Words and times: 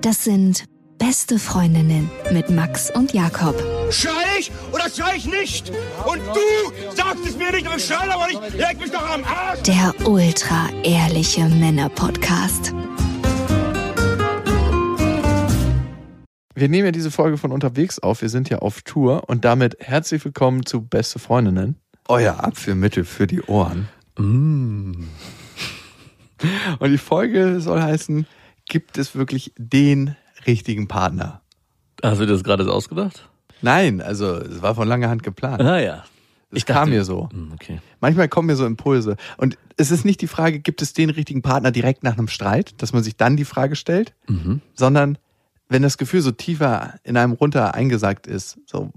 Das 0.00 0.22
sind 0.22 0.66
beste 0.96 1.40
Freundinnen 1.40 2.08
mit 2.32 2.48
Max 2.48 2.88
und 2.94 3.12
Jakob. 3.12 3.60
Schrei 3.90 4.12
ich 4.38 4.52
oder 4.70 4.88
schrei 4.88 5.16
ich 5.16 5.26
nicht? 5.26 5.70
Und 6.06 6.20
du 6.32 6.94
sagst 6.94 7.26
es 7.26 7.36
mir 7.36 7.50
nicht, 7.50 7.66
aber 7.66 7.76
ich 7.76 7.84
schrei 7.84 8.08
aber 8.08 8.28
nicht. 8.28 8.40
Leg 8.56 8.78
mich 8.78 8.92
doch 8.92 9.10
am 9.10 9.24
Arsch. 9.24 9.62
Der 9.62 9.92
ultra 10.06 10.68
ehrliche 10.84 11.48
Männer-Podcast. 11.48 12.72
Wir 16.54 16.68
nehmen 16.68 16.84
ja 16.84 16.92
diese 16.92 17.10
Folge 17.10 17.36
von 17.36 17.50
unterwegs 17.50 17.98
auf. 17.98 18.22
Wir 18.22 18.28
sind 18.28 18.48
ja 18.48 18.60
auf 18.60 18.82
Tour 18.82 19.28
und 19.28 19.44
damit 19.44 19.76
herzlich 19.80 20.24
willkommen 20.24 20.64
zu 20.64 20.82
Beste 20.82 21.18
Freundinnen. 21.18 21.80
Euer 22.10 22.42
Abführmittel 22.42 23.04
für 23.04 23.28
die 23.28 23.40
Ohren. 23.42 23.88
Mm. 24.18 25.04
Und 26.80 26.90
die 26.90 26.98
Folge 26.98 27.60
soll 27.60 27.80
heißen, 27.80 28.26
gibt 28.68 28.98
es 28.98 29.14
wirklich 29.14 29.52
den 29.56 30.16
richtigen 30.44 30.88
Partner? 30.88 31.40
Hast 32.02 32.20
du 32.20 32.26
dir 32.26 32.32
das 32.32 32.42
gerade 32.42 32.64
so 32.64 32.72
ausgedacht? 32.72 33.28
Nein, 33.62 34.00
also 34.00 34.34
es 34.38 34.60
war 34.60 34.74
von 34.74 34.88
langer 34.88 35.08
Hand 35.08 35.22
geplant. 35.22 35.62
Ah 35.62 35.78
ja. 35.78 36.04
Es 36.50 36.58
Ich 36.58 36.66
kam 36.66 36.76
dachte- 36.76 36.90
mir 36.90 37.04
so. 37.04 37.28
Hm, 37.30 37.52
Okay. 37.54 37.80
Manchmal 38.00 38.28
kommen 38.28 38.46
mir 38.46 38.56
so 38.56 38.66
Impulse. 38.66 39.16
Und 39.36 39.56
es 39.76 39.92
ist 39.92 40.04
nicht 40.04 40.20
die 40.20 40.26
Frage, 40.26 40.58
gibt 40.58 40.82
es 40.82 40.92
den 40.92 41.10
richtigen 41.10 41.42
Partner 41.42 41.70
direkt 41.70 42.02
nach 42.02 42.18
einem 42.18 42.26
Streit, 42.26 42.74
dass 42.82 42.92
man 42.92 43.04
sich 43.04 43.16
dann 43.16 43.36
die 43.36 43.44
Frage 43.44 43.76
stellt, 43.76 44.14
Mhm. 44.28 44.62
sondern 44.74 45.16
wenn 45.68 45.82
das 45.82 45.96
Gefühl 45.96 46.22
so 46.22 46.32
tiefer 46.32 46.94
in 47.04 47.16
einem 47.16 47.34
runter 47.34 47.74
eingesackt 47.74 48.26
ist, 48.26 48.58
so, 48.66 48.90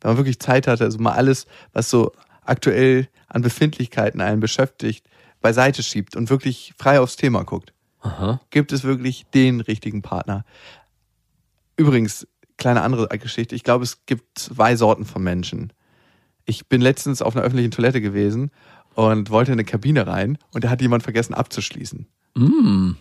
wenn 0.00 0.10
man 0.10 0.16
wirklich 0.16 0.38
Zeit 0.38 0.68
hatte, 0.68 0.84
also 0.84 0.98
mal 1.00 1.12
alles, 1.14 1.46
was 1.72 1.90
so 1.90 2.12
aktuell 2.44 3.08
an 3.28 3.42
Befindlichkeiten 3.42 4.20
einen 4.20 4.40
beschäftigt, 4.40 5.06
beiseite 5.40 5.82
schiebt 5.82 6.16
und 6.16 6.30
wirklich 6.30 6.74
frei 6.78 7.00
aufs 7.00 7.16
Thema 7.16 7.44
guckt. 7.44 7.72
Aha. 8.00 8.40
Gibt 8.50 8.72
es 8.72 8.84
wirklich 8.84 9.26
den 9.32 9.60
richtigen 9.60 10.02
Partner? 10.02 10.44
Übrigens, 11.76 12.26
kleine 12.56 12.82
andere 12.82 13.06
Geschichte. 13.18 13.54
Ich 13.54 13.64
glaube, 13.64 13.84
es 13.84 14.04
gibt 14.06 14.38
zwei 14.38 14.76
Sorten 14.76 15.04
von 15.04 15.22
Menschen. 15.22 15.72
Ich 16.44 16.68
bin 16.68 16.80
letztens 16.80 17.22
auf 17.22 17.34
einer 17.34 17.44
öffentlichen 17.44 17.70
Toilette 17.70 18.00
gewesen 18.00 18.50
und 18.94 19.30
wollte 19.30 19.52
in 19.52 19.56
eine 19.56 19.64
Kabine 19.64 20.06
rein 20.06 20.38
und 20.52 20.64
da 20.64 20.70
hat 20.70 20.80
jemand 20.80 21.02
vergessen 21.02 21.34
abzuschließen. 21.34 22.06
Mm. 22.34 22.92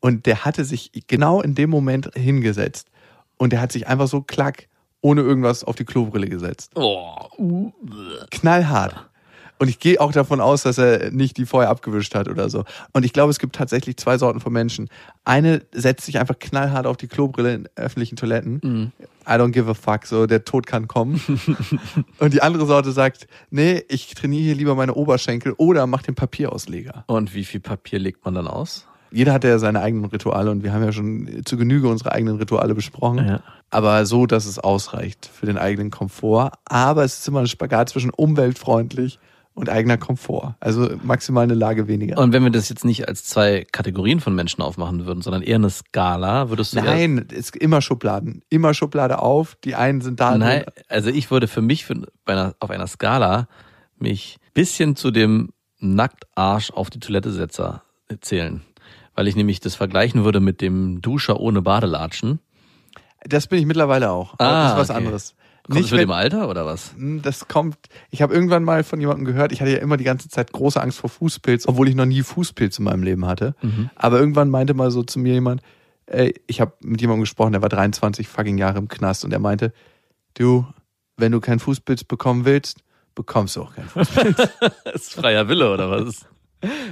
Und 0.00 0.26
der 0.26 0.44
hatte 0.44 0.64
sich 0.64 0.92
genau 1.06 1.40
in 1.40 1.54
dem 1.54 1.70
Moment 1.70 2.10
hingesetzt. 2.14 2.88
Und 3.36 3.52
der 3.52 3.60
hat 3.60 3.72
sich 3.72 3.86
einfach 3.86 4.08
so 4.08 4.20
klack, 4.20 4.68
ohne 5.00 5.22
irgendwas 5.22 5.64
auf 5.64 5.76
die 5.76 5.84
Klobrille 5.84 6.28
gesetzt. 6.28 6.72
Oh. 6.74 7.72
Knallhart. 8.30 9.08
Und 9.58 9.68
ich 9.68 9.80
gehe 9.80 10.00
auch 10.00 10.12
davon 10.12 10.40
aus, 10.40 10.62
dass 10.62 10.78
er 10.78 11.10
nicht 11.10 11.36
die 11.36 11.46
vorher 11.46 11.70
abgewischt 11.70 12.14
hat 12.14 12.28
oder 12.28 12.48
so. 12.48 12.64
Und 12.92 13.04
ich 13.04 13.12
glaube, 13.12 13.30
es 13.30 13.38
gibt 13.38 13.56
tatsächlich 13.56 13.96
zwei 13.96 14.16
Sorten 14.16 14.40
von 14.40 14.52
Menschen. 14.52 14.88
Eine 15.24 15.62
setzt 15.72 16.06
sich 16.06 16.18
einfach 16.18 16.38
knallhart 16.38 16.86
auf 16.86 16.96
die 16.96 17.08
Klobrille 17.08 17.54
in 17.54 17.68
öffentlichen 17.74 18.16
Toiletten. 18.16 18.92
I 19.28 19.32
don't 19.32 19.50
give 19.50 19.68
a 19.68 19.74
fuck, 19.74 20.06
so 20.06 20.26
der 20.26 20.44
Tod 20.44 20.66
kann 20.66 20.88
kommen. 20.88 21.20
Und 22.18 22.34
die 22.34 22.42
andere 22.42 22.66
Sorte 22.66 22.92
sagt, 22.92 23.26
nee, 23.50 23.82
ich 23.88 24.14
trainiere 24.14 24.44
hier 24.44 24.54
lieber 24.54 24.74
meine 24.74 24.94
Oberschenkel 24.94 25.54
oder 25.56 25.86
mach 25.86 26.02
den 26.02 26.14
Papierausleger. 26.14 27.04
Und 27.08 27.34
wie 27.34 27.44
viel 27.44 27.60
Papier 27.60 27.98
legt 27.98 28.24
man 28.24 28.34
dann 28.34 28.46
aus? 28.46 28.87
Jeder 29.10 29.32
hat 29.32 29.44
ja 29.44 29.58
seine 29.58 29.80
eigenen 29.80 30.06
Rituale 30.06 30.50
und 30.50 30.62
wir 30.62 30.72
haben 30.72 30.84
ja 30.84 30.92
schon 30.92 31.42
zu 31.44 31.56
Genüge 31.56 31.88
unsere 31.88 32.12
eigenen 32.12 32.36
Rituale 32.36 32.74
besprochen. 32.74 33.26
Ja. 33.26 33.40
Aber 33.70 34.06
so, 34.06 34.26
dass 34.26 34.46
es 34.46 34.58
ausreicht 34.58 35.30
für 35.32 35.46
den 35.46 35.58
eigenen 35.58 35.90
Komfort. 35.90 36.52
Aber 36.64 37.04
es 37.04 37.18
ist 37.18 37.28
immer 37.28 37.40
ein 37.40 37.46
Spagat 37.46 37.90
zwischen 37.90 38.10
umweltfreundlich 38.10 39.18
und 39.58 39.68
eigener 39.68 39.98
Komfort. 39.98 40.54
Also 40.60 40.88
maximal 41.02 41.42
eine 41.42 41.54
Lage 41.54 41.88
weniger. 41.88 42.18
Und 42.18 42.32
wenn 42.32 42.44
wir 42.44 42.50
das 42.50 42.68
jetzt 42.68 42.84
nicht 42.84 43.08
als 43.08 43.24
zwei 43.24 43.66
Kategorien 43.72 44.20
von 44.20 44.34
Menschen 44.34 44.62
aufmachen 44.62 45.04
würden, 45.04 45.20
sondern 45.20 45.42
eher 45.42 45.56
eine 45.56 45.70
Skala, 45.70 46.48
würdest 46.48 46.74
du 46.74 46.80
Nein, 46.80 47.26
es 47.30 47.38
ist 47.38 47.56
immer 47.56 47.82
Schubladen. 47.82 48.42
Immer 48.48 48.72
Schublade 48.72 49.18
auf. 49.18 49.56
Die 49.64 49.74
einen 49.74 50.00
sind 50.00 50.20
da. 50.20 50.38
Nein, 50.38 50.64
also 50.88 51.10
ich 51.10 51.30
würde 51.30 51.48
für 51.48 51.62
mich 51.62 51.84
für, 51.84 52.06
bei 52.24 52.34
einer, 52.34 52.54
auf 52.60 52.70
einer 52.70 52.86
Skala 52.86 53.48
mich 53.98 54.38
bisschen 54.54 54.96
zu 54.96 55.10
dem 55.10 55.50
Nacktarsch 55.80 56.70
auf 56.70 56.90
die 56.90 57.00
Toilette 57.00 57.32
Setzer 57.32 57.82
zählen. 58.20 58.62
Weil 59.18 59.26
ich 59.26 59.34
nämlich 59.34 59.58
das 59.58 59.74
vergleichen 59.74 60.22
würde 60.22 60.38
mit 60.38 60.60
dem 60.60 61.00
Duscher 61.02 61.40
ohne 61.40 61.60
Badelatschen. 61.60 62.38
Das 63.24 63.48
bin 63.48 63.58
ich 63.58 63.66
mittlerweile 63.66 64.12
auch. 64.12 64.34
Ah, 64.38 64.62
das 64.62 64.72
ist 64.72 64.78
was 64.78 64.90
okay. 64.90 64.96
anderes. 64.98 65.34
Kommt 65.68 65.84
das 65.84 65.90
mit 65.90 66.00
dem 66.02 66.12
Alter 66.12 66.48
oder 66.48 66.64
was? 66.64 66.92
Hm, 66.92 67.20
Das 67.20 67.48
kommt. 67.48 67.76
Ich 68.10 68.22
habe 68.22 68.32
irgendwann 68.32 68.62
mal 68.62 68.84
von 68.84 69.00
jemandem 69.00 69.24
gehört, 69.24 69.50
ich 69.50 69.60
hatte 69.60 69.72
ja 69.72 69.78
immer 69.78 69.96
die 69.96 70.04
ganze 70.04 70.28
Zeit 70.28 70.52
große 70.52 70.80
Angst 70.80 71.00
vor 71.00 71.10
Fußpilz, 71.10 71.66
obwohl 71.66 71.88
ich 71.88 71.96
noch 71.96 72.06
nie 72.06 72.22
Fußpilz 72.22 72.78
in 72.78 72.84
meinem 72.84 73.02
Leben 73.02 73.26
hatte. 73.26 73.56
Mhm. 73.60 73.90
Aber 73.96 74.20
irgendwann 74.20 74.50
meinte 74.50 74.72
mal 74.74 74.92
so 74.92 75.02
zu 75.02 75.18
mir 75.18 75.32
jemand, 75.32 75.62
ey, 76.06 76.40
ich 76.46 76.60
habe 76.60 76.74
mit 76.80 77.00
jemandem 77.00 77.22
gesprochen, 77.22 77.50
der 77.50 77.62
war 77.62 77.68
23 77.70 78.28
fucking 78.28 78.56
Jahre 78.56 78.78
im 78.78 78.86
Knast 78.86 79.24
und 79.24 79.32
er 79.32 79.40
meinte, 79.40 79.72
du, 80.34 80.64
wenn 81.16 81.32
du 81.32 81.40
keinen 81.40 81.58
Fußpilz 81.58 82.04
bekommen 82.04 82.44
willst, 82.44 82.84
bekommst 83.16 83.56
du 83.56 83.62
auch 83.62 83.74
keinen 83.74 83.88
Fußpilz. 83.88 84.36
Das 84.84 84.94
ist 84.94 85.14
freier 85.14 85.48
Wille 85.48 85.72
oder 85.74 85.90
was? 85.90 86.24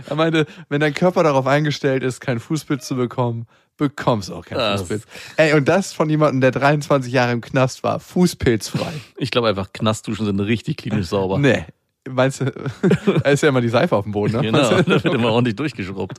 Er 0.09 0.17
meinte, 0.17 0.47
wenn 0.69 0.81
dein 0.81 0.95
Körper 0.95 1.23
darauf 1.23 1.47
eingestellt 1.47 2.03
ist, 2.03 2.21
keinen 2.21 2.41
Fußpilz 2.41 2.87
zu 2.87 2.97
bekommen, 2.97 3.47
bekommst 3.77 4.29
du 4.31 4.35
auch 4.35 4.45
keinen 4.45 4.59
Das- 4.59 4.81
Fußpilz. 4.83 5.05
Ey, 5.37 5.53
und 5.55 5.69
das 5.69 5.93
von 5.93 6.09
jemandem, 6.09 6.41
der 6.41 6.51
23 6.51 7.13
Jahre 7.13 7.33
im 7.33 7.41
Knast 7.41 7.83
war, 7.85 8.01
fußpilzfrei. 8.01 8.93
Ich 9.17 9.31
glaube 9.31 9.49
einfach, 9.49 9.73
Knastduschen 9.73 10.25
sind 10.27 10.41
richtig 10.41 10.77
klinisch 10.79 11.07
sauber. 11.07 11.39
Nee. 11.39 11.65
Meinst 12.09 12.41
du, 12.41 12.45
da 13.25 13.31
ist 13.31 13.43
ja 13.43 13.49
immer 13.49 13.61
die 13.61 13.69
Seife 13.69 13.97
auf 13.97 14.05
dem 14.05 14.13
Boden, 14.13 14.35
ne? 14.35 14.43
Genau, 14.43 14.61
da 14.81 14.87
wird 14.87 15.05
immer 15.07 15.33
ordentlich 15.33 15.57
durchgeschrubbt. 15.57 16.19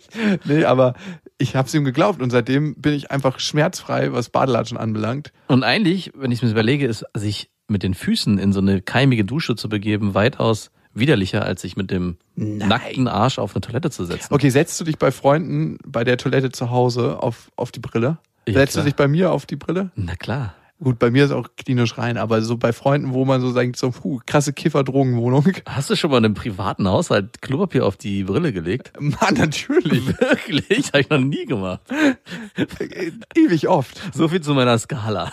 Nee, 0.46 0.64
aber 0.66 0.94
ich 1.40 1.56
habe 1.56 1.68
es 1.68 1.74
ihm 1.74 1.84
geglaubt 1.84 2.22
und 2.22 2.30
seitdem 2.30 2.76
bin 2.76 2.94
ich 2.94 3.10
einfach 3.10 3.40
schmerzfrei, 3.40 4.14
was 4.14 4.30
Badelatschen 4.30 4.78
anbelangt. 4.78 5.32
Und 5.48 5.64
eigentlich, 5.64 6.12
wenn 6.16 6.32
ich 6.32 6.38
es 6.40 6.44
mir 6.44 6.52
überlege, 6.52 6.86
ist 6.86 7.04
sich 7.16 7.50
mit 7.68 7.82
den 7.84 7.94
Füßen 7.96 8.38
in 8.38 8.54
so 8.54 8.60
eine 8.60 8.82
keimige 8.82 9.26
Dusche 9.26 9.56
zu 9.56 9.70
begeben 9.70 10.14
weitaus 10.14 10.70
widerlicher, 10.94 11.44
als 11.44 11.62
sich 11.62 11.78
mit 11.78 11.92
dem 11.92 12.18
nackten 12.36 13.08
Arsch 13.08 13.40
auf 13.40 13.56
eine 13.56 13.62
Toilette 13.62 13.90
zu 13.90 14.06
setzen. 14.06 14.34
Okay, 14.34 14.50
setzt 14.50 14.80
du 14.80 14.84
dich 14.84 14.98
bei 14.98 15.12
Freunden 15.12 15.78
bei 15.86 16.04
der 16.04 16.18
Toilette 16.18 16.52
zu 16.52 16.70
Hause 16.70 17.22
auf, 17.22 17.52
auf 17.56 17.72
die 17.72 17.80
Brille? 17.80 18.18
Ja, 18.48 18.54
setzt 18.54 18.74
klar. 18.74 18.84
du 18.84 18.90
dich 18.90 18.96
bei 18.96 19.08
mir 19.08 19.32
auf 19.32 19.46
die 19.46 19.56
Brille? 19.56 19.92
Na 19.96 20.16
klar. 20.16 20.56
Gut, 20.84 20.98
bei 20.98 21.12
mir 21.12 21.26
ist 21.26 21.32
auch 21.32 21.48
klinisch 21.58 22.00
rein, 22.00 22.18
aber 22.18 22.42
so 22.42 22.58
bei 22.58 22.74
Freunden, 22.74 23.14
wo 23.14 23.24
man 23.24 23.40
so 23.40 23.54
denkt, 23.54 23.78
so, 23.78 23.92
puh, 23.92 24.20
krasse 24.26 24.52
Kiffer-Drogenwohnung. 24.52 25.46
Hast 25.70 25.92
du 25.92 25.96
schon 25.96 26.10
mal 26.10 26.18
in 26.18 26.26
einem 26.26 26.34
privaten 26.34 26.88
Haushalt 26.88 27.40
Klopapier 27.44 27.86
auf 27.86 27.98
die 27.98 28.24
Brille 28.24 28.52
gelegt? 28.52 28.92
Mann, 29.00 29.36
natürlich. 29.36 30.08
Wirklich? 30.08 30.88
Habe 30.88 31.02
ich 31.02 31.10
noch 31.12 31.20
nie 31.20 31.46
gemacht. 31.46 31.82
Ewig 33.36 33.68
oft. 33.68 34.02
So 34.12 34.28
viel 34.28 34.42
zu 34.42 34.56
meiner 34.56 34.80
Skala. 34.80 35.32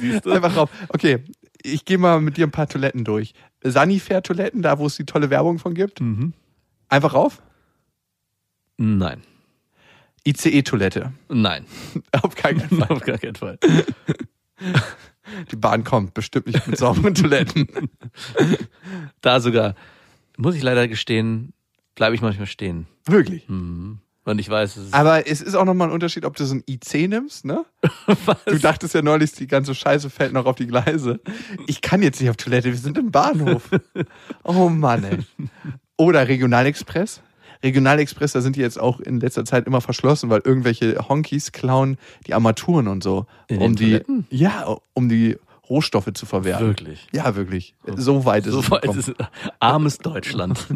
Siehst 0.00 0.26
du? 0.26 0.32
Einfach 0.32 0.52
drauf. 0.52 0.70
Okay, 0.88 1.22
ich 1.62 1.84
gehe 1.84 1.98
mal 1.98 2.20
mit 2.20 2.36
dir 2.36 2.46
ein 2.46 2.50
paar 2.50 2.68
Toiletten 2.68 3.04
durch. 3.04 3.34
Sanifair-Toiletten, 3.62 4.62
da 4.62 4.78
wo 4.78 4.86
es 4.86 4.96
die 4.96 5.04
tolle 5.04 5.30
Werbung 5.30 5.58
von 5.58 5.74
gibt. 5.74 6.00
Mhm. 6.00 6.32
Einfach 6.88 7.14
rauf. 7.14 7.42
Nein. 8.76 9.22
ICE-Toilette. 10.26 11.12
Nein. 11.28 11.64
Auf 12.22 12.34
keinen 12.34 12.60
Fall. 12.68 12.88
Auf 12.88 13.00
gar 13.00 13.18
keinen 13.18 13.36
Fall. 13.36 13.58
Die 15.50 15.56
Bahn 15.56 15.84
kommt 15.84 16.14
bestimmt 16.14 16.46
nicht 16.46 16.66
mit 16.66 16.78
sauberen 16.78 17.14
Toiletten. 17.14 17.66
Da 19.20 19.40
sogar, 19.40 19.74
muss 20.36 20.54
ich 20.54 20.62
leider 20.62 20.88
gestehen, 20.88 21.52
bleibe 21.94 22.14
ich 22.14 22.22
manchmal 22.22 22.46
stehen. 22.46 22.86
Wirklich. 23.04 23.48
Mhm. 23.48 23.98
Und 24.24 24.38
ich 24.38 24.48
weiß, 24.48 24.76
es. 24.76 24.92
Aber 24.92 25.26
es 25.26 25.40
ist 25.40 25.54
auch 25.54 25.64
nochmal 25.64 25.88
ein 25.88 25.94
Unterschied, 25.94 26.24
ob 26.24 26.36
du 26.36 26.44
so 26.44 26.54
ein 26.54 26.62
IC 26.68 27.08
nimmst, 27.08 27.44
ne? 27.44 27.64
Du 28.46 28.58
dachtest 28.58 28.94
ja 28.94 29.02
neulich, 29.02 29.32
die 29.32 29.46
ganze 29.46 29.74
Scheiße 29.74 30.10
fällt 30.10 30.32
noch 30.32 30.44
auf 30.46 30.56
die 30.56 30.66
Gleise. 30.66 31.20
Ich 31.66 31.80
kann 31.80 32.02
jetzt 32.02 32.20
nicht 32.20 32.28
auf 32.30 32.36
Toilette, 32.36 32.68
wir 32.68 32.76
sind 32.76 32.98
im 32.98 33.10
Bahnhof. 33.10 33.70
Oh 34.44 34.68
Mann, 34.68 35.04
ey. 35.04 35.18
Oder 35.96 36.28
Regionalexpress. 36.28 37.22
Regionalexpress, 37.62 38.32
da 38.32 38.40
sind 38.40 38.56
die 38.56 38.60
jetzt 38.60 38.80
auch 38.80 39.00
in 39.00 39.20
letzter 39.20 39.44
Zeit 39.44 39.66
immer 39.66 39.80
verschlossen, 39.80 40.30
weil 40.30 40.40
irgendwelche 40.44 41.08
Honkies 41.08 41.52
klauen 41.52 41.96
die 42.26 42.34
Armaturen 42.34 42.88
und 42.88 43.02
so. 43.02 43.26
In 43.48 43.58
um 43.60 43.76
die, 43.76 43.84
Toiletten? 43.90 44.26
ja, 44.30 44.76
um 44.94 45.08
die 45.08 45.36
Rohstoffe 45.68 46.12
zu 46.14 46.26
verwerten. 46.26 46.66
Wirklich. 46.66 47.06
Ja, 47.12 47.36
wirklich. 47.36 47.74
So 47.96 48.24
weit 48.24 48.46
ist 48.46 48.52
So 48.52 48.60
es 48.60 48.70
weit 48.70 48.84
ist 48.96 49.08
es. 49.08 49.14
Armes 49.60 49.98
Deutschland. 49.98 50.66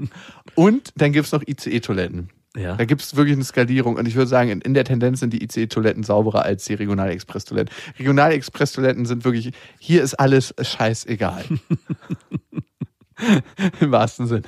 Und 0.54 0.92
dann 0.96 1.12
gibt's 1.12 1.32
noch 1.32 1.42
ICE-Toiletten. 1.46 2.28
Ja. 2.56 2.76
Da 2.76 2.84
gibt's 2.84 3.16
wirklich 3.16 3.34
eine 3.34 3.44
Skalierung. 3.44 3.96
Und 3.96 4.06
ich 4.06 4.14
würde 4.14 4.28
sagen, 4.28 4.50
in, 4.50 4.60
in 4.60 4.74
der 4.74 4.84
Tendenz 4.84 5.20
sind 5.20 5.32
die 5.32 5.42
ICE-Toiletten 5.42 6.04
sauberer 6.04 6.42
als 6.42 6.64
die 6.64 6.74
Regionalexpress-Toiletten. 6.74 7.74
Regionalexpress-Toiletten 7.98 9.06
sind 9.06 9.24
wirklich, 9.24 9.50
hier 9.78 10.02
ist 10.02 10.14
alles 10.14 10.54
scheißegal. 10.60 11.44
Im 13.80 13.92
wahrsten 13.92 14.26
Sinne. 14.26 14.42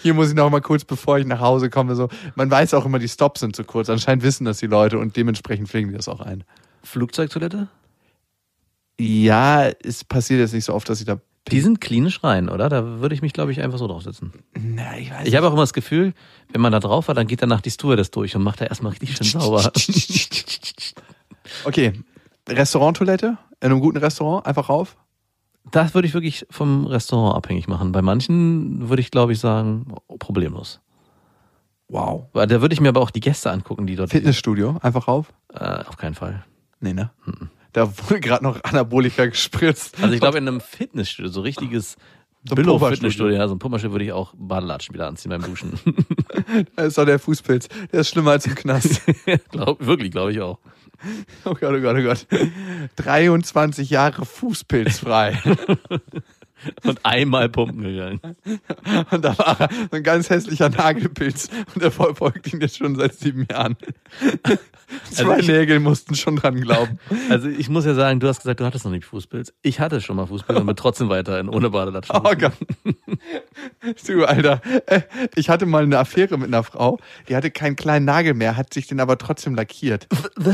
Hier 0.00 0.14
muss 0.14 0.28
ich 0.28 0.34
noch 0.34 0.50
mal 0.50 0.60
kurz, 0.60 0.84
bevor 0.84 1.18
ich 1.18 1.26
nach 1.26 1.40
Hause 1.40 1.70
komme, 1.70 1.94
so, 1.94 2.08
man 2.34 2.50
weiß 2.50 2.74
auch 2.74 2.86
immer, 2.86 2.98
die 2.98 3.08
Stops 3.08 3.40
sind 3.40 3.54
zu 3.56 3.64
kurz. 3.64 3.88
Anscheinend 3.90 4.22
wissen 4.24 4.44
das 4.44 4.58
die 4.58 4.66
Leute 4.66 4.98
und 4.98 5.16
dementsprechend 5.16 5.68
pflegen 5.68 5.90
die 5.90 5.96
das 5.96 6.08
auch 6.08 6.20
ein. 6.20 6.44
Flugzeugtoilette? 6.82 7.68
Ja, 8.98 9.68
es 9.68 10.04
passiert 10.04 10.40
jetzt 10.40 10.54
nicht 10.54 10.64
so 10.64 10.74
oft, 10.74 10.88
dass 10.88 11.00
ich 11.00 11.06
da 11.06 11.20
Die 11.48 11.60
sind 11.60 11.80
klinisch 11.80 12.24
rein, 12.24 12.48
oder? 12.48 12.68
Da 12.68 13.00
würde 13.00 13.14
ich 13.14 13.20
mich, 13.20 13.34
glaube 13.34 13.52
ich, 13.52 13.60
einfach 13.60 13.78
so 13.78 13.86
draufsetzen. 13.86 14.32
Na, 14.58 14.96
ich 14.98 15.10
weiß 15.10 15.26
Ich 15.28 15.36
habe 15.36 15.46
auch 15.46 15.52
immer 15.52 15.62
das 15.62 15.74
Gefühl, 15.74 16.14
wenn 16.50 16.60
man 16.60 16.72
da 16.72 16.80
drauf 16.80 17.08
war, 17.08 17.14
dann 17.14 17.26
geht 17.26 17.42
danach 17.42 17.60
die 17.60 17.70
Stewardess 17.70 18.10
durch 18.10 18.34
und 18.34 18.42
macht 18.42 18.60
da 18.62 18.66
erstmal 18.66 18.92
richtig 18.92 19.16
schön 19.16 19.40
sauber. 19.40 19.70
Okay, 21.66 21.92
Restauranttoilette 22.48 23.36
in 23.60 23.70
einem 23.70 23.80
guten 23.80 23.98
Restaurant, 23.98 24.46
einfach 24.46 24.68
rauf. 24.68 24.96
Das 25.70 25.94
würde 25.94 26.06
ich 26.06 26.14
wirklich 26.14 26.46
vom 26.50 26.86
Restaurant 26.86 27.36
abhängig 27.36 27.68
machen. 27.68 27.92
Bei 27.92 28.02
manchen 28.02 28.88
würde 28.88 29.00
ich, 29.00 29.10
glaube 29.10 29.32
ich, 29.32 29.40
sagen, 29.40 29.94
oh, 30.06 30.16
problemlos. 30.18 30.80
Wow. 31.88 32.26
Weil 32.32 32.46
Da 32.46 32.60
würde 32.60 32.74
ich 32.74 32.80
mir 32.80 32.88
aber 32.88 33.00
auch 33.00 33.10
die 33.10 33.20
Gäste 33.20 33.50
angucken, 33.50 33.86
die 33.86 33.96
dort. 33.96 34.10
Fitnessstudio, 34.10 34.78
einfach 34.82 35.08
rauf. 35.08 35.32
Äh, 35.52 35.84
auf 35.84 35.96
keinen 35.96 36.14
Fall. 36.14 36.44
Nee, 36.80 36.92
ne? 36.92 37.10
Da 37.74 37.92
wurde 37.98 38.20
gerade 38.20 38.42
noch 38.44 38.62
Anabolika 38.62 39.26
gespritzt. 39.34 39.96
Also 40.00 40.14
ich 40.14 40.20
glaube, 40.20 40.38
in 40.38 40.48
einem 40.48 40.60
Fitnessstudio, 40.60 41.30
so 41.30 41.42
richtiges 41.42 41.96
So 42.44 42.54
ein 42.54 42.56
Billo-Fitnessstudio, 42.56 43.36
ja, 43.36 43.48
so 43.48 43.54
ein 43.54 43.58
Pumperstudio 43.58 43.92
würde 43.92 44.04
ich 44.04 44.12
auch 44.12 44.32
Badelatschen 44.36 44.94
wieder 44.94 45.08
anziehen 45.08 45.30
beim 45.30 45.42
Duschen. 45.42 45.72
Das 46.76 46.88
ist 46.88 46.98
doch 46.98 47.04
der 47.04 47.18
Fußpilz. 47.18 47.68
Der 47.92 48.00
ist 48.00 48.10
schlimmer 48.10 48.32
als 48.32 48.46
im 48.46 48.54
Knast. 48.54 49.02
glaub, 49.50 49.84
wirklich, 49.84 50.10
glaube 50.10 50.30
ich 50.32 50.40
auch. 50.40 50.58
Oh 51.44 51.54
Gott, 51.54 51.74
oh 51.74 51.80
Gott, 51.80 51.96
oh 51.98 52.02
Gott. 52.02 52.26
23 52.96 53.90
Jahre 53.90 54.24
fußpilzfrei. 54.24 55.40
Und 56.84 57.00
einmal 57.04 57.48
pumpen 57.48 57.82
gegangen. 57.82 58.20
Und 59.10 59.24
da 59.24 59.36
war 59.38 59.60
er 59.60 59.68
so 59.90 59.96
ein 59.96 60.02
ganz 60.02 60.30
hässlicher 60.30 60.68
Nagelpilz. 60.70 61.48
Und 61.74 61.82
der 61.82 61.90
verfolgt 61.90 62.52
ihn 62.52 62.60
jetzt 62.60 62.78
schon 62.78 62.94
seit 62.96 63.14
sieben 63.14 63.46
Jahren. 63.50 63.76
Zwei 65.10 65.38
ich- 65.40 65.48
Nägel 65.48 65.80
mussten 65.80 66.14
schon 66.14 66.36
dran 66.36 66.60
glauben. 66.60 66.98
Also 67.30 67.48
ich 67.48 67.68
muss 67.68 67.84
ja 67.84 67.94
sagen, 67.94 68.20
du 68.20 68.28
hast 68.28 68.38
gesagt, 68.42 68.60
du 68.60 68.64
hattest 68.64 68.84
noch 68.84 68.92
nicht 68.92 69.04
Fußpilz. 69.06 69.52
Ich 69.62 69.80
hatte 69.80 70.00
schon 70.00 70.16
mal 70.16 70.26
Fußpilz 70.26 70.58
und 70.60 70.66
bin 70.66 70.76
trotzdem 70.76 71.08
weiterhin 71.08 71.48
ohne 71.48 71.70
Badelatschen. 71.70 72.16
Oh 72.16 72.34
Gott. 72.38 72.52
Du, 74.06 74.24
Alter. 74.24 74.60
Äh, 74.86 75.00
Ich 75.34 75.48
hatte 75.48 75.66
mal 75.66 75.82
eine 75.82 75.98
Affäre 75.98 76.36
mit 76.38 76.48
einer 76.48 76.62
Frau, 76.62 76.98
die 77.28 77.36
hatte 77.36 77.50
keinen 77.50 77.76
kleinen 77.76 78.04
Nagel 78.04 78.34
mehr, 78.34 78.56
hat 78.56 78.72
sich 78.74 78.86
den 78.86 79.00
aber 79.00 79.18
trotzdem 79.18 79.54
lackiert. 79.54 80.06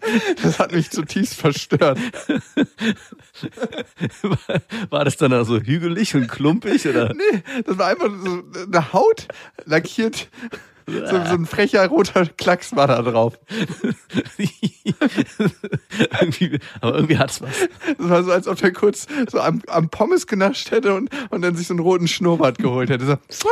Das 0.42 0.58
hat 0.58 0.72
mich 0.72 0.90
zutiefst 0.90 1.34
verstört. 1.34 1.98
War 4.90 5.04
das 5.04 5.16
dann 5.16 5.32
also 5.32 5.60
hügelig 5.60 6.14
und 6.14 6.28
klumpig 6.28 6.86
oder? 6.86 7.14
Nee, 7.32 7.42
das 7.64 7.78
war 7.78 7.88
einfach 7.88 8.10
so 8.24 8.42
eine 8.64 8.92
Haut 8.92 9.26
lackiert. 9.64 10.28
So, 10.88 11.00
so 11.00 11.16
ein 11.16 11.46
frecher 11.46 11.84
roter 11.88 12.26
Klacks 12.26 12.76
war 12.76 12.86
da 12.86 13.02
drauf. 13.02 13.36
irgendwie, 16.20 16.60
aber 16.80 16.94
irgendwie 16.94 17.18
hat's 17.18 17.42
was. 17.42 17.68
Das 17.98 18.08
war 18.08 18.22
so, 18.22 18.30
als 18.30 18.46
ob 18.46 18.58
der 18.58 18.72
kurz 18.72 19.08
so 19.28 19.40
am, 19.40 19.62
am 19.66 19.88
Pommes 19.88 20.28
genascht 20.28 20.70
hätte 20.70 20.94
und, 20.94 21.10
und 21.30 21.42
dann 21.42 21.56
sich 21.56 21.66
so 21.66 21.74
einen 21.74 21.80
roten 21.80 22.06
Schnurrbart 22.06 22.58
geholt 22.58 22.90
hätte. 22.90 23.18
So, 23.28 23.48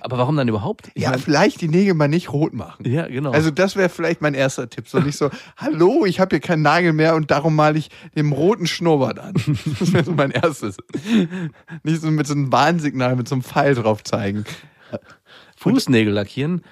Aber 0.00 0.18
warum 0.18 0.36
dann 0.36 0.48
überhaupt? 0.48 0.90
Ich 0.94 1.02
ja, 1.02 1.10
mein, 1.10 1.18
vielleicht 1.18 1.60
die 1.60 1.68
Nägel 1.68 1.94
mal 1.94 2.08
nicht 2.08 2.32
rot 2.32 2.52
machen. 2.52 2.88
ja, 2.88 3.06
genau. 3.06 3.30
Also 3.30 3.50
das 3.50 3.76
wäre 3.76 3.88
vielleicht 3.88 4.20
mein 4.20 4.34
erster 4.34 4.68
Tipp. 4.68 4.88
So 4.88 4.98
nicht 5.00 5.16
so, 5.16 5.30
hallo, 5.56 6.04
ich 6.06 6.20
habe 6.20 6.36
hier 6.36 6.40
keinen 6.40 6.62
Nagel 6.62 6.92
mehr 6.92 7.14
und 7.14 7.30
darum 7.30 7.54
male 7.54 7.78
ich 7.78 7.90
dem 8.16 8.32
roten 8.32 8.66
Schnurrbart 8.66 9.18
an. 9.18 9.34
Das 9.78 9.92
wäre 9.92 10.04
so 10.04 10.12
mein 10.12 10.30
erstes. 10.30 10.76
Nicht 11.82 12.02
so 12.02 12.10
mit 12.10 12.26
so 12.26 12.34
einem 12.34 12.52
Warnsignal, 12.52 13.16
mit 13.16 13.28
so 13.28 13.34
einem 13.34 13.42
Pfeil 13.42 13.74
drauf 13.74 14.04
zeigen. 14.04 14.44
Fußnägel 15.56 16.12
lackieren 16.12 16.62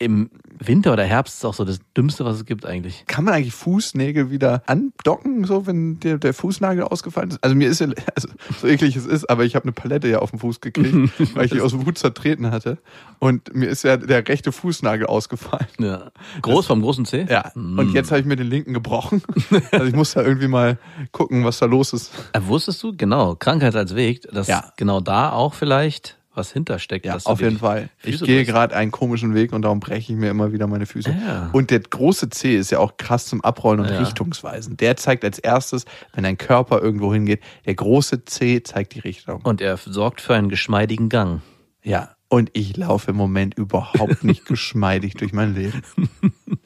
im 0.00 0.30
Winter 0.60 0.92
oder 0.92 1.04
Herbst 1.04 1.38
ist 1.38 1.44
auch 1.44 1.54
so 1.54 1.64
das 1.64 1.80
Dümmste, 1.96 2.24
was 2.24 2.36
es 2.36 2.44
gibt 2.44 2.66
eigentlich. 2.66 3.04
Kann 3.06 3.24
man 3.24 3.34
eigentlich 3.34 3.54
Fußnägel 3.54 4.30
wieder 4.30 4.62
andocken, 4.66 5.44
so 5.44 5.66
wenn 5.66 5.98
der, 6.00 6.18
der 6.18 6.34
Fußnagel 6.34 6.84
ausgefallen 6.84 7.30
ist? 7.30 7.42
Also 7.42 7.56
mir 7.56 7.68
ist 7.68 7.80
ja, 7.80 7.88
also, 8.14 8.28
so 8.60 8.66
eklig 8.66 8.96
es 8.96 9.06
ist, 9.06 9.28
aber 9.28 9.44
ich 9.44 9.54
habe 9.56 9.64
eine 9.64 9.72
Palette 9.72 10.08
ja 10.08 10.20
auf 10.20 10.30
den 10.30 10.38
Fuß 10.38 10.60
gekriegt, 10.60 10.94
weil 11.34 11.46
ich 11.46 11.52
die 11.52 11.60
aus 11.60 11.74
Wut 11.74 11.98
zertreten 11.98 12.50
hatte. 12.50 12.78
Und 13.18 13.54
mir 13.54 13.68
ist 13.68 13.82
ja 13.84 13.96
der 13.96 14.26
rechte 14.26 14.52
Fußnagel 14.52 15.06
ausgefallen. 15.06 15.66
Ja. 15.78 16.10
Groß 16.42 16.66
vom 16.66 16.82
großen 16.82 17.04
C? 17.04 17.26
Ja, 17.28 17.50
und 17.54 17.92
jetzt 17.92 18.10
habe 18.10 18.20
ich 18.20 18.26
mir 18.26 18.36
den 18.36 18.48
linken 18.48 18.74
gebrochen. 18.74 19.22
Also 19.72 19.86
ich 19.86 19.94
muss 19.94 20.12
da 20.12 20.22
irgendwie 20.22 20.48
mal 20.48 20.78
gucken, 21.12 21.44
was 21.44 21.58
da 21.58 21.66
los 21.66 21.92
ist. 21.92 22.12
Äh, 22.32 22.40
wusstest 22.42 22.82
du, 22.82 22.94
genau, 22.96 23.34
Krankheit 23.34 23.74
als 23.76 23.94
Weg, 23.94 24.22
dass 24.32 24.46
Ja. 24.46 24.72
genau 24.76 25.00
da 25.00 25.32
auch 25.32 25.54
vielleicht 25.54 26.17
was 26.38 26.52
hintersteckt. 26.52 27.04
Ja, 27.04 27.18
auf 27.24 27.40
jeden 27.42 27.58
Fall. 27.58 27.90
Ich 28.02 28.12
Füße 28.12 28.24
gehe 28.24 28.36
brichst. 28.38 28.52
gerade 28.52 28.74
einen 28.74 28.90
komischen 28.90 29.34
Weg 29.34 29.52
und 29.52 29.62
darum 29.62 29.80
breche 29.80 30.12
ich 30.14 30.18
mir 30.18 30.30
immer 30.30 30.52
wieder 30.52 30.66
meine 30.66 30.86
Füße. 30.86 31.10
Ja. 31.10 31.50
Und 31.52 31.70
der 31.70 31.80
große 31.80 32.30
C 32.30 32.56
ist 32.56 32.70
ja 32.70 32.78
auch 32.78 32.96
krass 32.96 33.26
zum 33.26 33.42
Abrollen 33.44 33.80
und 33.80 33.90
Ja. 33.90 33.98
richtungsweisen. 33.98 34.78
Der 34.78 34.96
zeigt 34.96 35.24
als 35.24 35.38
erstes, 35.38 35.84
wenn 36.14 36.24
dein 36.24 36.38
Körper 36.38 36.80
irgendwo 36.80 37.12
hingeht, 37.12 37.40
der 37.66 37.74
große 37.74 38.24
C 38.24 38.62
zeigt 38.62 38.94
die 38.94 39.00
Richtung. 39.00 39.42
Und 39.42 39.60
er 39.60 39.76
sorgt 39.76 40.22
für 40.22 40.34
einen 40.34 40.48
geschmeidigen 40.48 41.10
Gang. 41.10 41.42
Ja. 41.82 42.10
Und 42.30 42.50
ich 42.52 42.76
laufe 42.76 43.10
im 43.12 43.16
Moment 43.16 43.54
überhaupt 43.56 44.22
nicht 44.22 44.44
geschmeidig 44.46 45.14
durch 45.14 45.32
mein 45.32 45.54
Leben. 45.54 45.82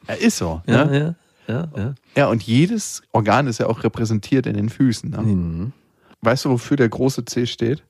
Ja, 0.09 0.15
ist 0.15 0.37
so. 0.39 0.61
Ja, 0.67 0.85
Ne? 0.85 1.17
ja, 1.49 1.55
ja, 1.55 1.69
ja. 1.77 1.95
Ja, 2.17 2.27
und 2.29 2.43
jedes 2.43 3.03
Organ 3.13 3.47
ist 3.47 3.59
ja 3.59 3.67
auch 3.69 3.85
repräsentiert 3.85 4.47
in 4.47 4.55
den 4.55 4.69
Füßen. 4.69 5.11
Ne? 5.11 5.23
Mhm. 5.23 5.73
Weißt 6.21 6.45
du, 6.45 6.51
wofür 6.51 6.77
der 6.77 6.89
große 6.89 7.25
C 7.25 7.47
steht? 7.47 7.83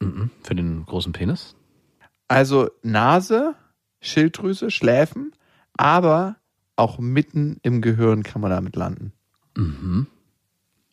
Mhm. 0.00 0.30
Für 0.42 0.54
den 0.54 0.84
großen 0.86 1.12
Penis? 1.12 1.54
Also 2.28 2.68
Nase, 2.82 3.54
Schilddrüse, 4.00 4.70
Schläfen, 4.70 5.32
aber 5.76 6.36
auch 6.76 6.98
mitten 6.98 7.58
im 7.62 7.80
Gehirn 7.80 8.22
kann 8.22 8.40
man 8.40 8.50
damit 8.50 8.76
landen. 8.76 9.12
Mhm. 9.56 10.06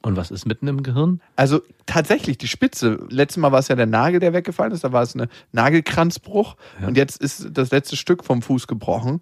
Und 0.01 0.15
was 0.17 0.29
ist 0.29 0.45
mitten 0.45 0.67
im 0.67 0.83
Gehirn? 0.83 1.19
Also 1.35 1.61
tatsächlich 1.87 2.37
die 2.37 2.47
Spitze. 2.47 3.07
Letztes 3.09 3.37
Mal 3.37 3.51
war 3.51 3.59
es 3.59 3.69
ja 3.69 3.75
der 3.75 3.87
Nagel, 3.87 4.19
der 4.19 4.33
weggefallen 4.33 4.71
ist. 4.71 4.83
Da 4.83 4.91
war 4.91 5.01
es 5.01 5.15
eine 5.15 5.29
Nagelkranzbruch. 5.51 6.57
Ja. 6.79 6.87
Und 6.87 6.95
jetzt 6.95 7.19
ist 7.19 7.47
das 7.51 7.71
letzte 7.71 7.95
Stück 7.95 8.23
vom 8.23 8.43
Fuß 8.43 8.67
gebrochen. 8.67 9.19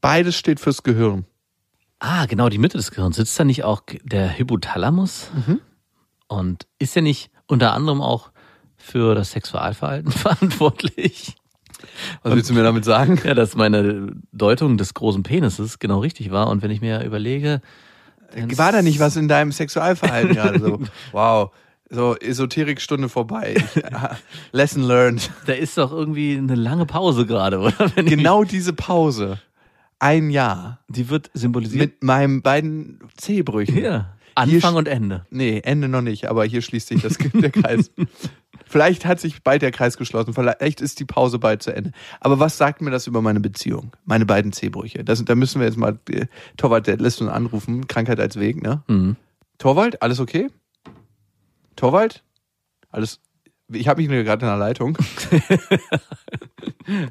Beides 0.00 0.34
steht 0.34 0.58
fürs 0.58 0.82
Gehirn. 0.82 1.26
Ah, 2.00 2.26
genau, 2.26 2.48
die 2.48 2.58
Mitte 2.58 2.76
des 2.76 2.90
Gehirns. 2.90 3.16
Sitzt 3.16 3.38
da 3.38 3.44
nicht 3.44 3.62
auch 3.62 3.82
der 4.02 4.36
Hypothalamus? 4.36 5.30
Mhm. 5.46 5.60
Und 6.26 6.66
ist 6.80 6.96
er 6.96 7.02
nicht 7.02 7.30
unter 7.46 7.72
anderem 7.72 8.00
auch 8.00 8.32
für 8.86 9.14
das 9.14 9.32
Sexualverhalten 9.32 10.12
verantwortlich? 10.12 11.34
Was 12.22 12.34
willst 12.34 12.50
du 12.50 12.54
mir 12.54 12.62
damit 12.62 12.84
sagen? 12.84 13.20
Ja, 13.24 13.34
dass 13.34 13.54
meine 13.56 14.12
Deutung 14.32 14.78
des 14.78 14.94
großen 14.94 15.22
Penises 15.22 15.78
genau 15.78 15.98
richtig 16.00 16.30
war. 16.30 16.48
Und 16.48 16.62
wenn 16.62 16.70
ich 16.70 16.80
mir 16.80 17.04
überlege, 17.04 17.60
dann 18.34 18.56
War 18.56 18.72
da 18.72 18.82
nicht 18.82 18.98
was 18.98 19.16
in 19.16 19.28
deinem 19.28 19.52
Sexualverhalten 19.52 20.34
gerade 20.34 20.60
so? 20.60 20.80
Wow. 21.12 21.50
So, 21.88 22.16
Esoterikstunde 22.16 23.08
vorbei. 23.08 23.54
Ich, 23.56 23.82
lesson 24.52 24.82
learned. 24.82 25.30
Da 25.46 25.52
ist 25.52 25.78
doch 25.78 25.92
irgendwie 25.92 26.36
eine 26.36 26.56
lange 26.56 26.84
Pause 26.86 27.26
gerade, 27.26 27.58
oder? 27.60 27.90
Wenn 27.94 28.06
ich 28.06 28.12
Genau 28.14 28.42
diese 28.42 28.72
Pause. 28.72 29.38
Ein 29.98 30.30
Jahr. 30.30 30.80
die 30.88 31.08
wird 31.08 31.30
symbolisiert. 31.32 31.80
Mit 31.80 32.02
meinen 32.02 32.42
beiden 32.42 32.98
Zehbrüchen. 33.16 33.78
ja. 33.78 34.12
Hier 34.44 34.56
Anfang 34.56 34.74
und 34.74 34.86
Ende. 34.86 35.24
Nee, 35.30 35.62
Ende 35.64 35.88
noch 35.88 36.02
nicht, 36.02 36.26
aber 36.26 36.44
hier 36.44 36.60
schließt 36.60 36.88
sich 36.88 37.00
das, 37.00 37.16
der 37.16 37.50
Kreis. 37.50 37.90
Vielleicht 38.68 39.06
hat 39.06 39.20
sich 39.20 39.44
bald 39.44 39.62
der 39.62 39.70
Kreis 39.70 39.96
geschlossen, 39.96 40.34
vielleicht 40.34 40.80
ist 40.80 40.98
die 40.98 41.04
Pause 41.04 41.38
bald 41.38 41.62
zu 41.62 41.74
Ende. 41.74 41.92
Aber 42.20 42.40
was 42.40 42.58
sagt 42.58 42.82
mir 42.82 42.90
das 42.90 43.06
über 43.06 43.22
meine 43.22 43.38
Beziehung? 43.38 43.92
Meine 44.04 44.26
beiden 44.26 44.52
Zehbrüche. 44.52 45.04
Das, 45.04 45.24
da 45.24 45.36
müssen 45.36 45.60
wir 45.60 45.68
jetzt 45.68 45.76
mal, 45.76 45.98
äh, 46.10 46.26
Torwald, 46.56 46.88
uns 46.88 47.20
anrufen, 47.20 47.86
Krankheit 47.86 48.18
als 48.18 48.40
Weg, 48.40 48.60
ne? 48.60 48.82
Mhm. 48.88 49.14
Torwald, 49.58 50.02
alles 50.02 50.18
okay? 50.18 50.48
Torwald? 51.76 52.24
Alles, 52.90 53.20
ich 53.68 53.86
habe 53.86 54.02
mich 54.02 54.10
nur 54.10 54.24
gerade 54.24 54.44
in 54.44 54.50
der 54.50 54.58
Leitung. 54.58 54.98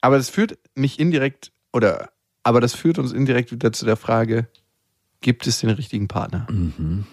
aber 0.00 0.16
das 0.16 0.28
führt 0.28 0.58
mich 0.74 0.98
indirekt, 0.98 1.52
oder, 1.72 2.10
aber 2.42 2.60
das 2.60 2.74
führt 2.74 2.98
uns 2.98 3.12
indirekt 3.12 3.52
wieder 3.52 3.72
zu 3.72 3.84
der 3.84 3.96
Frage, 3.96 4.48
gibt 5.20 5.46
es 5.46 5.60
den 5.60 5.70
richtigen 5.70 6.08
Partner? 6.08 6.48
Mhm. 6.50 7.06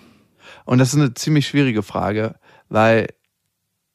Und 0.65 0.79
das 0.79 0.89
ist 0.93 1.00
eine 1.00 1.13
ziemlich 1.13 1.48
schwierige 1.48 1.84
Frage, 1.84 2.36
weil 2.70 3.08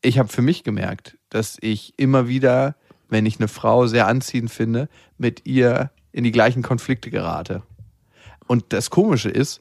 ich 0.03 0.19
habe 0.19 0.29
für 0.29 0.43
mich 0.43 0.65
gemerkt, 0.65 1.17
dass 1.31 1.57
ich 1.61 1.95
immer 1.97 2.29
wieder, 2.29 2.77
wenn 3.09 3.27
ich 3.27 3.39
eine 3.39 3.49
Frau 3.49 3.87
sehr 3.87 4.07
anziehend 4.07 4.51
finde, 4.51 4.89
mit 5.17 5.47
ihr 5.47 5.91
in 6.13 6.25
die 6.25 6.33
gleichen 6.33 6.63
Konflikte 6.63 7.11
gerate. 7.11 7.63
Und 8.47 8.73
das 8.73 8.91
Komische 8.91 9.31
ist, 9.31 9.61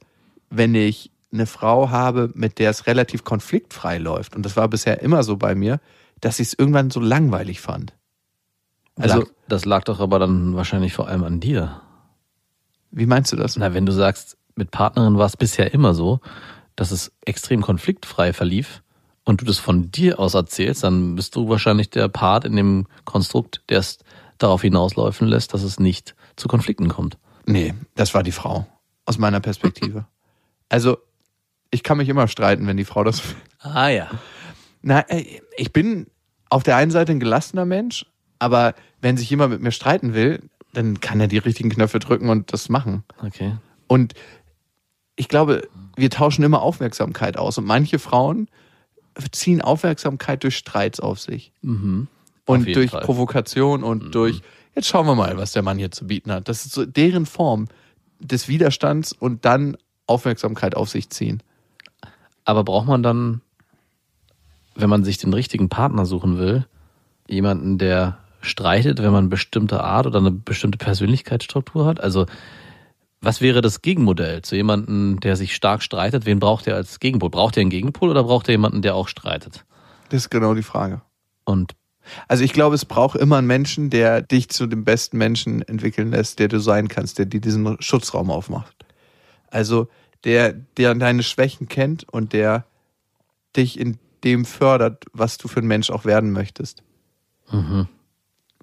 wenn 0.49 0.75
ich 0.75 1.11
eine 1.31 1.45
Frau 1.45 1.89
habe, 1.89 2.29
mit 2.35 2.59
der 2.59 2.69
es 2.69 2.85
relativ 2.85 3.23
konfliktfrei 3.23 3.97
läuft, 3.97 4.35
und 4.35 4.45
das 4.45 4.57
war 4.57 4.67
bisher 4.67 5.01
immer 5.01 5.23
so 5.23 5.37
bei 5.37 5.55
mir, 5.55 5.79
dass 6.19 6.39
ich 6.39 6.49
es 6.49 6.53
irgendwann 6.53 6.91
so 6.91 6.99
langweilig 6.99 7.61
fand. 7.61 7.93
Also, 8.95 9.19
lag, 9.19 9.27
das 9.47 9.65
lag 9.65 9.83
doch 9.85 9.99
aber 9.99 10.19
dann 10.19 10.55
wahrscheinlich 10.55 10.93
vor 10.93 11.07
allem 11.07 11.23
an 11.23 11.39
dir. 11.39 11.81
wie 12.91 13.07
meinst 13.07 13.31
du 13.31 13.35
das? 13.35 13.57
Na, 13.57 13.73
wenn 13.73 13.85
du 13.85 13.91
sagst, 13.91 14.37
mit 14.55 14.69
Partnerin 14.69 15.17
war 15.17 15.25
es 15.25 15.37
bisher 15.37 15.73
immer 15.73 15.95
so, 15.95 16.19
dass 16.75 16.91
es 16.91 17.11
extrem 17.25 17.61
konfliktfrei 17.61 18.33
verlief 18.33 18.83
und 19.25 19.41
du 19.41 19.45
das 19.45 19.59
von 19.59 19.91
dir 19.91 20.19
aus 20.19 20.33
erzählst, 20.33 20.83
dann 20.83 21.15
bist 21.15 21.35
du 21.35 21.47
wahrscheinlich 21.49 21.89
der 21.89 22.07
Part 22.09 22.45
in 22.45 22.55
dem 22.55 22.87
Konstrukt, 23.05 23.61
der 23.69 23.79
es 23.79 23.99
darauf 24.37 24.61
hinauslaufen 24.61 25.27
lässt, 25.27 25.53
dass 25.53 25.63
es 25.63 25.79
nicht 25.79 26.15
zu 26.35 26.47
Konflikten 26.47 26.89
kommt. 26.89 27.17
Nee, 27.45 27.73
das 27.95 28.13
war 28.13 28.23
die 28.23 28.31
Frau. 28.31 28.65
aus 29.05 29.17
meiner 29.17 29.41
Perspektive. 29.41 30.05
Also, 30.69 30.97
ich 31.71 31.83
kann 31.83 31.97
mich 31.97 32.07
immer 32.07 32.27
streiten, 32.27 32.67
wenn 32.67 32.77
die 32.77 32.85
Frau 32.85 33.03
das 33.03 33.27
will. 33.27 33.35
Ah 33.59 33.89
ja. 33.89 34.09
Na, 34.81 35.01
äh, 35.09 35.25
ich 35.57 35.73
bin 35.73 36.07
auf 36.49 36.63
der 36.63 36.77
einen 36.77 36.91
Seite 36.91 37.11
ein 37.11 37.19
gelassener 37.19 37.65
Mensch, 37.65 38.05
aber 38.39 38.75
wenn 39.01 39.17
sich 39.17 39.29
jemand 39.29 39.51
mit 39.51 39.61
mir 39.61 39.71
streiten 39.71 40.13
will, 40.13 40.41
dann 40.73 40.99
kann 40.99 41.19
er 41.19 41.27
die 41.27 41.37
richtigen 41.37 41.69
Knöpfe 41.69 41.99
drücken 41.99 42.29
und 42.29 42.53
das 42.53 42.69
machen. 42.69 43.03
Okay. 43.21 43.57
Und 43.87 44.13
ich 45.15 45.27
glaube, 45.27 45.67
wir 45.95 46.09
tauschen 46.09 46.43
immer 46.43 46.61
Aufmerksamkeit 46.61 47.37
aus. 47.37 47.57
Und 47.57 47.65
manche 47.65 47.99
Frauen 47.99 48.47
ziehen 49.31 49.61
Aufmerksamkeit 49.61 50.43
durch 50.43 50.57
Streits 50.57 50.99
auf 50.99 51.19
sich. 51.19 51.51
Mhm. 51.61 52.07
Und 52.45 52.75
durch 52.75 52.91
Fall. 52.91 53.01
Mhm. 53.01 53.05
Provokation 53.05 53.83
und 53.83 54.13
durch, 54.15 54.41
jetzt 54.75 54.87
schauen 54.87 55.05
wir 55.05 55.15
mal, 55.15 55.37
was 55.37 55.53
der 55.53 55.63
Mann 55.63 55.77
hier 55.77 55.91
zu 55.91 56.07
bieten 56.07 56.31
hat. 56.31 56.49
Das 56.49 56.65
ist 56.65 56.73
so 56.73 56.85
deren 56.85 57.25
Form 57.25 57.67
des 58.19 58.47
Widerstands 58.47 59.13
und 59.13 59.45
dann 59.45 59.77
Aufmerksamkeit 60.07 60.75
auf 60.75 60.89
sich 60.89 61.09
ziehen. 61.09 61.41
Aber 62.45 62.63
braucht 62.63 62.87
man 62.87 63.03
dann, 63.03 63.41
wenn 64.75 64.89
man 64.89 65.03
sich 65.03 65.17
den 65.17 65.33
richtigen 65.33 65.69
Partner 65.69 66.05
suchen 66.05 66.37
will, 66.37 66.65
jemanden, 67.27 67.77
der 67.77 68.17
streitet, 68.41 68.99
wenn 68.99 69.11
man 69.11 69.19
eine 69.19 69.29
bestimmte 69.29 69.83
Art 69.83 70.05
oder 70.05 70.19
eine 70.19 70.31
bestimmte 70.31 70.77
Persönlichkeitsstruktur 70.77 71.85
hat? 71.85 72.01
Also, 72.01 72.25
was 73.23 73.41
wäre 73.41 73.61
das 73.61 73.81
Gegenmodell 73.81 74.41
zu 74.41 74.55
jemandem, 74.55 75.19
der 75.21 75.35
sich 75.35 75.55
stark 75.55 75.81
streitet? 75.81 76.25
Wen 76.25 76.39
braucht 76.39 76.67
er 76.67 76.75
als 76.75 76.99
Gegenpol? 76.99 77.29
Braucht 77.29 77.57
er 77.57 77.61
einen 77.61 77.69
Gegenpol 77.69 78.09
oder 78.09 78.23
braucht 78.23 78.49
er 78.49 78.53
jemanden, 78.53 78.81
der 78.81 78.95
auch 78.95 79.07
streitet? 79.07 79.65
Das 80.09 80.23
ist 80.23 80.29
genau 80.29 80.53
die 80.53 80.63
Frage. 80.63 81.01
Und 81.45 81.73
Also 82.27 82.43
ich 82.43 82.53
glaube, 82.53 82.75
es 82.75 82.85
braucht 82.85 83.17
immer 83.17 83.37
einen 83.37 83.47
Menschen, 83.47 83.89
der 83.89 84.21
dich 84.21 84.49
zu 84.49 84.67
dem 84.67 84.83
besten 84.83 85.17
Menschen 85.17 85.61
entwickeln 85.61 86.11
lässt, 86.11 86.39
der 86.39 86.49
du 86.49 86.59
sein 86.59 86.89
kannst, 86.89 87.17
der 87.17 87.25
dir 87.25 87.39
diesen 87.39 87.81
Schutzraum 87.81 88.29
aufmacht. 88.29 88.75
Also 89.49 89.87
der, 90.25 90.53
der 90.53 90.93
deine 90.95 91.23
Schwächen 91.23 91.67
kennt 91.67 92.07
und 92.09 92.33
der 92.33 92.65
dich 93.55 93.79
in 93.79 93.99
dem 94.23 94.45
fördert, 94.45 95.05
was 95.13 95.37
du 95.37 95.47
für 95.47 95.59
ein 95.59 95.67
Mensch 95.67 95.89
auch 95.89 96.05
werden 96.05 96.31
möchtest. 96.31 96.83
mhm. 97.51 97.87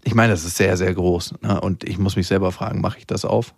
Ich 0.02 0.14
meine, 0.14 0.32
das 0.32 0.44
ist 0.46 0.56
sehr, 0.56 0.78
sehr 0.78 0.94
groß. 0.94 1.34
Ne? 1.42 1.60
Und 1.60 1.84
ich 1.84 1.98
muss 1.98 2.16
mich 2.16 2.26
selber 2.26 2.52
fragen, 2.52 2.80
mache 2.80 2.98
ich 2.98 3.06
das 3.06 3.26
auf? 3.26 3.54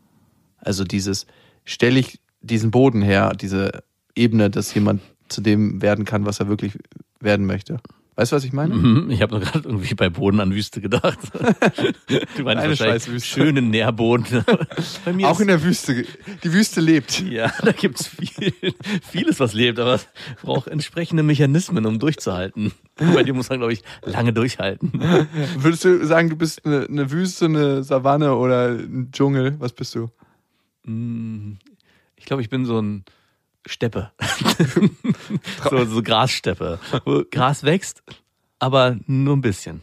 Also 0.63 0.85
dieses, 0.85 1.27
stelle 1.65 2.01
ich 2.01 2.21
diesen 2.41 2.71
Boden 2.71 3.03
her, 3.03 3.33
diese 3.39 3.83
Ebene, 4.15 4.51
dass 4.51 4.75
jemand 4.75 5.03
zu 5.29 5.41
dem 5.41 5.81
werden 5.83 6.05
kann, 6.05 6.27
was 6.27 6.41
er 6.41 6.49
wirklich 6.49 6.73
werden 7.21 7.47
möchte. 7.47 7.79
Weißt 8.15 8.31
du, 8.31 8.37
was 8.37 8.45
ich 8.45 8.53
meine? 8.53 8.75
Mhm, 8.75 9.11
Ich 9.11 9.23
habe 9.23 9.41
gerade 9.41 9.67
irgendwie 9.67 9.95
bei 9.95 10.11
Boden 10.11 10.39
an 10.41 10.53
Wüste 10.53 10.83
gedacht. 10.83 11.19
Du 12.37 12.43
meinst 12.45 12.63
Eine 12.63 12.79
wahrscheinlich 12.79 13.25
schönen 13.25 13.71
Nährboden. 13.71 14.45
Auch 15.25 15.41
in 15.41 15.49
der 15.49 15.63
Wüste. 15.63 16.05
Die 16.45 16.53
Wüste 16.53 16.83
lebt. 16.83 17.23
Ja, 17.23 17.51
da 17.63 17.73
gibt's 17.73 18.09
viel, 18.09 18.53
vieles, 19.11 19.41
was 19.41 19.55
lebt, 19.55 19.79
aber 19.79 19.95
es 19.95 20.09
braucht 20.43 20.69
entsprechende 20.69 21.23
Mechanismen, 21.23 21.87
um 21.87 21.99
durchzuhalten. 21.99 22.73
Bei 22.97 23.23
dir 23.23 23.33
muss 23.33 23.49
man, 23.49 23.59
glaube 23.61 23.73
ich, 23.73 23.83
lange 24.05 24.35
durchhalten. 24.35 24.93
Würdest 25.57 25.85
du 25.85 26.05
sagen, 26.07 26.29
du 26.29 26.37
bist 26.37 26.67
eine, 26.67 26.87
eine 26.87 27.11
Wüste, 27.11 27.47
eine 27.47 27.83
Savanne 27.83 28.35
oder 28.37 28.69
ein 28.73 29.09
Dschungel? 29.11 29.55
Was 29.59 29.73
bist 29.73 29.95
du? 29.95 30.11
Mm, 30.85 31.53
Ich 32.17 32.25
glaube, 32.25 32.43
ich 32.43 32.49
bin 32.51 32.65
so 32.65 32.81
ein 32.81 33.05
Steppe. 33.67 34.11
so, 35.71 35.85
so 35.85 36.03
Grassteppe. 36.03 36.79
Wo 37.05 37.23
Gras 37.31 37.63
wächst, 37.65 38.03
aber 38.59 38.97
nur 39.07 39.37
ein 39.37 39.41
bisschen. 39.43 39.83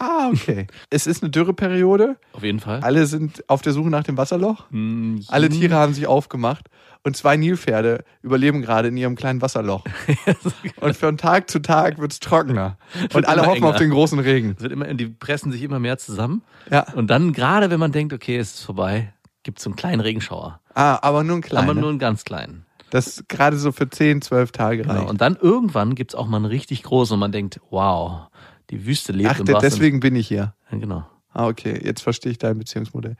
Ah, 0.00 0.28
okay. 0.32 0.68
es 0.90 1.08
ist 1.08 1.22
eine 1.24 1.30
Dürreperiode. 1.30 2.16
Auf 2.32 2.44
jeden 2.44 2.60
Fall. 2.60 2.80
Alle 2.80 3.06
sind 3.06 3.42
auf 3.48 3.62
der 3.62 3.72
Suche 3.72 3.90
nach 3.90 4.04
dem 4.04 4.16
Wasserloch. 4.16 4.66
Mm, 4.70 5.18
Alle 5.26 5.48
Tiere 5.48 5.74
haben 5.74 5.92
sich 5.92 6.06
aufgemacht. 6.06 6.68
Und 7.02 7.16
zwei 7.16 7.36
Nilpferde 7.36 8.04
überleben 8.22 8.60
gerade 8.62 8.88
in 8.88 8.96
ihrem 8.96 9.16
kleinen 9.16 9.40
Wasserloch. 9.42 9.84
Und 10.80 10.96
von 10.96 11.16
Tag 11.16 11.48
zu 11.50 11.60
Tag 11.60 11.98
wird's 11.98 12.20
trockener. 12.20 12.76
Und 13.14 13.26
alle 13.26 13.46
hoffen 13.46 13.62
auf 13.64 13.70
enger. 13.76 13.78
den 13.78 13.90
großen 13.90 14.18
Regen. 14.20 14.54
Es 14.56 14.62
wird 14.62 14.72
immer, 14.72 14.92
die 14.94 15.06
pressen 15.06 15.50
sich 15.50 15.62
immer 15.62 15.78
mehr 15.80 15.98
zusammen. 15.98 16.42
Ja. 16.70 16.92
Und 16.94 17.08
dann, 17.08 17.32
gerade 17.32 17.70
wenn 17.70 17.80
man 17.80 17.92
denkt, 17.92 18.12
okay, 18.12 18.36
es 18.36 18.54
ist 18.54 18.64
vorbei, 18.64 19.12
gibt's 19.48 19.62
so 19.64 19.70
einen 19.70 19.76
kleinen 19.76 20.00
Regenschauer. 20.00 20.60
Ah, 20.74 20.98
aber 21.00 21.24
nur 21.24 21.36
ein 21.36 21.40
kleiner. 21.40 21.70
Aber 21.70 21.80
nur 21.80 21.88
einen 21.88 21.98
ganz 21.98 22.22
kleinen. 22.24 22.66
das 22.90 23.24
gerade 23.28 23.56
so 23.56 23.72
für 23.72 23.88
10, 23.88 24.20
12 24.20 24.52
Tage 24.52 24.86
reicht. 24.86 24.98
Genau. 24.98 25.08
Und 25.08 25.22
dann 25.22 25.36
irgendwann 25.40 25.94
gibt's 25.94 26.14
auch 26.14 26.26
mal 26.26 26.36
einen 26.36 26.44
richtig 26.44 26.82
großen 26.82 27.14
und 27.14 27.20
man 27.20 27.32
denkt, 27.32 27.58
wow, 27.70 28.28
die 28.68 28.84
Wüste 28.84 29.12
lebt 29.12 29.30
Ach, 29.30 29.38
im 29.40 29.46
wahrsten- 29.46 29.60
deswegen 29.62 30.00
bin 30.00 30.16
ich 30.16 30.28
hier. 30.28 30.54
Ja, 30.70 30.76
genau. 30.78 31.06
Ah, 31.32 31.46
okay, 31.46 31.80
jetzt 31.82 32.02
verstehe 32.02 32.30
ich 32.30 32.36
dein 32.36 32.58
Beziehungsmodell. 32.58 33.16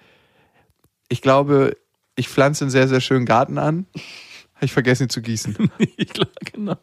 Ich 1.08 1.22
glaube, 1.22 1.74
ich 2.14 2.28
pflanze 2.28 2.64
einen 2.64 2.70
sehr, 2.70 2.88
sehr 2.88 3.00
schönen 3.00 3.24
Garten 3.24 3.56
an. 3.56 3.86
Habe 4.54 4.64
ich 4.66 4.72
vergessen, 4.72 5.04
ihn 5.04 5.08
zu 5.08 5.22
gießen. 5.22 5.56
Ich 5.96 6.08
glaube, 6.10 6.32
genau. 6.52 6.76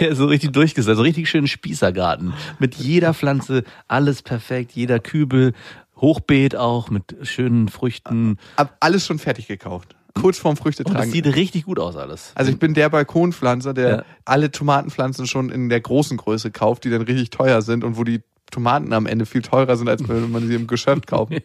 Der 0.00 0.08
ist 0.10 0.18
so 0.18 0.26
richtig 0.26 0.52
durchgesetzt, 0.52 0.96
so 0.96 1.02
richtig 1.02 1.28
schönen 1.28 1.46
Spießergarten. 1.48 2.32
Mit 2.58 2.74
jeder 2.76 3.12
Pflanze, 3.12 3.64
alles 3.88 4.22
perfekt, 4.22 4.72
jeder 4.72 4.98
Kübel, 5.00 5.52
Hochbeet 6.00 6.56
auch, 6.56 6.90
mit 6.90 7.16
schönen 7.22 7.68
Früchten. 7.68 8.38
Hab 8.56 8.76
alles 8.80 9.06
schon 9.06 9.18
fertig 9.18 9.46
gekauft. 9.46 9.96
Kurz 10.14 10.38
vorm 10.38 10.56
Früchte 10.56 10.84
Und 10.84 10.94
das 10.94 11.10
sieht 11.10 11.26
richtig 11.26 11.64
gut 11.64 11.78
aus 11.80 11.96
alles. 11.96 12.32
Also 12.36 12.50
ich 12.52 12.58
bin 12.58 12.72
der 12.74 12.88
Balkonpflanzer, 12.88 13.74
der 13.74 13.88
Ja. 13.88 14.04
alle 14.24 14.50
Tomatenpflanzen 14.52 15.26
schon 15.26 15.50
in 15.50 15.68
der 15.68 15.80
großen 15.80 16.16
Größe 16.16 16.50
kauft, 16.52 16.84
die 16.84 16.90
dann 16.90 17.02
richtig 17.02 17.30
teuer 17.30 17.62
sind 17.62 17.82
und 17.82 17.96
wo 17.96 18.04
die 18.04 18.22
Tomaten 18.50 18.92
am 18.92 19.06
Ende 19.06 19.26
viel 19.26 19.42
teurer 19.42 19.76
sind, 19.76 19.88
als 19.88 20.06
wenn 20.08 20.30
man 20.30 20.46
sie 20.46 20.54
im 20.54 20.66
Geschäft 20.66 21.06
kauft. 21.08 21.32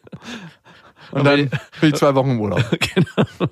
Und 1.11 1.23
dann 1.23 1.49
bin 1.81 1.89
ich 1.89 1.95
zwei 1.95 2.13
Wochen 2.13 2.31
im 2.31 2.39
Urlaub. 2.39 2.63
genau. 2.93 3.49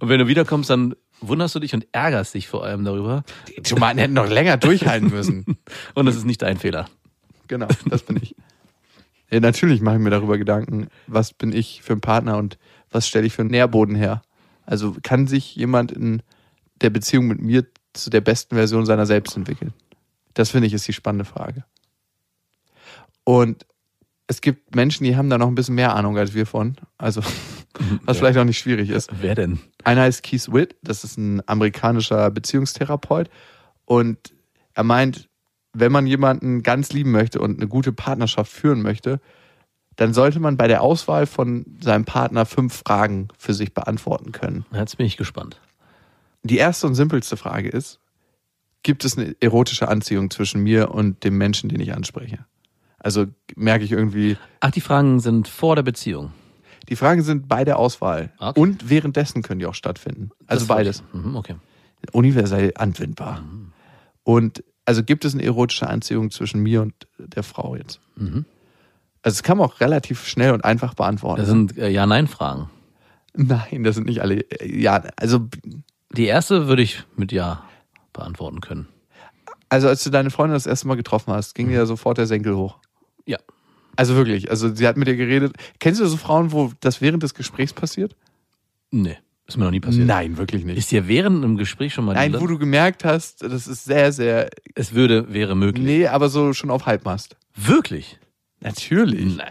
Und 0.00 0.08
wenn 0.08 0.18
du 0.18 0.26
wiederkommst, 0.26 0.68
dann 0.68 0.96
wunderst 1.20 1.54
du 1.54 1.60
dich 1.60 1.72
und 1.74 1.86
ärgerst 1.92 2.34
dich 2.34 2.48
vor 2.48 2.64
allem 2.64 2.84
darüber. 2.84 3.22
Die 3.56 3.62
Tomaten 3.62 3.98
hätten 3.98 4.14
noch 4.14 4.28
länger 4.28 4.56
durchhalten 4.56 5.10
müssen. 5.10 5.44
Und 5.94 6.06
das 6.06 6.16
ist 6.16 6.24
nicht 6.24 6.42
dein 6.42 6.58
Fehler. 6.58 6.86
Genau, 7.46 7.68
das 7.88 8.02
bin 8.02 8.16
ich. 8.20 8.34
Ja, 9.30 9.40
natürlich 9.40 9.80
mache 9.80 9.96
ich 9.96 10.02
mir 10.02 10.10
darüber 10.10 10.38
Gedanken, 10.38 10.88
was 11.06 11.32
bin 11.32 11.52
ich 11.52 11.82
für 11.82 11.94
ein 11.94 12.00
Partner 12.00 12.36
und 12.36 12.58
was 12.90 13.08
stelle 13.08 13.26
ich 13.26 13.32
für 13.32 13.42
einen 13.42 13.50
Nährboden 13.50 13.94
her. 13.96 14.22
Also 14.64 14.96
kann 15.02 15.26
sich 15.26 15.54
jemand 15.56 15.92
in 15.92 16.22
der 16.80 16.90
Beziehung 16.90 17.26
mit 17.26 17.40
mir 17.40 17.66
zu 17.92 18.10
der 18.10 18.20
besten 18.20 18.54
Version 18.56 18.86
seiner 18.86 19.06
selbst 19.06 19.36
entwickeln? 19.36 19.72
Das 20.34 20.50
finde 20.50 20.66
ich 20.66 20.74
ist 20.74 20.86
die 20.86 20.92
spannende 20.92 21.24
Frage. 21.24 21.64
Und 23.24 23.66
es 24.28 24.40
gibt 24.40 24.74
Menschen, 24.74 25.04
die 25.04 25.16
haben 25.16 25.30
da 25.30 25.38
noch 25.38 25.48
ein 25.48 25.54
bisschen 25.54 25.74
mehr 25.76 25.94
Ahnung 25.94 26.18
als 26.18 26.34
wir 26.34 26.46
von. 26.46 26.76
Also, 26.98 27.22
was 28.04 28.16
Ja. 28.16 28.20
vielleicht 28.20 28.38
auch 28.38 28.44
nicht 28.44 28.58
schwierig 28.58 28.90
ist. 28.90 29.10
Wer 29.20 29.34
denn? 29.34 29.58
Einer 29.84 30.02
heißt 30.02 30.22
Keith 30.22 30.52
Witt, 30.52 30.76
das 30.82 31.04
ist 31.04 31.16
ein 31.16 31.42
amerikanischer 31.48 32.30
Beziehungstherapeut. 32.30 33.30
Und 33.84 34.34
er 34.74 34.84
meint, 34.84 35.28
wenn 35.78 35.92
man 35.92 36.06
jemanden 36.06 36.62
ganz 36.62 36.92
lieben 36.92 37.10
möchte 37.10 37.40
und 37.40 37.58
eine 37.58 37.68
gute 37.68 37.92
Partnerschaft 37.92 38.50
führen 38.50 38.82
möchte, 38.82 39.20
dann 39.96 40.12
sollte 40.14 40.40
man 40.40 40.56
bei 40.56 40.68
der 40.68 40.82
Auswahl 40.82 41.26
von 41.26 41.64
seinem 41.80 42.04
Partner 42.04 42.44
fünf 42.46 42.82
Fragen 42.86 43.28
für 43.38 43.54
sich 43.54 43.72
beantworten 43.72 44.32
können. 44.32 44.66
Jetzt 44.72 44.96
bin 44.98 45.06
ich 45.06 45.16
gespannt. 45.16 45.60
Die 46.42 46.58
erste 46.58 46.86
und 46.86 46.94
simpelste 46.94 47.36
Frage 47.36 47.68
ist, 47.68 47.98
gibt 48.82 49.04
es 49.04 49.16
eine 49.18 49.34
erotische 49.40 49.88
Anziehung 49.88 50.30
zwischen 50.30 50.62
mir 50.62 50.90
und 50.92 51.24
dem 51.24 51.36
Menschen, 51.38 51.68
den 51.68 51.80
ich 51.80 51.92
anspreche? 51.94 52.44
Also 52.98 53.26
merke 53.56 53.84
ich 53.84 53.92
irgendwie, 53.92 54.36
Ach, 54.60 54.70
die 54.70 54.80
Fragen 54.80 55.20
sind 55.20 55.48
vor 55.48 55.76
der 55.76 55.82
Beziehung. 55.82 56.32
die 56.88 56.96
Fragen 56.96 57.22
sind 57.22 57.48
bei 57.48 57.64
der 57.64 57.78
Auswahl 57.78 58.32
Okay. 58.38 58.60
und 58.60 58.88
währenddessen 58.90 59.42
können 59.42 59.60
die 59.60 59.66
auch 59.66 59.74
stattfinden. 59.74 60.30
Also 60.46 60.66
Das 60.66 60.68
beides. 60.68 61.02
Mhm, 61.12 61.36
okay. 61.36 61.56
universell 62.12 62.72
anwendbar. 62.76 63.42
Und 64.22 64.62
also 64.86 65.02
gibt 65.02 65.24
es 65.24 65.34
eine 65.34 65.42
erotische 65.44 65.86
Anziehung 65.88 66.30
zwischen 66.30 66.62
mir 66.62 66.80
und 66.82 66.94
der 67.18 67.42
Frau 67.42 67.76
jetzt? 67.76 68.00
Mhm. 68.16 68.44
Also 69.22 69.36
es 69.36 69.42
kann 69.42 69.58
man 69.58 69.66
auch 69.68 69.80
relativ 69.80 70.26
schnell 70.26 70.52
und 70.52 70.64
einfach 70.64 70.94
beantworten. 70.94 71.40
Das 71.40 71.48
sind 71.48 71.76
äh, 71.76 71.88
Ja-Nein-Fragen. 71.88 72.70
Nein, 73.34 73.82
das 73.84 73.96
sind 73.96 74.06
nicht 74.06 74.22
alle. 74.22 74.40
äh, 74.50 74.80
Ja, 74.80 75.02
also 75.16 75.48
Die 76.12 76.26
erste 76.26 76.68
würde 76.68 76.82
ich 76.82 77.02
mit 77.16 77.32
Ja 77.32 77.64
beantworten 78.12 78.60
können. 78.60 78.86
also 79.68 79.88
als 79.88 80.02
du 80.04 80.10
deine 80.10 80.30
Freundin 80.30 80.54
das 80.54 80.66
erste 80.66 80.86
Mal 80.88 80.94
getroffen 80.96 81.32
hast, 81.34 81.54
ging 81.54 81.68
dir 81.68 81.84
sofort 81.86 82.16
der 82.18 82.26
Senkel 82.26 82.56
hoch. 82.56 82.78
Ja. 83.26 83.38
Also 83.96 84.14
wirklich, 84.14 84.50
also 84.50 84.74
sie 84.74 84.86
hat 84.86 84.96
mit 84.96 85.08
dir 85.08 85.16
geredet. 85.16 85.54
Kennst 85.80 86.00
du 86.00 86.06
so 86.06 86.16
Frauen, 86.16 86.52
wo 86.52 86.72
das 86.80 87.00
während 87.00 87.22
des 87.22 87.34
Gesprächs 87.34 87.72
passiert? 87.72 88.14
Nee, 88.90 89.18
ist 89.46 89.56
mir 89.56 89.64
noch 89.64 89.70
nie 89.70 89.80
passiert. 89.80 90.06
Nein, 90.06 90.36
wirklich 90.38 90.64
nicht. 90.64 90.76
Ist 90.76 90.90
dir 90.90 91.06
während 91.06 91.44
einem 91.44 91.56
Gespräch 91.56 91.94
schon 91.94 92.04
mal 92.04 92.14
Nein, 92.14 92.34
wo 92.40 92.46
du 92.46 92.58
gemerkt 92.58 93.04
hast, 93.04 93.42
das 93.42 93.68
ist 93.68 93.84
sehr, 93.84 94.12
sehr. 94.12 94.50
Es 94.74 94.92
würde, 94.92 95.32
wäre 95.32 95.54
möglich. 95.54 95.84
Nee, 95.84 96.06
aber 96.08 96.28
so 96.28 96.52
schon 96.52 96.70
auf 96.70 96.86
Halbmast. 96.86 97.36
Wirklich? 97.54 98.18
Natürlich. 98.60 99.36
Nee. 99.36 99.42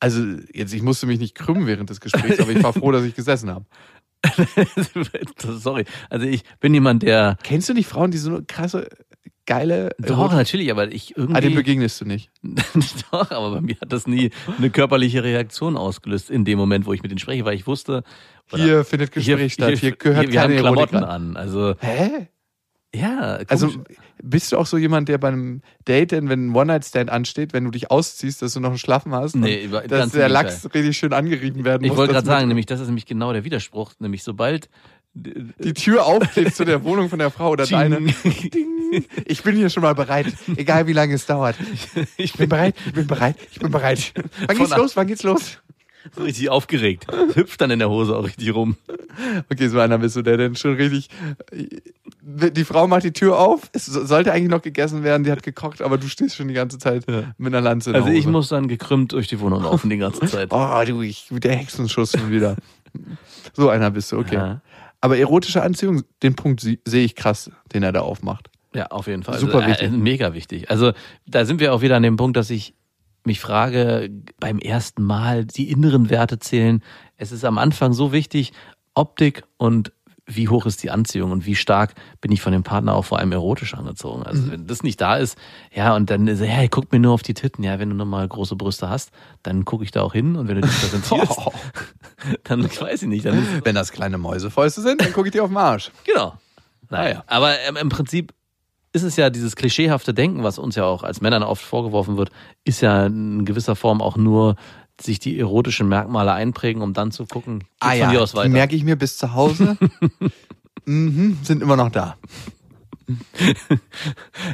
Also 0.00 0.22
jetzt, 0.52 0.74
ich 0.74 0.82
musste 0.82 1.06
mich 1.06 1.18
nicht 1.18 1.34
krümmen 1.34 1.66
während 1.66 1.88
des 1.88 2.00
Gesprächs, 2.00 2.40
aber 2.40 2.50
ich 2.50 2.62
war 2.62 2.72
froh, 2.72 2.90
dass 2.90 3.04
ich 3.04 3.14
gesessen 3.14 3.50
habe. 3.50 3.64
Sorry. 5.38 5.84
Also 6.10 6.26
ich 6.26 6.44
bin 6.60 6.74
jemand, 6.74 7.02
der 7.02 7.36
Kennst 7.42 7.68
du 7.68 7.74
nicht 7.74 7.86
Frauen, 7.86 8.10
die 8.10 8.18
so 8.18 8.30
eine 8.30 8.42
krasse 8.44 8.88
geile. 9.46 9.94
Doch, 9.98 10.32
natürlich, 10.32 10.70
aber 10.70 10.92
ich 10.92 11.16
irgendwie. 11.16 11.36
Ah, 11.36 11.40
dem 11.40 11.54
begegnest 11.54 12.00
du 12.00 12.04
nicht. 12.04 12.30
Doch, 13.10 13.30
aber 13.30 13.50
bei 13.52 13.60
mir 13.60 13.76
hat 13.80 13.92
das 13.92 14.06
nie 14.06 14.30
eine 14.58 14.70
körperliche 14.70 15.22
Reaktion 15.24 15.76
ausgelöst 15.76 16.30
in 16.30 16.44
dem 16.44 16.58
Moment, 16.58 16.86
wo 16.86 16.92
ich 16.92 17.02
mit 17.02 17.10
denen 17.10 17.18
spreche, 17.18 17.44
weil 17.44 17.54
ich 17.54 17.66
wusste, 17.66 18.04
Hier 18.54 18.84
findet 18.84 19.12
Gespräch 19.12 19.54
statt. 19.54 19.78
Hier, 19.78 19.92
gehört 19.96 20.30
wir 20.30 20.40
haben 20.40 20.50
keine 20.50 20.62
Erotik 20.66 20.88
Klamotten 20.90 21.04
an. 21.04 21.36
Also 21.36 21.74
Hä? 21.80 22.28
ja, 22.94 23.38
Also 23.48 23.68
komisch. 23.68 23.86
bist 24.22 24.52
du 24.52 24.58
auch 24.58 24.66
so 24.66 24.76
jemand, 24.76 25.08
der 25.08 25.18
bei 25.18 25.28
einem 25.28 25.62
Date, 25.88 26.12
wenn 26.12 26.48
ein 26.50 26.54
One-Night-Stand 26.54 27.10
ansteht, 27.10 27.52
wenn 27.52 27.64
du 27.64 27.70
dich 27.70 27.90
ausziehst, 27.90 28.42
dass 28.42 28.52
du 28.52 28.60
noch 28.60 28.68
einen 28.68 28.78
Schlaffen 28.78 29.12
hast? 29.14 29.34
Nee, 29.34 29.68
dass 29.88 30.12
der. 30.12 30.28
Lachs 30.28 30.68
richtig 30.74 30.96
schön 30.98 31.12
angerieben 31.12 31.64
werden 31.64 31.84
ich 31.84 31.90
muss. 31.90 31.98
wollte 31.98 32.12
dass 32.12 32.24
gerade 32.24 32.36
sagen, 32.38 32.48
nämlich 32.48 32.66
das 32.66 32.80
ist 32.80 32.86
nämlich 32.86 33.06
genau 33.06 33.32
der 33.32 33.44
Widerspruch, 33.44 33.92
nämlich 33.98 34.22
sobald 34.22 34.68
die 35.14 35.74
Tür 35.74 36.06
aufgeht 36.06 36.54
zu 36.54 36.64
der 36.64 36.84
Wohnung 36.84 37.08
von 37.10 37.18
der 37.18 37.30
Frau 37.30 37.50
oder 37.50 37.66
deine. 37.66 38.00
Ding. 38.00 39.04
Ich 39.26 39.42
bin 39.42 39.56
hier 39.56 39.68
schon 39.70 39.82
mal 39.82 39.94
bereit, 39.94 40.26
egal 40.56 40.86
wie 40.86 40.92
lange 40.92 41.14
es 41.14 41.26
dauert. 41.26 41.56
Ich 42.16 42.32
bin 42.34 42.48
bereit, 42.48 42.74
ich 42.86 42.92
bin 42.92 43.06
bereit, 43.06 43.36
ich 43.52 43.58
bin 43.60 43.70
bereit. 43.70 44.12
Wann 44.46 44.56
geht's 44.56 44.76
los? 44.76 44.96
Wann 44.96 45.06
geht's 45.06 45.22
los? 45.22 45.58
so 46.16 46.24
richtig 46.24 46.48
aufgeregt, 46.50 47.06
hüpft 47.34 47.60
dann 47.60 47.70
in 47.70 47.78
der 47.78 47.88
Hose 47.88 48.16
auch 48.16 48.24
richtig 48.24 48.52
rum. 48.52 48.76
Okay, 49.50 49.68
so 49.68 49.78
einer 49.78 49.98
bist 49.98 50.16
du, 50.16 50.22
der 50.22 50.36
denn 50.36 50.56
schon 50.56 50.74
richtig. 50.74 51.08
Die 52.22 52.64
Frau 52.64 52.86
macht 52.88 53.04
die 53.04 53.12
Tür 53.12 53.38
auf. 53.38 53.70
Es 53.72 53.86
so- 53.86 54.04
sollte 54.04 54.32
eigentlich 54.32 54.50
noch 54.50 54.62
gegessen 54.62 55.04
werden. 55.04 55.22
Die 55.24 55.30
hat 55.30 55.42
gekocht, 55.42 55.80
aber 55.80 55.98
du 55.98 56.08
stehst 56.08 56.34
schon 56.36 56.48
die 56.48 56.54
ganze 56.54 56.78
Zeit 56.78 57.04
mit 57.38 57.54
einer 57.54 57.60
Lanze. 57.60 57.90
in 57.90 57.94
der 57.94 58.02
Also 58.02 58.12
ich 58.12 58.24
Hose. 58.24 58.30
muss 58.32 58.48
dann 58.48 58.66
gekrümmt 58.68 59.12
durch 59.12 59.28
die 59.28 59.38
Wohnung 59.40 59.62
laufen 59.62 59.90
die 59.90 59.98
ganze 59.98 60.20
Zeit. 60.26 60.48
Oh, 60.50 60.82
du, 60.86 61.02
ich, 61.02 61.28
der 61.30 61.54
Hexenschuss 61.56 62.12
schon 62.12 62.30
wieder. 62.30 62.56
so 63.54 63.68
einer 63.68 63.90
bist 63.92 64.10
du, 64.12 64.18
okay. 64.18 64.34
Ja. 64.34 64.60
Aber 65.02 65.18
erotische 65.18 65.62
Anziehung, 65.62 66.04
den 66.22 66.36
Punkt 66.36 66.60
sehe 66.60 67.04
ich 67.04 67.16
krass, 67.16 67.50
den 67.74 67.82
er 67.82 67.92
da 67.92 68.00
aufmacht. 68.00 68.48
Ja, 68.72 68.86
auf 68.86 69.08
jeden 69.08 69.24
Fall. 69.24 69.38
Super 69.38 69.56
also, 69.56 69.68
wichtig. 69.68 69.88
Äh, 69.88 69.90
mega 69.90 70.32
wichtig. 70.32 70.70
Also 70.70 70.92
da 71.26 71.44
sind 71.44 71.60
wir 71.60 71.74
auch 71.74 71.82
wieder 71.82 71.96
an 71.96 72.04
dem 72.04 72.16
Punkt, 72.16 72.36
dass 72.36 72.48
ich 72.48 72.74
mich 73.24 73.40
frage, 73.40 74.10
beim 74.40 74.58
ersten 74.58 75.02
Mal 75.02 75.44
die 75.44 75.70
inneren 75.70 76.08
Werte 76.08 76.38
zählen. 76.38 76.82
Es 77.16 77.32
ist 77.32 77.44
am 77.44 77.58
Anfang 77.58 77.92
so 77.92 78.12
wichtig, 78.12 78.52
Optik 78.94 79.42
und 79.56 79.92
wie 80.36 80.48
hoch 80.48 80.66
ist 80.66 80.82
die 80.82 80.90
Anziehung 80.90 81.30
und 81.30 81.46
wie 81.46 81.54
stark 81.54 81.94
bin 82.20 82.32
ich 82.32 82.40
von 82.40 82.52
dem 82.52 82.62
Partner 82.62 82.94
auch 82.94 83.04
vor 83.04 83.18
allem 83.18 83.32
erotisch 83.32 83.74
angezogen. 83.74 84.20
Mhm. 84.20 84.26
Also 84.26 84.50
wenn 84.50 84.66
das 84.66 84.82
nicht 84.82 85.00
da 85.00 85.16
ist, 85.16 85.38
ja, 85.74 85.94
und 85.94 86.10
dann 86.10 86.26
ist 86.28 86.40
er, 86.40 86.62
ja, 86.62 86.68
guck 86.68 86.92
mir 86.92 86.98
nur 86.98 87.12
auf 87.12 87.22
die 87.22 87.34
Titten. 87.34 87.64
Ja, 87.64 87.78
wenn 87.78 87.90
du 87.90 87.96
nochmal 87.96 88.26
große 88.26 88.56
Brüste 88.56 88.88
hast, 88.88 89.10
dann 89.42 89.64
gucke 89.64 89.84
ich 89.84 89.90
da 89.90 90.02
auch 90.02 90.12
hin 90.12 90.36
und 90.36 90.48
wenn 90.48 90.56
du 90.56 90.62
dich 90.62 90.80
präsentierst, 90.80 91.32
Oh. 91.44 91.52
dann 92.44 92.64
ich 92.64 92.80
weiß 92.80 93.02
ich 93.02 93.08
nicht, 93.08 93.24
dann 93.24 93.46
Wenn 93.64 93.74
das 93.74 93.92
kleine 93.92 94.18
Mäusefäuste 94.18 94.80
sind, 94.80 95.00
dann 95.00 95.12
gucke 95.12 95.28
ich 95.28 95.32
dir 95.32 95.42
auf 95.42 95.50
den 95.50 95.56
Arsch. 95.56 95.90
Genau. 96.04 96.34
Naja. 96.88 97.04
Ah, 97.04 97.12
ja. 97.14 97.24
Aber 97.26 97.60
ähm, 97.60 97.76
im 97.76 97.88
Prinzip 97.88 98.32
ist 98.92 99.02
es 99.02 99.16
ja 99.16 99.30
dieses 99.30 99.56
klischeehafte 99.56 100.12
Denken, 100.12 100.42
was 100.42 100.58
uns 100.58 100.76
ja 100.76 100.84
auch 100.84 101.02
als 101.02 101.20
Männern 101.20 101.42
oft 101.42 101.62
vorgeworfen 101.62 102.16
wird, 102.16 102.30
ist 102.64 102.82
ja 102.82 103.06
in 103.06 103.44
gewisser 103.44 103.74
Form 103.74 104.02
auch 104.02 104.16
nur 104.16 104.56
sich 105.02 105.18
die 105.18 105.38
erotischen 105.38 105.88
Merkmale 105.88 106.32
einprägen, 106.32 106.82
um 106.82 106.92
dann 106.94 107.10
zu 107.12 107.26
gucken, 107.26 107.60
geht 107.60 107.68
Ah 107.80 107.90
von 107.90 107.98
ja, 107.98 108.10
dir 108.10 108.22
aus 108.22 108.32
die 108.32 108.36
weiter. 108.38 108.48
merke 108.50 108.76
ich 108.76 108.84
mir 108.84 108.96
bis 108.96 109.16
zu 109.18 109.34
Hause. 109.34 109.76
mhm, 110.84 111.38
sind 111.42 111.62
immer 111.62 111.76
noch 111.76 111.90
da. 111.90 112.16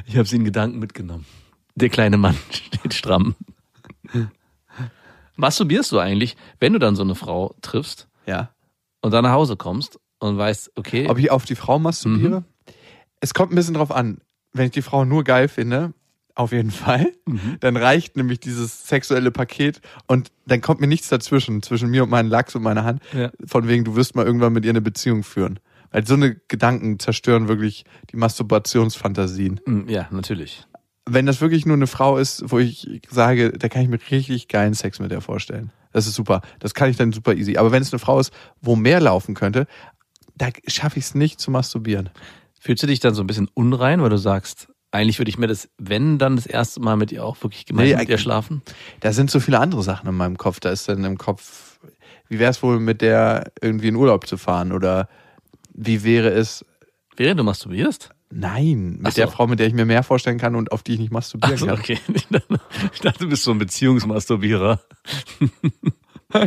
Ich 0.06 0.16
habe 0.16 0.26
sie 0.28 0.36
in 0.36 0.44
Gedanken 0.44 0.78
mitgenommen. 0.78 1.26
Der 1.74 1.88
kleine 1.90 2.16
Mann 2.16 2.36
steht 2.50 2.94
stramm. 2.94 3.34
Masturbierst 5.36 5.92
du 5.92 5.98
eigentlich, 5.98 6.36
wenn 6.58 6.72
du 6.72 6.78
dann 6.78 6.96
so 6.96 7.02
eine 7.02 7.14
Frau 7.14 7.54
triffst 7.62 8.08
Ja. 8.26 8.50
und 9.02 9.12
dann 9.12 9.22
nach 9.22 9.32
Hause 9.32 9.56
kommst 9.56 10.00
und 10.18 10.36
weißt, 10.36 10.72
okay, 10.76 11.08
Ob 11.08 11.18
ich 11.18 11.30
auf 11.30 11.44
die 11.44 11.54
Frau 11.54 11.78
masturbiere? 11.78 12.44
Es 13.20 13.34
kommt 13.34 13.52
ein 13.52 13.56
bisschen 13.56 13.74
drauf 13.74 13.92
an. 13.92 14.18
Wenn 14.52 14.66
ich 14.66 14.72
die 14.72 14.82
Frau 14.82 15.04
nur 15.04 15.22
geil 15.24 15.46
finde, 15.48 15.92
auf 16.38 16.52
jeden 16.52 16.70
Fall, 16.70 17.12
dann 17.60 17.76
reicht 17.76 18.16
nämlich 18.16 18.38
dieses 18.40 18.86
sexuelle 18.86 19.30
Paket 19.30 19.80
und 20.06 20.28
dann 20.46 20.60
kommt 20.60 20.80
mir 20.80 20.86
nichts 20.86 21.08
dazwischen, 21.08 21.62
zwischen 21.62 21.90
mir 21.90 22.04
und 22.04 22.10
meinem 22.10 22.28
Lachs 22.30 22.54
und 22.54 22.62
meiner 22.62 22.84
Hand, 22.84 23.02
Ja. 23.12 23.30
von 23.44 23.66
wegen, 23.68 23.84
du 23.84 23.96
wirst 23.96 24.14
mal 24.14 24.24
irgendwann 24.24 24.52
mit 24.52 24.64
ihr 24.64 24.70
eine 24.70 24.80
Beziehung 24.80 25.22
führen. 25.24 25.58
Weil 25.90 26.06
so 26.06 26.14
eine 26.14 26.36
Gedanken 26.48 26.98
zerstören 26.98 27.48
wirklich 27.48 27.84
die 28.12 28.16
Masturbationsfantasien. 28.16 29.60
Mm, 29.66 29.88
ja, 29.88 30.06
natürlich. 30.10 30.66
Wenn 31.06 31.24
das 31.26 31.40
wirklich 31.40 31.64
nur 31.66 31.76
eine 31.76 31.86
Frau 31.86 32.18
ist, 32.18 32.44
wo 32.46 32.58
ich 32.58 33.00
sage, 33.10 33.52
da 33.52 33.68
kann 33.68 33.82
ich 33.82 33.88
mir 33.88 33.98
richtig 34.10 34.48
geilen 34.48 34.74
Sex 34.74 35.00
mit 35.00 35.10
der 35.10 35.22
vorstellen. 35.22 35.72
Das 35.92 36.06
ist 36.06 36.14
super. 36.14 36.42
Das 36.58 36.74
kann 36.74 36.90
ich 36.90 36.98
dann 36.98 37.12
super 37.12 37.34
easy. 37.34 37.56
Aber 37.56 37.72
wenn 37.72 37.80
es 37.82 37.92
eine 37.92 37.98
Frau 37.98 38.20
ist, 38.20 38.32
wo 38.60 38.76
mehr 38.76 39.00
laufen 39.00 39.34
könnte, 39.34 39.66
da 40.36 40.48
schaffe 40.66 40.98
ich 40.98 41.06
es 41.06 41.14
nicht 41.14 41.40
zu 41.40 41.50
masturbieren. 41.50 42.10
Fühlst 42.60 42.82
du 42.82 42.86
dich 42.86 43.00
dann 43.00 43.14
so 43.14 43.22
ein 43.22 43.26
bisschen 43.26 43.48
unrein, 43.54 44.02
weil 44.02 44.10
du 44.10 44.18
sagst, 44.18 44.68
eigentlich 44.90 45.18
würde 45.18 45.28
ich 45.30 45.38
mir 45.38 45.46
das, 45.46 45.68
wenn 45.78 46.18
dann 46.18 46.36
das 46.36 46.46
erste 46.46 46.80
Mal 46.80 46.96
mit 46.96 47.12
ihr 47.12 47.24
auch 47.24 47.42
wirklich 47.42 47.66
gemeinsam 47.66 47.88
Nee, 47.88 47.96
mit 48.00 48.08
ihr 48.08 48.12
eigentlich- 48.14 48.22
schlafen? 48.22 48.62
Da 49.00 49.12
sind 49.12 49.30
so 49.30 49.40
viele 49.40 49.58
andere 49.60 49.82
Sachen 49.82 50.08
in 50.08 50.14
meinem 50.14 50.38
Kopf. 50.38 50.60
Da 50.60 50.70
ist 50.70 50.88
dann 50.88 51.04
im 51.04 51.18
Kopf, 51.18 51.78
wie 52.28 52.38
wäre 52.38 52.50
es 52.50 52.62
wohl 52.62 52.80
mit 52.80 53.00
der 53.02 53.52
irgendwie 53.60 53.88
in 53.88 53.96
Urlaub 53.96 54.26
zu 54.26 54.36
fahren? 54.38 54.72
Oder 54.72 55.08
wie 55.74 56.02
wäre 56.04 56.30
es, 56.30 56.64
Während 57.16 57.38
du 57.40 57.44
masturbierst? 57.44 58.10
nein, 58.30 58.98
mit 59.00 59.12
so. 59.14 59.16
der 59.22 59.28
Frau, 59.28 59.46
mit 59.46 59.58
der 59.58 59.66
ich 59.66 59.72
mir 59.74 59.84
mehr 59.86 60.02
vorstellen 60.02 60.38
kann 60.38 60.54
und 60.54 60.70
auf 60.72 60.82
die 60.82 60.92
ich 60.94 60.98
nicht 61.00 61.12
masturbieren 61.12 61.54
Achso, 61.54 61.66
kann. 61.66 61.78
okay. 61.78 61.98
Ich 62.92 63.00
dachte, 63.00 63.20
du 63.20 63.28
bist 63.30 63.42
so 63.44 63.50
ein 63.52 63.58
Beziehungsmasturbierer. 63.58 64.80
Oh 66.34 66.40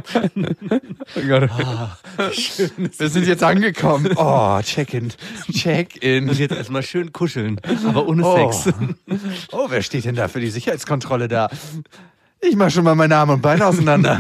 Gott. 1.28 1.50
Wir 2.98 3.10
sind 3.10 3.26
jetzt 3.28 3.44
angekommen. 3.44 4.12
Oh, 4.16 4.60
Check-in. 4.62 5.12
Check-in. 5.52 6.28
jetzt 6.30 6.52
erstmal 6.56 6.84
schön 6.84 7.12
kuscheln, 7.12 7.60
aber 7.86 8.08
ohne 8.08 8.24
Oh. 8.24 8.52
Sex. 8.52 8.74
Oh, 9.52 9.66
wer 9.70 9.82
steht 9.82 10.06
denn 10.06 10.16
da 10.16 10.28
für 10.28 10.40
die 10.40 10.50
Sicherheitskontrolle 10.52 11.28
da? 11.28 11.50
Ich 12.42 12.56
mach 12.56 12.70
schon 12.70 12.84
mal 12.84 12.96
meine 12.96 13.16
Arme 13.16 13.34
und 13.34 13.42
Beine 13.42 13.66
auseinander. 13.66 14.20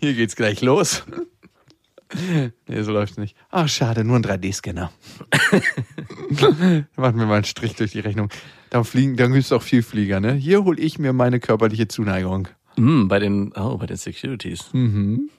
Hier 0.00 0.14
geht's 0.14 0.36
gleich 0.36 0.60
los. 0.62 1.04
Nee, 2.66 2.82
so 2.82 2.92
läuft's 2.92 3.16
nicht. 3.16 3.36
Ach, 3.50 3.68
schade, 3.68 4.04
nur 4.04 4.16
ein 4.16 4.22
3D-Scanner. 4.24 4.90
Machen 6.96 7.18
wir 7.18 7.26
mal 7.26 7.36
einen 7.36 7.44
Strich 7.44 7.74
durch 7.74 7.92
die 7.92 8.00
Rechnung. 8.00 8.28
Da 8.70 8.84
fliegen, 8.84 9.16
da 9.16 9.26
gibt's 9.28 9.50
auch 9.52 9.62
viel 9.62 9.82
Flieger, 9.82 10.20
ne? 10.20 10.32
Hier 10.34 10.64
hol 10.64 10.78
ich 10.78 10.98
mir 10.98 11.12
meine 11.14 11.40
körperliche 11.40 11.88
Zuneigung. 11.88 12.48
Hm, 12.76 13.08
bei 13.08 13.18
den, 13.18 13.52
oh, 13.54 13.76
bei 13.76 13.86
den 13.86 13.96
Securities. 13.96 14.66
Mhm. 14.72 15.30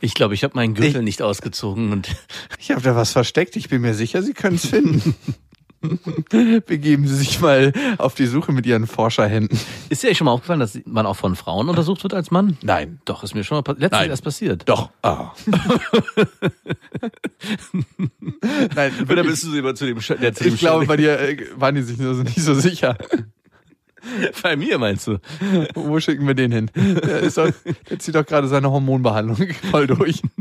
Ich 0.00 0.14
glaube, 0.14 0.34
ich 0.34 0.42
habe 0.42 0.54
meinen 0.54 0.74
Gürtel 0.74 1.02
nicht 1.02 1.20
ausgezogen 1.22 1.92
und 1.92 2.08
Ich 2.58 2.70
habe 2.70 2.80
da 2.82 2.96
was 2.96 3.12
versteckt. 3.12 3.56
Ich 3.56 3.68
bin 3.68 3.82
mir 3.82 3.94
sicher, 3.94 4.22
Sie 4.22 4.32
können 4.32 4.56
es 4.56 4.66
finden. 4.66 5.14
Begeben 6.66 7.06
Sie 7.06 7.14
sich 7.14 7.40
mal 7.40 7.72
auf 7.98 8.14
die 8.14 8.24
Suche 8.26 8.52
mit 8.52 8.64
Ihren 8.64 8.86
Forscherhänden. 8.86 9.58
ist 9.90 10.02
dir 10.02 10.06
eigentlich 10.06 10.18
schon 10.18 10.24
mal 10.24 10.32
aufgefallen, 10.32 10.60
dass 10.60 10.78
man 10.86 11.04
auch 11.04 11.16
von 11.16 11.36
Frauen 11.36 11.68
untersucht 11.68 12.02
wird 12.02 12.14
als 12.14 12.30
Mann? 12.30 12.56
Nein. 12.62 13.00
Doch, 13.04 13.22
ist 13.22 13.34
mir 13.34 13.44
schon 13.44 13.56
mal 13.58 13.64
letztens 13.72 13.90
Nein. 14.00 14.08
erst 14.10 14.24
passiert. 14.24 14.62
Doch. 14.66 14.88
Ah. 15.02 15.32
Nein, 18.74 18.92
Oder 19.10 19.24
bist 19.24 19.44
du 19.44 19.54
immer 19.54 19.74
zu 19.74 19.84
dem, 19.84 19.98
der 20.20 20.34
zu 20.34 20.44
dem 20.44 20.54
ich 20.54 20.60
glaube, 20.60 20.86
bei 20.86 20.96
dir 20.96 21.18
äh, 21.20 21.36
waren 21.56 21.74
die 21.74 21.82
sich 21.82 21.98
nur 21.98 22.14
so 22.14 22.22
nicht 22.22 22.40
so 22.40 22.54
sicher. 22.54 22.96
bei 24.42 24.56
mir 24.56 24.78
meinst 24.78 25.06
du? 25.06 25.18
Wo 25.74 25.98
schicken 26.00 26.26
wir 26.26 26.34
den 26.34 26.52
hin? 26.52 26.70
Der, 26.74 27.20
ist 27.20 27.38
doch, 27.38 27.50
der 27.88 27.98
zieht 27.98 28.14
doch 28.14 28.26
gerade 28.26 28.48
seine 28.48 28.70
Hormonbehandlung 28.70 29.36
voll 29.70 29.86
durch. 29.86 30.22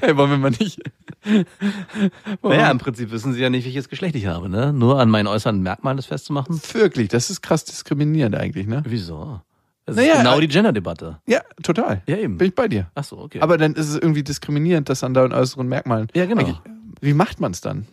Hey, 0.00 0.16
wollen 0.16 0.30
wir 0.30 0.38
mal 0.38 0.50
nicht? 0.50 0.80
Wollen 1.24 2.56
Naja, 2.56 2.70
im 2.70 2.78
Prinzip 2.78 3.10
wissen 3.10 3.32
sie 3.32 3.40
ja 3.40 3.50
nicht, 3.50 3.64
welches 3.64 3.88
Geschlecht 3.88 4.14
ich 4.14 4.26
habe, 4.26 4.48
ne? 4.48 4.72
Nur 4.72 5.00
an 5.00 5.08
meinen 5.08 5.26
äußeren 5.26 5.60
Merkmalen 5.62 5.96
das 5.96 6.06
festzumachen. 6.06 6.60
Wirklich, 6.72 7.08
das 7.08 7.30
ist 7.30 7.40
krass 7.40 7.64
diskriminierend 7.64 8.36
eigentlich, 8.36 8.66
ne? 8.66 8.82
Wieso? 8.86 9.40
Das 9.86 9.96
Naja, 9.96 10.12
ist 10.12 10.18
genau 10.18 10.38
äh, 10.38 10.40
die 10.42 10.48
Gender-Debatte. 10.48 11.18
Ja, 11.26 11.40
total. 11.62 12.02
Ja, 12.06 12.16
eben. 12.16 12.38
Bin 12.38 12.48
ich 12.48 12.54
bei 12.54 12.68
dir. 12.68 12.90
Ach 12.94 13.04
so, 13.04 13.18
okay. 13.18 13.40
Aber 13.40 13.58
dann 13.58 13.74
ist 13.74 13.88
es 13.88 13.96
irgendwie 13.96 14.22
diskriminierend, 14.22 14.88
das 14.88 15.02
an 15.02 15.14
deinen 15.14 15.32
äußeren 15.32 15.66
Merkmalen. 15.66 16.08
Ja, 16.14 16.26
genau. 16.26 16.42
Eigentlich, 16.42 16.60
Wie 17.00 17.14
macht 17.14 17.40
man 17.40 17.52
es 17.52 17.60
dann? 17.60 17.86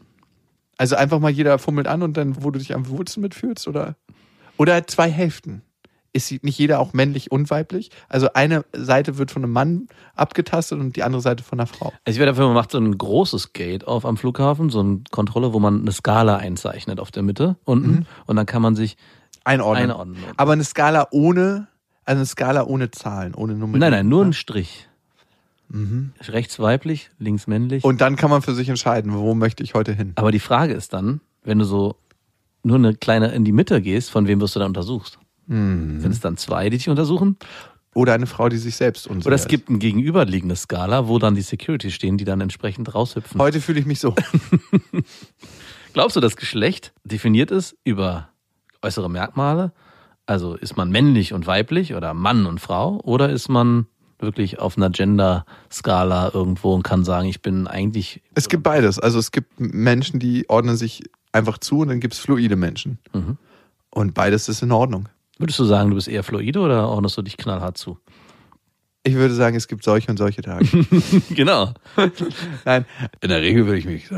Also 0.78 0.96
einfach 0.96 1.20
mal 1.20 1.32
jeder 1.32 1.58
fummelt 1.58 1.88
an 1.88 2.04
und 2.04 2.18
dann, 2.18 2.44
wo 2.44 2.52
du 2.52 2.60
dich 2.60 2.76
am 2.76 2.88
wohlsten 2.90 3.22
mitfühlst? 3.22 3.68
Oder, 3.68 3.96
oder 4.58 4.86
zwei 4.88 5.10
Hälften? 5.10 5.62
Ist 6.14 6.32
nicht 6.44 6.58
jeder 6.58 6.80
auch 6.80 6.94
männlich 6.94 7.32
und 7.32 7.50
weiblich? 7.52 7.92
Also 8.10 8.34
eine 8.34 8.66
Seite 8.74 9.18
wird 9.18 9.30
von 9.30 9.44
einem 9.44 9.54
Mann 9.54 9.88
abgetastet 10.16 10.80
und 10.80 10.96
die 10.96 11.04
andere 11.04 11.22
Seite 11.22 11.44
von 11.44 11.60
einer 11.60 11.68
Frau. 11.68 11.94
Also 12.06 12.16
ich 12.16 12.18
wäre 12.18 12.28
dafür, 12.28 12.46
man 12.46 12.56
macht 12.56 12.72
so 12.72 12.80
ein 12.80 12.98
großes 12.98 13.54
Gate 13.54 13.86
auf 13.86 14.06
am 14.06 14.18
Flughafen, 14.18 14.70
so 14.70 14.80
eine 14.80 15.02
Kontrolle, 15.12 15.54
wo 15.54 15.60
man 15.60 15.82
eine 15.82 15.92
Skala 15.92 16.38
einzeichnet 16.38 17.00
auf 17.00 17.12
der 17.12 17.24
Mitte 17.24 17.58
unten 17.66 18.08
und 18.26 18.36
dann 18.36 18.46
kann 18.48 18.62
man 18.62 18.76
sich 18.76 18.98
Einordnen. 19.44 19.92
einordnen. 19.92 20.18
Aber 20.38 20.54
eine 20.54 20.64
Skala 20.64 21.08
ohne, 21.12 21.68
also 22.04 22.20
eine 22.20 22.26
Skala 22.26 22.66
ohne 22.66 22.90
Zahlen, 22.90 23.36
ohne 23.36 23.54
Nummern. 23.54 23.80
Nein, 23.80 23.92
nein, 23.92 24.08
nur 24.08 24.26
ein 24.26 24.34
Strich. 24.34 24.88
Rechts 26.28 26.60
weiblich, 26.60 27.12
links 27.20 27.46
männlich. 27.46 27.84
Und 27.84 28.02
dann 28.02 28.16
kann 28.16 28.30
man 28.30 28.42
für 28.42 28.56
sich 28.56 28.70
entscheiden, 28.70 29.14
wo 29.14 29.36
möchte 29.36 29.64
ich 29.64 29.74
heute 29.74 29.94
hin. 29.94 30.14
Aber 30.16 30.32
die 30.32 30.40
Frage 30.40 30.74
ist 30.74 30.94
dann, 30.94 31.20
wenn 31.44 31.60
du 31.60 31.66
so 31.66 31.98
nur 32.68 32.78
eine 32.78 32.96
kleine 32.96 33.30
in 33.34 33.46
die 33.46 33.52
Mitte 33.52 33.82
gehst, 33.82 34.12
von 34.12 34.28
wem 34.28 34.40
wirst 34.42 34.56
du 34.56 34.60
dann 34.60 34.70
untersucht? 34.70 35.20
Hm. 35.48 36.00
Sind 36.02 36.12
es 36.12 36.20
dann 36.20 36.38
zwei, 36.38 36.70
die 36.70 36.78
dich 36.78 36.90
untersuchen? 36.90 37.38
Oder 37.94 38.14
eine 38.14 38.28
Frau, 38.28 38.48
die 38.48 38.58
sich 38.58 38.76
selbst 38.76 39.08
unsicher 39.08 39.28
Oder 39.28 39.36
es 39.36 39.48
gibt 39.48 39.70
eine 39.70 39.80
gegenüberliegende 39.80 40.56
Skala, 40.56 41.08
wo 41.08 41.18
dann 41.18 41.34
die 41.34 41.42
Security 41.42 41.90
stehen, 41.90 42.18
die 42.18 42.26
dann 42.26 42.42
entsprechend 42.42 42.94
raushüpfen. 42.94 43.42
Heute 43.42 43.60
fühle 43.60 43.80
ich 43.80 43.88
mich 43.88 44.00
so. 44.00 44.14
Glaubst 45.94 46.16
du, 46.16 46.20
das 46.20 46.36
Geschlecht 46.36 46.94
definiert 47.06 47.50
ist 47.50 47.76
über 47.84 48.30
äußere 48.84 49.10
Merkmale? 49.10 49.72
Also 50.28 50.56
ist 50.56 50.78
man 50.78 50.92
männlich 50.92 51.34
und 51.34 51.48
weiblich 51.48 51.96
oder 51.96 52.14
Mann 52.14 52.46
und 52.46 52.60
Frau? 52.60 53.00
Oder 53.04 53.30
ist 53.30 53.50
man 53.50 53.88
wirklich 54.20 54.60
auf 54.60 54.78
einer 54.78 54.90
Gender-Skala 54.90 56.32
irgendwo 56.34 56.74
und 56.74 56.84
kann 56.84 57.04
sagen, 57.04 57.28
ich 57.28 57.42
bin 57.42 57.66
eigentlich. 57.66 58.22
Es 58.36 58.50
gibt 58.50 58.64
beides. 58.64 59.00
Also 59.00 59.20
es 59.20 59.32
gibt 59.32 59.60
Menschen, 59.60 60.20
die 60.20 60.50
ordnen 60.50 60.76
sich 60.76 61.04
einfach 61.32 61.58
zu 61.58 61.80
und 61.80 61.90
dann 61.90 62.00
gibt 62.00 62.14
es 62.14 62.20
fluide 62.20 62.56
Menschen. 62.56 63.00
Mhm. 63.14 63.38
Und 63.90 64.14
beides 64.14 64.50
ist 64.50 64.62
in 64.62 64.72
Ordnung. 64.72 65.10
Würdest 65.38 65.60
du 65.60 65.66
sagen, 65.66 65.90
du 65.90 65.96
bist 65.96 66.08
eher 66.08 66.24
fluide 66.24 66.60
oder 66.60 66.90
ordnest 66.90 67.18
du 67.18 67.22
dich 67.22 67.38
knallhart 67.38 67.78
zu? 67.78 68.00
Ich 69.04 69.16
würde 69.16 69.34
sagen, 69.34 69.56
es 69.56 69.68
gibt 69.68 69.84
solche 69.84 70.12
und 70.12 70.18
solche 70.18 70.42
Tage. 70.42 70.66
genau. 71.30 71.74
Nein, 72.66 72.86
in 73.22 73.30
der 73.30 73.42
Regel 73.42 73.66
würde 73.66 73.78
ich 73.80 73.86
mich 73.86 74.10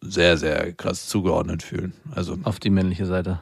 sehr, 0.00 0.36
sehr 0.36 0.72
krass 0.72 1.06
zugeordnet 1.06 1.62
fühlen. 1.62 1.92
Also, 2.10 2.38
Auf 2.42 2.58
die 2.58 2.70
männliche 2.70 3.06
Seite. 3.06 3.40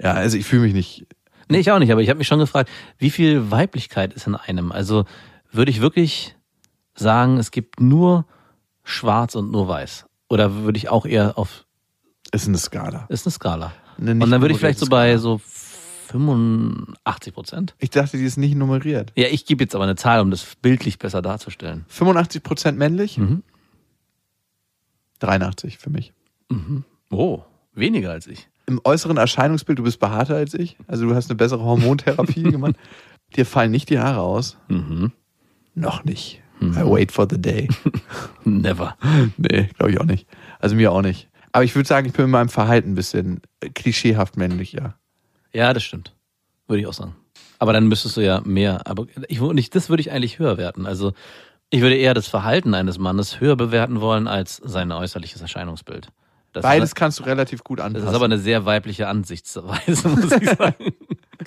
ja, 0.00 0.12
also 0.12 0.36
ich 0.36 0.46
fühle 0.46 0.62
mich 0.62 0.74
nicht. 0.74 1.06
Nee, 1.48 1.58
ich 1.58 1.72
auch 1.72 1.78
nicht, 1.78 1.90
aber 1.90 2.02
ich 2.02 2.08
habe 2.10 2.18
mich 2.18 2.28
schon 2.28 2.38
gefragt, 2.38 2.70
wie 2.98 3.10
viel 3.10 3.50
Weiblichkeit 3.50 4.12
ist 4.12 4.26
in 4.26 4.36
einem? 4.36 4.70
Also 4.70 5.06
würde 5.50 5.70
ich 5.70 5.80
wirklich 5.80 6.36
sagen, 6.94 7.38
es 7.38 7.50
gibt 7.50 7.80
nur 7.80 8.26
schwarz 8.84 9.34
und 9.34 9.50
nur 9.50 9.66
weiß? 9.66 10.06
Oder 10.28 10.54
würde 10.62 10.76
ich 10.78 10.88
auch 10.88 11.06
eher 11.06 11.38
auf, 11.38 11.64
Ist 12.32 12.46
eine 12.48 12.58
Skala. 12.58 13.06
ist 13.08 13.26
eine 13.26 13.32
Skala. 13.32 13.72
Eine 13.98 14.12
und 14.24 14.30
dann 14.30 14.40
würde 14.40 14.52
ich 14.54 14.58
vielleicht 14.60 14.78
so 14.78 14.86
bei 14.86 15.16
so 15.16 15.40
85 16.08 17.34
Prozent. 17.34 17.74
Ich 17.78 17.90
dachte, 17.90 18.16
die 18.16 18.24
ist 18.24 18.36
nicht 18.36 18.54
nummeriert. 18.54 19.12
Ja, 19.16 19.26
ich 19.28 19.44
gebe 19.46 19.64
jetzt 19.64 19.74
aber 19.74 19.84
eine 19.84 19.96
Zahl, 19.96 20.20
um 20.20 20.30
das 20.30 20.56
bildlich 20.62 20.98
besser 20.98 21.22
darzustellen. 21.22 21.84
85 21.88 22.42
Prozent 22.42 22.78
männlich, 22.78 23.18
Mhm. 23.18 23.42
83 25.20 25.78
für 25.78 25.90
mich. 25.90 26.12
Oh, 27.10 27.42
weniger 27.74 28.10
als 28.12 28.26
ich. 28.26 28.48
Im 28.66 28.80
äußeren 28.84 29.16
Erscheinungsbild, 29.16 29.78
du 29.78 29.82
bist 29.82 29.98
behaarter 29.98 30.36
als 30.36 30.54
ich. 30.54 30.76
Also 30.86 31.08
du 31.08 31.14
hast 31.14 31.30
eine 31.30 31.36
bessere 31.36 31.62
Hormontherapie 31.64 32.42
gemacht. 32.50 32.76
Dir 33.36 33.44
fallen 33.46 33.70
nicht 33.70 33.90
die 33.90 33.98
Haare 33.98 34.20
aus. 34.20 34.56
Mhm. 34.68 35.12
Noch 35.74 36.04
nicht. 36.04 36.40
I 36.60 36.82
wait 36.84 37.12
for 37.12 37.26
the 37.30 37.40
day. 37.40 37.68
Never. 38.44 38.96
nee, 39.36 39.68
glaube 39.76 39.92
ich 39.92 40.00
auch 40.00 40.04
nicht. 40.04 40.26
Also 40.58 40.74
mir 40.74 40.90
auch 40.92 41.02
nicht. 41.02 41.28
Aber 41.58 41.64
ich 41.64 41.74
würde 41.74 41.88
sagen, 41.88 42.06
ich 42.06 42.12
bin 42.12 42.26
in 42.26 42.30
meinem 42.30 42.50
Verhalten 42.50 42.92
ein 42.92 42.94
bisschen 42.94 43.42
klischeehaft 43.74 44.36
männlich, 44.36 44.70
ja. 44.74 44.94
Ja, 45.52 45.72
das 45.72 45.82
stimmt. 45.82 46.14
Würde 46.68 46.82
ich 46.82 46.86
auch 46.86 46.92
sagen. 46.92 47.16
Aber 47.58 47.72
dann 47.72 47.88
müsstest 47.88 48.16
du 48.16 48.20
ja 48.20 48.40
mehr, 48.44 48.86
aber 48.86 49.06
ich, 49.26 49.40
würde 49.40 49.56
nicht, 49.56 49.74
das 49.74 49.88
würde 49.88 50.00
ich 50.00 50.12
eigentlich 50.12 50.38
höher 50.38 50.56
werten. 50.56 50.86
Also 50.86 51.14
ich 51.70 51.80
würde 51.80 51.96
eher 51.96 52.14
das 52.14 52.28
Verhalten 52.28 52.74
eines 52.74 52.98
Mannes 52.98 53.40
höher 53.40 53.56
bewerten 53.56 54.00
wollen 54.00 54.28
als 54.28 54.58
sein 54.64 54.92
äußerliches 54.92 55.40
Erscheinungsbild. 55.40 56.10
Das 56.52 56.62
Beides 56.62 56.90
ist, 56.90 56.94
kannst 56.94 57.18
du 57.18 57.24
relativ 57.24 57.64
gut 57.64 57.80
das 57.80 57.86
anpassen. 57.86 58.08
ist 58.08 58.14
aber 58.14 58.26
eine 58.26 58.38
sehr 58.38 58.64
weibliche 58.64 59.08
Ansichtsweise, 59.08 60.08
muss 60.10 60.30
ich 60.30 60.50
sagen. 60.56 60.92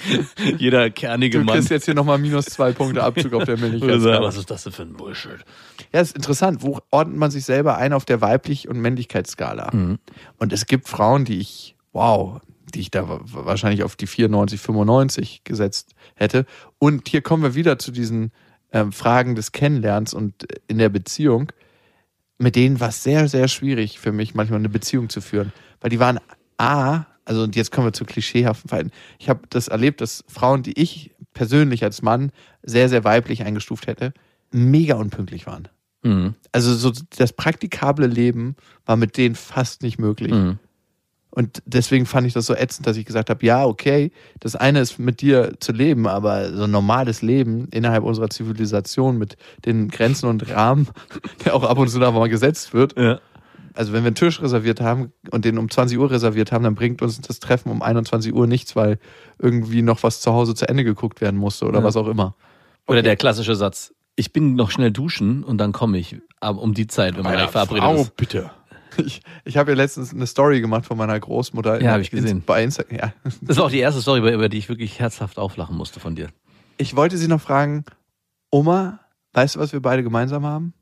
Jeder 0.57 0.89
kernige 0.89 1.39
du 1.39 1.43
Mann 1.45 1.55
kriegst 1.55 1.69
jetzt 1.69 1.85
hier 1.85 1.93
nochmal 1.93 2.17
minus 2.17 2.45
zwei 2.45 2.71
Punkte 2.71 3.03
Abzug 3.03 3.33
auf 3.33 3.43
der 3.45 3.59
würde 3.59 3.77
sagen, 3.79 3.81
Männlichkeit. 3.91 4.21
was 4.21 4.37
ist 4.37 4.49
das 4.51 4.63
denn 4.63 4.73
für 4.73 4.83
ein 4.83 4.93
Bullshit? 4.93 5.39
Ja, 5.93 6.01
ist 6.01 6.15
interessant. 6.15 6.61
Wo 6.63 6.79
ordnet 6.91 7.17
man 7.17 7.31
sich 7.31 7.45
selber 7.45 7.77
ein 7.77 7.93
auf 7.93 8.05
der 8.05 8.21
Weiblich- 8.21 8.67
und 8.67 8.79
Männlichkeitsskala? 8.79 9.71
Und 10.37 10.53
es 10.53 10.65
gibt 10.65 10.87
Frauen, 10.87 11.25
die 11.25 11.39
ich, 11.39 11.75
wow, 11.93 12.39
die 12.73 12.79
ich 12.81 12.91
da 12.91 13.07
wa- 13.09 13.21
wahrscheinlich 13.23 13.83
auf 13.83 13.95
die 13.95 14.07
94, 14.07 14.59
95 14.59 15.43
gesetzt 15.43 15.91
hätte. 16.15 16.45
Und 16.79 17.07
hier 17.09 17.21
kommen 17.21 17.43
wir 17.43 17.55
wieder 17.55 17.77
zu 17.79 17.91
diesen 17.91 18.31
ähm, 18.71 18.91
Fragen 18.93 19.35
des 19.35 19.51
Kennenlernens 19.51 20.13
und 20.13 20.49
äh, 20.49 20.55
in 20.67 20.77
der 20.77 20.89
Beziehung. 20.89 21.51
Mit 22.37 22.55
denen 22.55 22.79
war 22.79 22.89
es 22.89 23.03
sehr, 23.03 23.27
sehr 23.27 23.47
schwierig 23.47 23.99
für 23.99 24.11
mich, 24.11 24.33
manchmal 24.33 24.59
eine 24.59 24.69
Beziehung 24.69 25.09
zu 25.09 25.21
führen. 25.21 25.51
Weil 25.79 25.89
die 25.89 25.99
waren 25.99 26.19
A, 26.57 27.05
also 27.31 27.43
und 27.43 27.55
jetzt 27.55 27.71
kommen 27.71 27.87
wir 27.87 27.93
zu 27.93 28.03
klischeehaften 28.03 28.67
Verhalten. 28.67 28.91
Ich 29.17 29.29
habe 29.29 29.39
das 29.49 29.69
erlebt, 29.69 30.01
dass 30.01 30.25
Frauen, 30.27 30.63
die 30.63 30.77
ich 30.77 31.11
persönlich 31.33 31.81
als 31.81 32.01
Mann 32.01 32.33
sehr, 32.61 32.89
sehr 32.89 33.05
weiblich 33.05 33.45
eingestuft 33.45 33.87
hätte, 33.87 34.13
mega 34.51 34.95
unpünktlich 34.95 35.47
waren. 35.47 35.69
Mhm. 36.03 36.35
Also 36.51 36.75
so 36.75 36.91
das 37.17 37.31
praktikable 37.31 38.07
Leben 38.07 38.57
war 38.85 38.97
mit 38.97 39.15
denen 39.15 39.35
fast 39.35 39.81
nicht 39.81 39.97
möglich. 39.97 40.33
Mhm. 40.33 40.59
Und 41.29 41.63
deswegen 41.65 42.05
fand 42.05 42.27
ich 42.27 42.33
das 42.33 42.47
so 42.47 42.53
ätzend, 42.53 42.85
dass 42.85 42.97
ich 42.97 43.05
gesagt 43.05 43.29
habe, 43.29 43.45
ja, 43.45 43.63
okay, 43.63 44.11
das 44.41 44.57
eine 44.57 44.81
ist 44.81 44.99
mit 44.99 45.21
dir 45.21 45.53
zu 45.61 45.71
leben, 45.71 46.05
aber 46.05 46.51
so 46.51 46.65
ein 46.65 46.71
normales 46.71 47.21
Leben 47.21 47.69
innerhalb 47.71 48.03
unserer 48.03 48.29
Zivilisation 48.29 49.17
mit 49.17 49.37
den 49.63 49.87
Grenzen 49.87 50.27
und 50.27 50.49
Rahmen, 50.49 50.89
der 51.45 51.55
auch 51.55 51.63
ab 51.63 51.77
und 51.77 51.87
zu 51.87 51.97
da 51.99 52.11
mal 52.11 52.27
gesetzt 52.27 52.73
wird. 52.73 52.99
Ja. 52.99 53.21
Also 53.73 53.93
wenn 53.93 54.03
wir 54.03 54.07
einen 54.07 54.15
Tisch 54.15 54.41
reserviert 54.41 54.81
haben 54.81 55.11
und 55.31 55.45
den 55.45 55.57
um 55.57 55.69
20 55.69 55.97
Uhr 55.97 56.11
reserviert 56.11 56.51
haben, 56.51 56.63
dann 56.63 56.75
bringt 56.75 57.01
uns 57.01 57.19
das 57.21 57.39
Treffen 57.39 57.69
um 57.71 57.81
21 57.81 58.33
Uhr 58.33 58.47
nichts, 58.47 58.75
weil 58.75 58.99
irgendwie 59.39 59.81
noch 59.81 60.03
was 60.03 60.21
zu 60.21 60.33
Hause 60.33 60.55
zu 60.55 60.67
Ende 60.67 60.83
geguckt 60.83 61.21
werden 61.21 61.37
musste 61.39 61.65
oder 61.65 61.79
Ja. 61.79 61.83
was 61.85 61.95
auch 61.95 62.07
immer. 62.07 62.35
Oder 62.87 63.01
der 63.01 63.15
klassische 63.15 63.55
Satz, 63.55 63.93
ich 64.15 64.33
bin 64.33 64.55
noch 64.55 64.71
schnell 64.71 64.91
duschen 64.91 65.43
und 65.43 65.57
dann 65.57 65.71
komme 65.71 65.97
ich. 65.97 66.17
Um 66.41 66.73
die 66.73 66.87
Zeit, 66.87 67.15
wenn 67.17 67.23
man 67.23 67.35
eigentlich 67.35 67.51
verabredet 67.51 67.99
ist. 68.01 68.15
bitte. 68.17 68.51
Ich, 68.97 69.21
ich 69.45 69.55
habe 69.55 69.71
ja 69.71 69.77
letztens 69.77 70.13
eine 70.13 70.27
Story 70.27 70.59
gemacht 70.59 70.85
von 70.85 70.97
meiner 70.97 71.17
Großmutter. 71.17 71.81
Ja, 71.81 71.93
hab 71.93 72.01
ich 72.01 72.11
gesehen. 72.11 72.43
Bei 72.45 72.61
Instagram. 72.61 72.97
Ja. 72.97 73.13
Das 73.41 73.55
war 73.55 73.65
auch 73.65 73.69
die 73.71 73.79
erste 73.79 74.01
Story, 74.01 74.19
über 74.19 74.33
über 74.33 74.49
die 74.49 74.57
ich 74.57 74.67
wirklich 74.67 74.99
herzhaft 74.99 75.37
auflachen 75.39 75.77
musste 75.77 76.01
von 76.01 76.13
dir. 76.15 76.27
Ich 76.77 76.93
wollte 76.97 77.17
sie 77.17 77.29
noch 77.29 77.39
fragen, 77.39 77.85
Oma, 78.49 78.99
weißt 79.31 79.55
du, 79.55 79.59
was 79.59 79.71
wir 79.71 79.81
beide 79.81 80.03
gemeinsam 80.03 80.45
haben? 80.45 80.73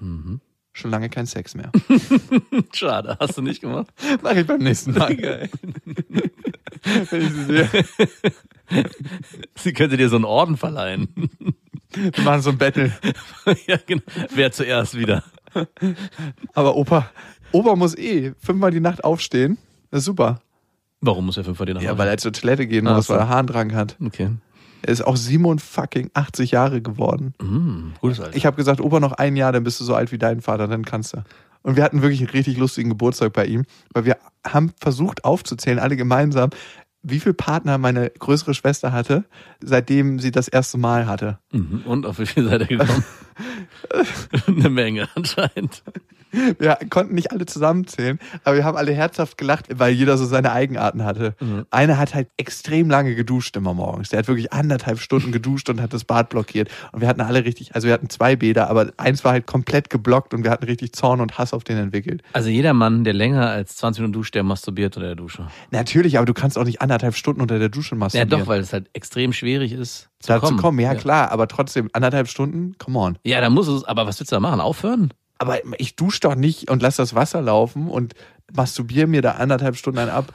Mhm. 0.00 0.40
Schon 0.76 0.90
lange 0.90 1.08
kein 1.08 1.24
Sex 1.24 1.54
mehr. 1.54 1.70
Schade, 2.74 3.16
hast 3.20 3.38
du 3.38 3.42
nicht 3.42 3.60
gemacht? 3.60 3.86
Mach 4.22 4.32
ich 4.34 4.44
beim 4.44 4.58
nächsten 4.60 4.92
Mal. 4.92 5.14
Geil. 5.16 5.48
Wenn 7.10 7.22
ich 7.22 7.30
sie 7.32 7.44
sehe. 7.44 7.68
Sie 9.54 9.72
könnte 9.72 9.96
dir 9.96 10.08
so 10.08 10.16
einen 10.16 10.24
Orden 10.24 10.56
verleihen. 10.56 11.08
Wir 11.90 12.24
machen 12.24 12.42
so 12.42 12.50
ein 12.50 12.58
Battle. 12.58 12.92
ja, 13.68 13.78
genau. 13.86 14.02
Wer 14.34 14.50
zuerst 14.50 14.98
wieder? 14.98 15.22
Aber 16.54 16.74
Opa, 16.74 17.08
Opa 17.52 17.76
muss 17.76 17.96
eh 17.96 18.32
fünfmal 18.40 18.72
die 18.72 18.80
Nacht 18.80 19.04
aufstehen. 19.04 19.58
Das 19.92 20.00
ist 20.00 20.06
super. 20.06 20.40
Warum 21.00 21.26
muss 21.26 21.36
er 21.36 21.44
fünf 21.44 21.56
vor 21.56 21.66
dir 21.66 21.74
nach 21.74 21.82
Ja, 21.82 21.90
Hause? 21.90 21.98
weil 21.98 22.08
er 22.08 22.18
zur 22.18 22.32
Toilette 22.32 22.66
gehen 22.66 22.84
muss, 22.84 23.08
weil 23.08 23.18
so. 23.18 23.22
er 23.22 23.28
Harndrang 23.28 23.74
hat. 23.74 23.96
Okay. 24.04 24.30
Er 24.84 24.92
ist 24.92 25.00
auch 25.00 25.16
87 25.16 26.50
Jahre 26.50 26.82
geworden. 26.82 27.32
Mm, 27.40 27.94
gutes 28.00 28.20
Alter. 28.20 28.36
Ich 28.36 28.44
habe 28.44 28.56
gesagt, 28.56 28.82
Opa, 28.82 29.00
noch 29.00 29.12
ein 29.12 29.34
Jahr, 29.34 29.50
dann 29.50 29.64
bist 29.64 29.80
du 29.80 29.84
so 29.84 29.94
alt 29.94 30.12
wie 30.12 30.18
dein 30.18 30.42
Vater, 30.42 30.68
dann 30.68 30.84
kannst 30.84 31.14
du. 31.14 31.24
Und 31.62 31.76
wir 31.76 31.82
hatten 31.82 32.02
wirklich 32.02 32.20
einen 32.20 32.28
richtig 32.28 32.58
lustigen 32.58 32.90
Geburtstag 32.90 33.32
bei 33.32 33.46
ihm, 33.46 33.64
weil 33.94 34.04
wir 34.04 34.18
haben 34.46 34.72
versucht 34.78 35.24
aufzuzählen, 35.24 35.78
alle 35.78 35.96
gemeinsam, 35.96 36.50
wie 37.02 37.18
viel 37.18 37.32
Partner 37.32 37.78
meine 37.78 38.10
größere 38.10 38.52
Schwester 38.52 38.92
hatte, 38.92 39.24
seitdem 39.62 40.18
sie 40.18 40.30
das 40.30 40.48
erste 40.48 40.76
Mal 40.76 41.06
hatte. 41.06 41.38
Mhm. 41.50 41.82
Und 41.86 42.04
auf 42.04 42.18
wie 42.18 42.26
viel 42.26 42.44
seid 42.44 42.60
ihr 42.62 42.78
gekommen? 42.78 43.04
Eine 44.46 44.68
Menge 44.68 45.08
anscheinend. 45.14 45.82
Wir 46.58 46.78
konnten 46.90 47.14
nicht 47.14 47.32
alle 47.32 47.46
zusammenzählen, 47.46 48.18
aber 48.44 48.56
wir 48.56 48.64
haben 48.64 48.76
alle 48.76 48.92
herzhaft 48.92 49.38
gelacht, 49.38 49.66
weil 49.78 49.92
jeder 49.94 50.16
so 50.16 50.24
seine 50.24 50.52
Eigenarten 50.52 51.04
hatte. 51.04 51.34
Einer 51.70 51.98
hat 51.98 52.14
halt 52.14 52.28
extrem 52.36 52.90
lange 52.90 53.14
geduscht 53.14 53.56
immer 53.56 53.74
morgens. 53.74 54.08
Der 54.10 54.18
hat 54.18 54.28
wirklich 54.28 54.52
anderthalb 54.52 54.98
Stunden 54.98 55.32
geduscht 55.32 55.68
und 55.70 55.80
hat 55.80 55.92
das 55.92 56.04
Bad 56.04 56.28
blockiert. 56.30 56.68
Und 56.92 57.00
wir 57.00 57.08
hatten 57.08 57.20
alle 57.20 57.44
richtig, 57.44 57.74
also 57.74 57.86
wir 57.86 57.94
hatten 57.94 58.08
zwei 58.10 58.36
Bäder, 58.36 58.68
aber 58.70 58.92
eins 58.96 59.24
war 59.24 59.32
halt 59.32 59.46
komplett 59.46 59.90
geblockt 59.90 60.34
und 60.34 60.44
wir 60.44 60.50
hatten 60.50 60.64
richtig 60.64 60.92
Zorn 60.92 61.20
und 61.20 61.38
Hass 61.38 61.52
auf 61.52 61.64
den 61.64 61.78
entwickelt. 61.78 62.22
Also 62.32 62.48
jeder 62.48 62.72
Mann, 62.74 63.04
der 63.04 63.12
länger 63.14 63.48
als 63.50 63.76
20 63.76 64.00
Minuten 64.00 64.14
duscht, 64.14 64.34
der 64.34 64.42
masturbiert 64.42 64.96
unter 64.96 65.06
der 65.08 65.16
Dusche. 65.16 65.46
Natürlich, 65.70 66.16
aber 66.18 66.26
du 66.26 66.34
kannst 66.34 66.58
auch 66.58 66.64
nicht 66.64 66.80
anderthalb 66.82 67.14
Stunden 67.14 67.40
unter 67.40 67.58
der 67.58 67.68
Dusche 67.68 67.94
Ja, 67.94 67.98
masturbieren. 67.98 68.28
doch, 68.40 68.46
weil 68.46 68.60
es 68.60 68.72
halt 68.72 68.88
extrem 68.92 69.32
schwierig 69.32 69.72
ist, 69.72 70.08
zu 70.20 70.28
Dazu 70.28 70.46
kommen. 70.46 70.58
kommen, 70.58 70.78
ja, 70.80 70.94
klar, 70.94 71.30
aber 71.32 71.48
trotzdem, 71.48 71.90
anderthalb 71.92 72.28
Stunden, 72.28 72.74
come 72.78 72.98
on. 72.98 73.18
Ja, 73.24 73.40
da 73.40 73.50
muss 73.50 73.68
es, 73.68 73.84
aber 73.84 74.06
was 74.06 74.18
willst 74.20 74.32
du 74.32 74.36
da 74.36 74.40
machen? 74.40 74.60
Aufhören? 74.60 75.12
Aber 75.38 75.58
ich 75.78 75.96
dusche 75.96 76.20
doch 76.20 76.34
nicht 76.34 76.70
und 76.70 76.82
lass 76.82 76.96
das 76.96 77.14
Wasser 77.14 77.42
laufen 77.42 77.88
und 77.88 78.14
masturbiere 78.52 79.06
mir 79.06 79.22
da 79.22 79.32
anderthalb 79.32 79.76
Stunden 79.76 79.98
einen 79.98 80.10
ab. 80.10 80.32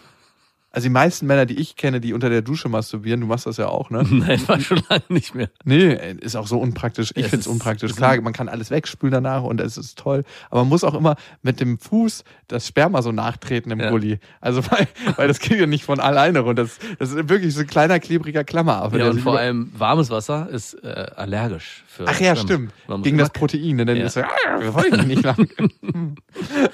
Also 0.71 0.85
die 0.85 0.91
meisten 0.93 1.25
Männer, 1.25 1.47
die 1.47 1.55
ich 1.59 1.75
kenne, 1.77 1.99
die 1.99 2.13
unter 2.13 2.29
der 2.29 2.43
Dusche 2.43 2.69
masturbieren, 2.69 3.21
du 3.21 3.27
machst 3.27 3.47
das 3.47 3.57
ja 3.57 3.67
auch, 3.69 3.89
ne? 3.89 4.03
Nein, 4.09 4.39
war 4.47 4.59
schon 4.59 4.81
lange 4.87 5.03
nicht 5.09 5.33
mehr. 5.33 5.49
Nee, 5.63 5.93
ist 6.21 6.35
auch 6.35 6.45
so 6.45 6.59
unpraktisch. 6.59 7.11
Ich 7.15 7.23
Es 7.25 7.29
find's 7.31 7.47
ist- 7.47 7.51
unpraktisch. 7.51 7.89
es 7.91 7.97
Klar, 7.97 8.21
man 8.21 8.33
kann 8.33 8.47
alles 8.49 8.69
wegspülen 8.69 9.11
danach 9.11 9.41
und 9.43 9.59
es 9.61 9.77
ist 9.77 9.97
toll. 9.97 10.23
Aber 10.51 10.61
man 10.61 10.69
muss 10.69 10.83
auch 10.83 10.93
immer 10.93 11.15
mit 11.41 11.59
dem 11.59 11.79
Fuß 11.79 12.23
das 12.47 12.67
Sperma 12.67 13.01
so 13.01 13.11
nachtreten 13.11 13.71
im 13.71 13.79
Ja. 13.79 13.89
Gully. 13.89 14.19
Also 14.41 14.61
weil, 14.69 14.87
weil 15.15 15.27
das 15.27 15.39
geht 15.39 15.59
ja 15.59 15.65
nicht 15.65 15.85
von 15.85 15.99
alleine 15.99 16.41
runter. 16.41 16.63
Das, 16.63 16.77
das 16.99 17.11
ist 17.13 17.29
wirklich 17.29 17.53
so 17.55 17.61
ein 17.61 17.67
kleiner, 17.67 17.99
klebriger 17.99 18.43
Klammeraffe. 18.43 18.99
Ja, 18.99 19.09
und 19.09 19.21
vor 19.21 19.39
allem 19.39 19.71
warmes 19.75 20.11
Wasser 20.11 20.49
ist 20.51 20.75
äh, 20.83 21.07
allergisch 21.15 21.83
für 21.87 22.05
Ach 22.07 22.19
ja, 22.19 22.35
stimmt. 22.35 22.71
Gegen 23.01 23.17
das 23.17 23.31
Protein. 23.31 23.77
Denn 23.79 23.87
dann 23.87 23.97
Ja. 23.97 24.05
ist 24.05 24.13
so, 24.13 24.21
ah, 24.21 24.59
wir 24.59 24.71
wollen 24.73 25.07
nicht 25.07 25.23
lang. 25.23 25.47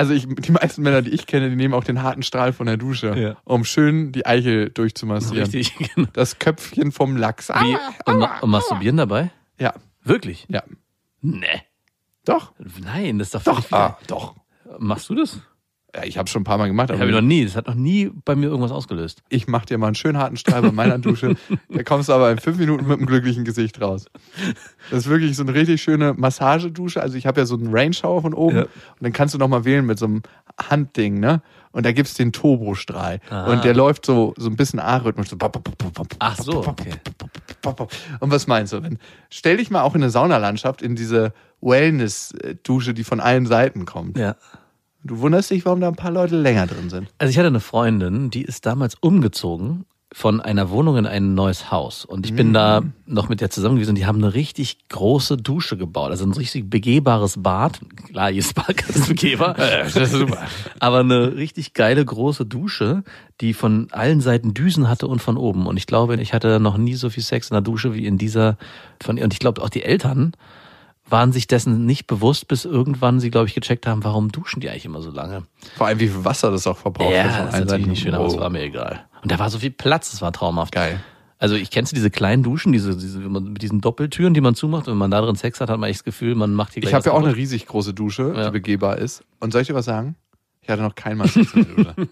Also 0.00 0.14
ich, 0.14 0.26
die 0.26 0.52
meisten 0.52 0.80
Männer, 0.80 1.02
die 1.02 1.10
ich 1.10 1.26
kenne, 1.26 1.50
die 1.50 1.56
nehmen 1.56 1.74
auch 1.74 1.84
den 1.84 2.02
harten 2.02 2.22
Strahl 2.22 2.54
von 2.54 2.64
der 2.66 2.78
Dusche, 2.78 3.14
Ja. 3.18 3.36
um 3.44 3.64
schön 3.64 4.12
die 4.12 4.24
Eichel 4.24 4.70
durchzumassieren. 4.70 5.44
Richtig, 5.50 5.76
genau. 5.94 6.08
Das 6.14 6.38
Köpfchen 6.38 6.90
vom 6.90 7.18
Lachs. 7.18 7.50
Wie, 7.50 7.76
und, 8.06 8.18
ma- 8.18 8.38
und 8.40 8.48
masturbieren 8.48 8.96
dabei? 8.96 9.30
ja, 9.58 9.74
Wirklich? 10.02 10.46
ja. 10.48 10.62
Nee. 11.20 11.60
Doch. 12.24 12.52
Nein, 12.82 13.18
das 13.18 13.34
ist 13.34 13.46
doch 13.46 13.60
Doch. 13.60 13.72
Ah, 13.72 13.98
doch. 14.06 14.34
Machst 14.78 15.10
du 15.10 15.14
das? 15.16 15.40
Ja, 15.94 16.04
ich 16.04 16.18
habe 16.18 16.28
schon 16.28 16.42
ein 16.42 16.44
paar 16.44 16.56
Mal 16.58 16.68
gemacht, 16.68 16.90
Ich 16.90 16.94
aber 16.94 17.00
habe 17.02 17.12
noch 17.12 17.20
nie. 17.20 17.44
Das 17.44 17.56
hat 17.56 17.66
noch 17.66 17.74
nie 17.74 18.10
bei 18.24 18.36
mir 18.36 18.46
irgendwas 18.46 18.70
ausgelöst. 18.70 19.22
ich 19.28 19.48
mach 19.48 19.64
dir 19.64 19.76
mal 19.76 19.86
einen 19.88 19.96
schönen 19.96 20.18
harten 20.18 20.36
Strahl 20.36 20.62
bei 20.62 20.70
meiner 20.70 20.98
Dusche. 20.98 21.34
Da 21.68 21.82
kommst 21.82 22.08
du 22.08 22.12
aber 22.12 22.30
in 22.30 22.38
fünf 22.38 22.58
Minuten 22.58 22.86
mit 22.86 22.98
einem 22.98 23.06
glücklichen 23.06 23.44
Gesicht 23.44 23.80
raus. 23.80 24.06
Das 24.90 25.00
ist 25.00 25.08
wirklich 25.08 25.36
so 25.36 25.42
eine 25.42 25.54
richtig 25.54 25.82
schöne 25.82 26.14
Massagedusche. 26.14 27.00
Also 27.02 27.16
ich 27.16 27.26
habe 27.26 27.40
ja 27.40 27.46
so 27.46 27.56
einen 27.56 27.68
Rain-Shower 27.74 28.22
von 28.22 28.34
oben 28.34 28.56
Ja. 28.56 28.62
und 28.62 28.70
dann 29.00 29.12
kannst 29.12 29.34
du 29.34 29.38
noch 29.38 29.48
mal 29.48 29.64
wählen 29.64 29.84
mit 29.86 29.98
so 29.98 30.06
einem 30.06 30.22
Handding, 30.70 31.18
ne? 31.20 31.42
Und 31.72 31.86
da 31.86 31.92
gibt's 31.92 32.14
den 32.14 32.32
Turbostrahl. 32.32 33.20
Aha. 33.30 33.52
Und 33.52 33.64
der 33.64 33.74
läuft 33.74 34.04
so, 34.04 34.34
so 34.36 34.48
ein 34.50 34.56
bisschen 34.56 34.80
arrhythmisch. 34.80 35.28
So 35.30 35.36
Ach 36.18 36.36
so, 36.36 36.66
okay. 36.66 36.90
Und 38.18 38.30
was 38.32 38.46
meinst 38.48 38.72
du? 38.72 38.82
Wenn, 38.82 38.98
stell 39.30 39.56
dich 39.58 39.70
mal 39.70 39.82
auch 39.82 39.94
in 39.94 40.02
eine 40.02 40.10
Saunalandschaft, 40.10 40.82
in 40.82 40.96
diese 40.96 41.32
Wellness-Dusche, 41.60 42.94
die 42.94 43.04
von 43.04 43.20
allen 43.20 43.46
Seiten 43.46 43.84
kommt. 43.84 44.18
Ja. 44.18 44.36
Du 45.02 45.18
wunderst 45.20 45.50
dich, 45.50 45.64
warum 45.64 45.80
da 45.80 45.88
ein 45.88 45.96
paar 45.96 46.10
Leute 46.10 46.36
länger 46.36 46.66
drin 46.66 46.90
sind. 46.90 47.08
Also 47.18 47.30
ich 47.30 47.38
hatte 47.38 47.48
eine 47.48 47.60
Freundin, 47.60 48.30
die 48.30 48.42
ist 48.42 48.66
damals 48.66 48.96
umgezogen 49.00 49.86
von 50.12 50.40
einer 50.40 50.70
Wohnung 50.70 50.96
in 50.96 51.06
ein 51.06 51.34
neues 51.34 51.70
Haus. 51.70 52.04
Und 52.04 52.26
ich 52.26 52.34
bin 52.34 52.52
da 52.52 52.82
noch 53.06 53.28
mit 53.28 53.40
der 53.40 53.48
zusammen 53.50 53.76
gewesen. 53.76 53.94
Die 53.94 54.06
haben 54.06 54.18
eine 54.18 54.34
richtig 54.34 54.88
große 54.88 55.36
Dusche 55.36 55.76
gebaut. 55.76 56.10
Also 56.10 56.24
ein 56.24 56.32
richtig 56.32 56.68
begehbares 56.68 57.40
Bad. 57.40 57.80
Klar, 58.08 58.30
jedes 58.30 58.52
Bad 58.52 58.82
ist 58.88 59.06
begehbar. 59.06 59.54
das 59.54 59.94
ist 59.94 60.10
super. 60.10 60.38
Aber 60.80 60.98
eine 61.00 61.36
richtig 61.36 61.74
geile 61.74 62.04
große 62.04 62.44
Dusche, 62.44 63.04
die 63.40 63.54
von 63.54 63.86
allen 63.92 64.20
Seiten 64.20 64.52
Düsen 64.52 64.88
hatte 64.88 65.06
und 65.06 65.22
von 65.22 65.36
oben. 65.36 65.68
Und 65.68 65.76
ich 65.76 65.86
glaube, 65.86 66.16
ich 66.16 66.34
hatte 66.34 66.58
noch 66.58 66.76
nie 66.76 66.94
so 66.94 67.08
viel 67.08 67.22
Sex 67.22 67.50
in 67.50 67.54
der 67.54 67.62
Dusche 67.62 67.94
wie 67.94 68.06
in 68.06 68.18
dieser 68.18 68.56
von 69.00 69.16
ihr. 69.16 69.22
Und 69.22 69.32
ich 69.32 69.38
glaube, 69.38 69.62
auch 69.62 69.70
die 69.70 69.84
Eltern 69.84 70.32
waren 71.10 71.32
sich 71.32 71.46
dessen 71.46 71.86
nicht 71.86 72.06
bewusst, 72.06 72.48
bis 72.48 72.64
irgendwann 72.64 73.20
sie, 73.20 73.30
glaube 73.30 73.46
ich, 73.48 73.54
gecheckt 73.54 73.86
haben, 73.86 74.04
warum 74.04 74.30
duschen 74.32 74.60
die 74.60 74.68
eigentlich 74.70 74.84
immer 74.84 75.02
so 75.02 75.10
lange. 75.10 75.44
Vor 75.76 75.86
allem, 75.86 76.00
wie 76.00 76.08
viel 76.08 76.24
Wasser 76.24 76.50
das 76.50 76.66
auch 76.66 76.76
verbraucht 76.78 77.12
Ja, 77.12 77.24
das 77.46 77.54
ist 77.54 77.60
natürlich 77.60 77.86
nicht 77.86 78.02
schön, 78.02 78.14
aber 78.14 78.26
es 78.26 78.36
war 78.36 78.50
mir 78.50 78.62
egal. 78.62 79.04
Und 79.22 79.30
da 79.30 79.38
war 79.38 79.50
so 79.50 79.58
viel 79.58 79.70
Platz, 79.70 80.12
es 80.12 80.22
war 80.22 80.32
traumhaft. 80.32 80.72
Geil. 80.72 81.00
Also 81.38 81.54
ich 81.54 81.70
kennst 81.70 81.92
du 81.92 81.94
diese 81.94 82.10
kleinen 82.10 82.42
Duschen, 82.42 82.72
diese, 82.72 82.94
diese 82.96 83.18
mit 83.18 83.62
diesen 83.62 83.80
Doppeltüren, 83.80 84.34
die 84.34 84.42
man 84.42 84.54
zumacht, 84.54 84.86
und 84.88 84.92
wenn 84.92 84.98
man 84.98 85.10
da 85.10 85.22
drin 85.22 85.36
Sex 85.36 85.60
hat, 85.60 85.70
hat 85.70 85.80
man 85.80 85.88
echt 85.88 86.00
das 86.00 86.04
Gefühl, 86.04 86.34
man 86.34 86.52
macht 86.52 86.74
hier 86.74 86.82
Ich 86.82 86.90
gleich 86.90 86.94
habe 86.94 87.06
ja 87.08 87.12
auch 87.12 87.24
eine 87.24 87.34
riesig 87.34 87.66
große 87.66 87.94
Dusche, 87.94 88.34
Ja. 88.36 88.44
die 88.46 88.50
begehbar 88.50 88.98
ist. 88.98 89.24
Und 89.40 89.52
soll 89.52 89.62
ich 89.62 89.68
dir 89.68 89.74
was 89.74 89.86
sagen? 89.86 90.16
Ich 90.62 90.68
hatte 90.68 90.82
noch 90.82 90.94
kein 90.94 91.16
Mal 91.16 91.26
Sex 91.26 91.52
in 91.54 91.64
der 91.64 91.74
Dusche. 91.94 92.08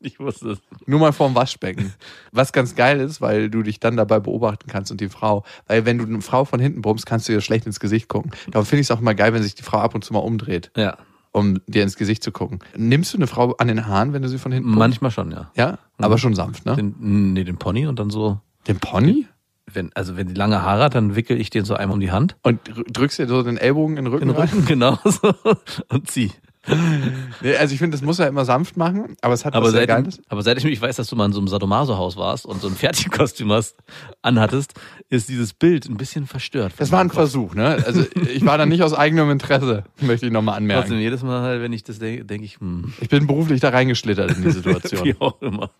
Ich 0.00 0.18
wusste 0.18 0.52
es. 0.52 0.58
Nur 0.86 0.98
mal 0.98 1.12
vorm 1.12 1.34
Waschbecken. 1.34 1.92
Was 2.32 2.52
ganz 2.52 2.74
geil 2.74 3.00
ist, 3.00 3.20
weil 3.20 3.50
du 3.50 3.62
dich 3.62 3.80
dann 3.80 3.96
dabei 3.96 4.18
beobachten 4.18 4.66
kannst 4.68 4.90
und 4.90 5.00
die 5.00 5.08
Frau. 5.08 5.44
Weil 5.66 5.84
wenn 5.84 5.98
du 5.98 6.04
eine 6.04 6.20
Frau 6.22 6.44
von 6.44 6.58
hinten 6.58 6.80
brummst, 6.82 7.04
kannst 7.06 7.28
du 7.28 7.32
ihr 7.32 7.40
schlecht 7.40 7.66
ins 7.66 7.78
Gesicht 7.78 8.08
gucken. 8.08 8.30
Darum 8.50 8.64
finde 8.66 8.80
ich 8.80 8.86
es 8.86 8.90
auch 8.90 9.00
immer 9.00 9.14
geil, 9.14 9.34
wenn 9.34 9.42
sich 9.42 9.54
die 9.54 9.62
Frau 9.62 9.78
ab 9.78 9.94
und 9.94 10.04
zu 10.04 10.12
mal 10.14 10.20
umdreht, 10.20 10.70
Ja, 10.76 10.96
um 11.32 11.60
dir 11.66 11.82
ins 11.82 11.96
Gesicht 11.96 12.22
zu 12.24 12.32
gucken. 12.32 12.60
Nimmst 12.76 13.12
du 13.12 13.18
eine 13.18 13.26
Frau 13.26 13.52
an 13.56 13.68
den 13.68 13.86
Haaren, 13.86 14.12
wenn 14.14 14.22
du 14.22 14.28
sie 14.28 14.38
von 14.38 14.52
hinten 14.52 14.68
brummst? 14.70 14.78
manchmal 14.78 15.10
schon, 15.10 15.30
ja. 15.30 15.50
Ja, 15.54 15.78
aber 15.98 16.16
schon 16.18 16.34
sanft, 16.34 16.64
ne? 16.64 16.76
Den, 16.76 16.94
nee, 17.34 17.44
den 17.44 17.58
Pony 17.58 17.86
und 17.86 17.98
dann 17.98 18.08
so, 18.10 18.40
Den 18.66 18.78
Pony? 18.80 19.26
wenn, 19.70 19.92
also 19.94 20.16
wenn 20.16 20.28
die 20.28 20.34
lange 20.34 20.62
Haare 20.62 20.84
hat, 20.84 20.94
dann 20.94 21.14
wickel 21.14 21.38
ich 21.38 21.50
den 21.50 21.64
so 21.66 21.74
einmal 21.74 21.94
um 21.94 22.00
die 22.00 22.10
Hand. 22.12 22.36
Und 22.42 22.60
dr- 22.68 22.84
drückst 22.84 23.18
dir 23.18 23.26
so 23.28 23.42
den 23.42 23.58
Ellbogen 23.58 23.96
in 23.98 24.04
den 24.06 24.12
Rücken 24.14 24.28
Den 24.28 24.36
rein? 24.36 24.48
Rücken, 24.48 24.64
genau 24.64 24.98
so. 25.04 25.34
Und 25.90 26.08
zieh. 26.08 26.30
Also 27.60 27.74
ich 27.74 27.78
finde, 27.78 27.96
das 27.96 28.02
muss 28.04 28.18
er 28.18 28.28
immer 28.28 28.44
sanft 28.44 28.76
machen, 28.76 29.16
aber 29.20 29.34
es 29.34 29.44
hat 29.44 29.54
Aber 29.54 29.66
was 29.66 29.72
sehr 29.72 29.82
seit, 29.82 29.88
Geiles. 29.88 30.20
aber 30.28 30.42
seitdem 30.42 30.70
ich 30.70 30.80
weiß, 30.80 30.96
dass 30.96 31.06
du 31.08 31.14
mal 31.16 31.26
in 31.26 31.32
so 31.32 31.38
einem 31.38 31.48
Sadomaso-Haus 31.48 32.16
warst 32.16 32.46
und 32.46 32.60
so 32.60 32.68
ein 32.68 32.74
Fertigkostüm 32.74 33.52
hast, 33.52 33.76
anhattest, 34.22 34.74
ist 35.10 35.28
dieses 35.28 35.52
Bild 35.52 35.86
ein 35.88 35.96
bisschen 35.96 36.26
verstört. 36.26 36.72
Das 36.78 36.90
war 36.92 37.00
ein 37.00 37.10
Versuch, 37.10 37.54
ne? 37.54 37.82
Also 37.86 38.04
ich 38.32 38.44
war 38.44 38.58
da 38.58 38.66
nicht 38.66 38.82
aus 38.82 38.94
eigenem 38.94 39.30
Interesse, 39.30 39.84
möchte 40.00 40.26
ich 40.26 40.32
nochmal 40.32 40.54
Trotzdem, 40.54 40.70
anmerken. 40.70 40.98
jedes 40.98 41.22
Mal, 41.22 41.60
wenn 41.60 41.72
ich 41.72 41.84
das 41.84 41.98
denke, 41.98 42.24
denke 42.24 42.46
ich, 42.46 42.58
hm, 42.58 42.92
Ich 43.00 43.08
bin 43.10 43.26
beruflich 43.26 43.60
da 43.60 43.68
reingeschlittert 43.68 44.36
in 44.36 44.42
die 44.42 44.50
Situation. 44.50 45.04
wie 45.04 45.14
auch 45.20 45.40
immer. 45.42 45.70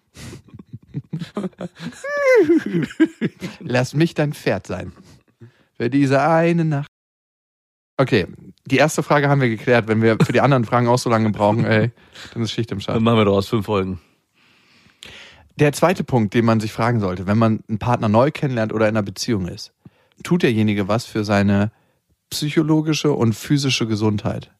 Lass 3.60 3.94
mich 3.94 4.14
dein 4.14 4.32
Pferd 4.32 4.66
sein. 4.66 4.92
Für 5.74 5.90
diese 5.90 6.22
eine 6.22 6.64
Nacht. 6.64 6.88
Okay, 7.98 8.26
die 8.66 8.76
erste 8.76 9.02
Frage 9.02 9.28
haben 9.28 9.40
wir 9.40 9.48
geklärt. 9.48 9.88
Wenn 9.88 10.02
wir 10.02 10.16
für 10.22 10.32
die 10.32 10.40
anderen 10.40 10.64
Fragen 10.64 10.88
auch 10.88 10.98
so 10.98 11.08
lange 11.08 11.30
brauchen, 11.30 11.64
ey, 11.64 11.92
dann 12.34 12.42
ist 12.42 12.52
Schicht 12.52 12.70
im 12.72 12.78
Dann 12.78 12.82
Schatten. 12.82 13.04
machen 13.04 13.18
wir 13.18 13.24
daraus 13.24 13.48
fünf 13.48 13.66
Folgen. 13.66 14.00
Der 15.58 15.72
zweite 15.72 16.04
Punkt, 16.04 16.34
den 16.34 16.44
man 16.44 16.60
sich 16.60 16.72
fragen 16.72 17.00
sollte, 17.00 17.26
wenn 17.26 17.38
man 17.38 17.60
einen 17.68 17.78
Partner 17.78 18.08
neu 18.08 18.30
kennenlernt 18.30 18.72
oder 18.72 18.88
in 18.88 18.96
einer 18.96 19.02
Beziehung 19.02 19.48
ist, 19.48 19.72
tut 20.22 20.42
derjenige 20.42 20.88
was 20.88 21.06
für 21.06 21.24
seine 21.24 21.72
psychologische 22.28 23.12
und 23.12 23.34
physische 23.34 23.86
Gesundheit? 23.86 24.50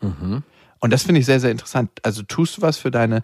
Mhm. 0.00 0.42
Und 0.80 0.92
das 0.92 1.04
finde 1.04 1.20
ich 1.20 1.26
sehr, 1.26 1.40
sehr 1.40 1.50
interessant. 1.50 1.90
Also 2.02 2.22
tust 2.22 2.58
du 2.58 2.62
was 2.62 2.76
für 2.76 2.90
deine 2.90 3.22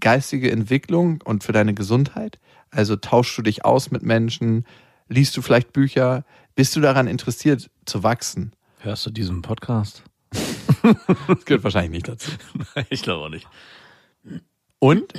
geistige 0.00 0.50
Entwicklung 0.50 1.22
und 1.24 1.44
für 1.44 1.52
deine 1.52 1.72
Gesundheit? 1.72 2.38
Also 2.70 2.96
tauschst 2.96 3.38
du 3.38 3.42
dich 3.42 3.64
aus 3.64 3.90
mit 3.90 4.02
Menschen? 4.02 4.66
Liest 5.08 5.36
du 5.36 5.42
vielleicht 5.42 5.72
Bücher? 5.72 6.24
Bist 6.56 6.74
du 6.76 6.80
daran 6.80 7.06
interessiert 7.06 7.70
zu 7.84 8.02
wachsen? 8.02 8.52
Hörst 8.86 9.04
du 9.04 9.10
diesen 9.10 9.42
Podcast? 9.42 10.04
Das 11.26 11.44
gehört 11.44 11.64
wahrscheinlich 11.64 11.90
nicht 11.90 12.06
dazu. 12.06 12.30
ich 12.88 13.02
glaube 13.02 13.24
auch 13.24 13.28
nicht. 13.28 13.48
Und 14.78 15.12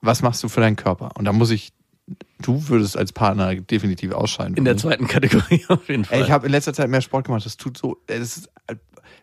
was 0.00 0.22
machst 0.22 0.44
du 0.44 0.48
für 0.48 0.60
deinen 0.60 0.76
Körper? 0.76 1.10
Und 1.16 1.24
da 1.24 1.32
muss 1.32 1.50
ich, 1.50 1.72
du 2.38 2.68
würdest 2.68 2.96
als 2.96 3.12
Partner 3.12 3.56
definitiv 3.56 4.12
ausscheiden. 4.12 4.54
In 4.54 4.64
der 4.64 4.76
zweiten 4.76 5.08
Kategorie 5.08 5.66
auf 5.68 5.88
jeden 5.88 6.04
Fall. 6.04 6.20
Ich 6.20 6.30
habe 6.30 6.46
in 6.46 6.52
letzter 6.52 6.72
Zeit 6.72 6.88
mehr 6.88 7.00
Sport 7.00 7.26
gemacht. 7.26 7.44
Das 7.44 7.56
tut 7.56 7.76
so. 7.76 8.00
Das 8.06 8.20
ist, 8.20 8.50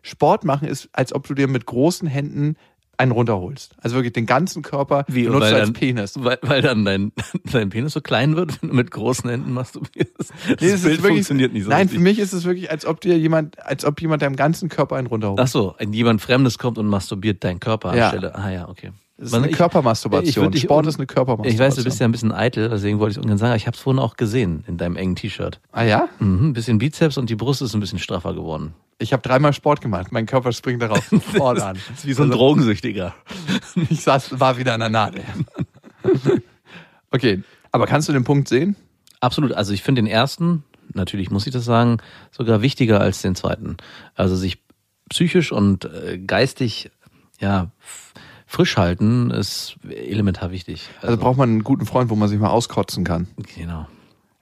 Sport 0.02 0.43
machen 0.43 0.67
ist, 0.67 0.89
als 0.91 1.13
ob 1.13 1.26
du 1.26 1.34
dir 1.34 1.47
mit 1.47 1.65
großen 1.65 2.10
Händen 2.10 2.58
einen 2.97 3.12
runterholst. 3.12 3.75
Also 3.81 3.95
wirklich 3.95 4.13
den 4.13 4.25
ganzen 4.25 4.63
Körper 4.63 5.05
Wie, 5.07 5.23
benutzt 5.25 5.45
als 5.53 5.60
dann- 5.65 5.73
Penis. 5.73 6.13
Weil, 6.17 6.39
weil 6.41 6.62
dann 6.62 6.83
dein, 6.86 7.12
dein 7.51 7.69
Penis 7.69 7.93
so 7.93 8.01
klein 8.01 8.36
wird, 8.36 8.62
wenn 8.62 8.69
du 8.69 8.75
mit 8.75 8.91
großen 8.91 9.29
Händen 9.29 9.53
masturbierst. 9.53 10.13
Das, 10.17 10.29
Nee, 10.62 10.67
ist 10.67 10.83
Bild 10.83 10.83
wirklich, 10.83 11.01
funktioniert 11.01 11.53
nicht 11.53 11.63
so 11.63 11.69
Nein, 11.69 11.81
richtig. 11.83 11.97
für 11.99 12.03
mich 12.03 12.19
ist 12.19 12.33
es 12.33 12.45
wirklich, 12.45 12.71
als 12.71 12.86
ob 12.86 13.01
dir 13.01 13.17
jemand, 13.17 13.63
als 13.63 13.86
ob 13.86 14.01
jemand 14.01 14.21
deinem 14.23 14.36
ganzen 14.36 14.69
Körper 14.69 14.95
einen 14.95 15.07
runterholt. 15.07 15.39
Ach 15.39 15.47
so, 15.47 15.75
jemand 15.91 16.21
Fremdes 16.21 16.57
kommt 16.57 16.77
und 16.77 16.88
masturbiert 16.88 17.43
deinen 17.43 17.60
Körper 17.60 17.95
Ja. 17.95 18.05
anstelle. 18.10 18.36
Ah 18.36 18.49
ja, 18.49 18.67
okay. 18.67 18.91
Das 19.17 19.30
ist 19.30 19.34
eine 19.34 19.49
ich- 19.49 19.56
Körpermasturbation. 19.58 20.53
ich 20.53 20.62
Sport 20.62 20.86
ist 20.88 20.97
eine 20.97 21.08
Körpermasturbation. 21.08 21.53
Ich 21.53 21.60
weiß, 21.60 21.75
du 21.75 21.84
bist 21.84 21.99
ja 21.99 22.08
ein 22.08 22.12
bisschen 22.12 22.32
eitel, 22.32 22.69
deswegen 22.69 22.99
wollte 22.99 23.12
ich 23.13 23.17
es 23.17 23.23
ungern 23.23 23.38
sagen, 23.38 23.56
ich 23.56 23.65
habe 23.67 23.75
es 23.75 23.82
vorhin 23.82 23.99
auch 23.99 24.15
gesehen 24.15 24.63
in 24.67 24.77
deinem 24.77 24.95
engen 24.95 25.15
T-Shirt. 25.15 25.60
Ah 25.71 25.84
ja? 25.84 26.08
Mhm, 26.19 26.49
ein 26.49 26.53
bisschen 26.53 26.77
Bizeps 26.77 27.17
und 27.17 27.30
die 27.30 27.36
Brust 27.36 27.62
ist 27.62 27.73
ein 27.73 27.80
bisschen 27.80 27.99
straffer 27.99 28.34
geworden. 28.34 28.73
Ich 28.99 29.13
habe 29.13 29.21
dreimal 29.21 29.53
Sport 29.53 29.82
gemacht. 29.82 30.12
Mein 30.12 30.25
Körper 30.25 30.51
springt 30.51 30.82
darauf 30.82 31.08
sofort 31.10 31.60
an. 31.62 31.77
Das 31.89 31.99
ist 31.99 32.06
wie 32.08 32.13
so 32.13 32.23
ein 32.23 32.32
Drogensüchtiger. 32.32 33.13
Ich 33.89 34.01
saß, 34.01 34.39
war 34.39 34.58
wieder 34.58 34.73
an 34.73 34.80
der 34.82 34.89
Nadel. 34.89 35.23
Okay, 37.12 37.41
aber 37.71 37.86
kannst 37.86 38.10
du 38.10 38.13
den 38.13 38.23
Punkt 38.23 38.47
sehen? 38.47 38.75
Absolut. 39.19 39.53
Also 39.53 39.73
ich 39.73 39.82
finde 39.84 40.01
den 40.01 40.08
ersten, 40.12 40.63
natürlich 40.93 41.32
muss 41.32 41.47
ich 41.47 41.53
das 41.53 41.65
sagen, 41.65 41.97
sogar 42.32 42.62
wichtiger 42.62 42.99
als 42.99 43.21
den 43.21 43.36
zweiten. 43.36 43.77
Also 44.15 44.36
sich 44.36 44.62
psychisch 45.10 45.51
und 45.51 45.86
äh, 45.86 46.17
geistig 46.19 46.91
ja 47.39 47.71
frisch 48.47 48.77
halten 48.77 49.29
ist 49.29 49.77
elementar 49.88 50.51
wichtig. 50.51 50.89
Also 51.01 51.17
braucht 51.17 51.38
man 51.38 51.49
einen 51.49 51.63
guten 51.63 51.86
Freund, 51.86 52.10
wo 52.10 52.15
man 52.15 52.29
sich 52.29 52.39
mal 52.39 52.49
auskotzen 52.49 53.03
kann. 53.03 53.27
genau. 53.55 53.86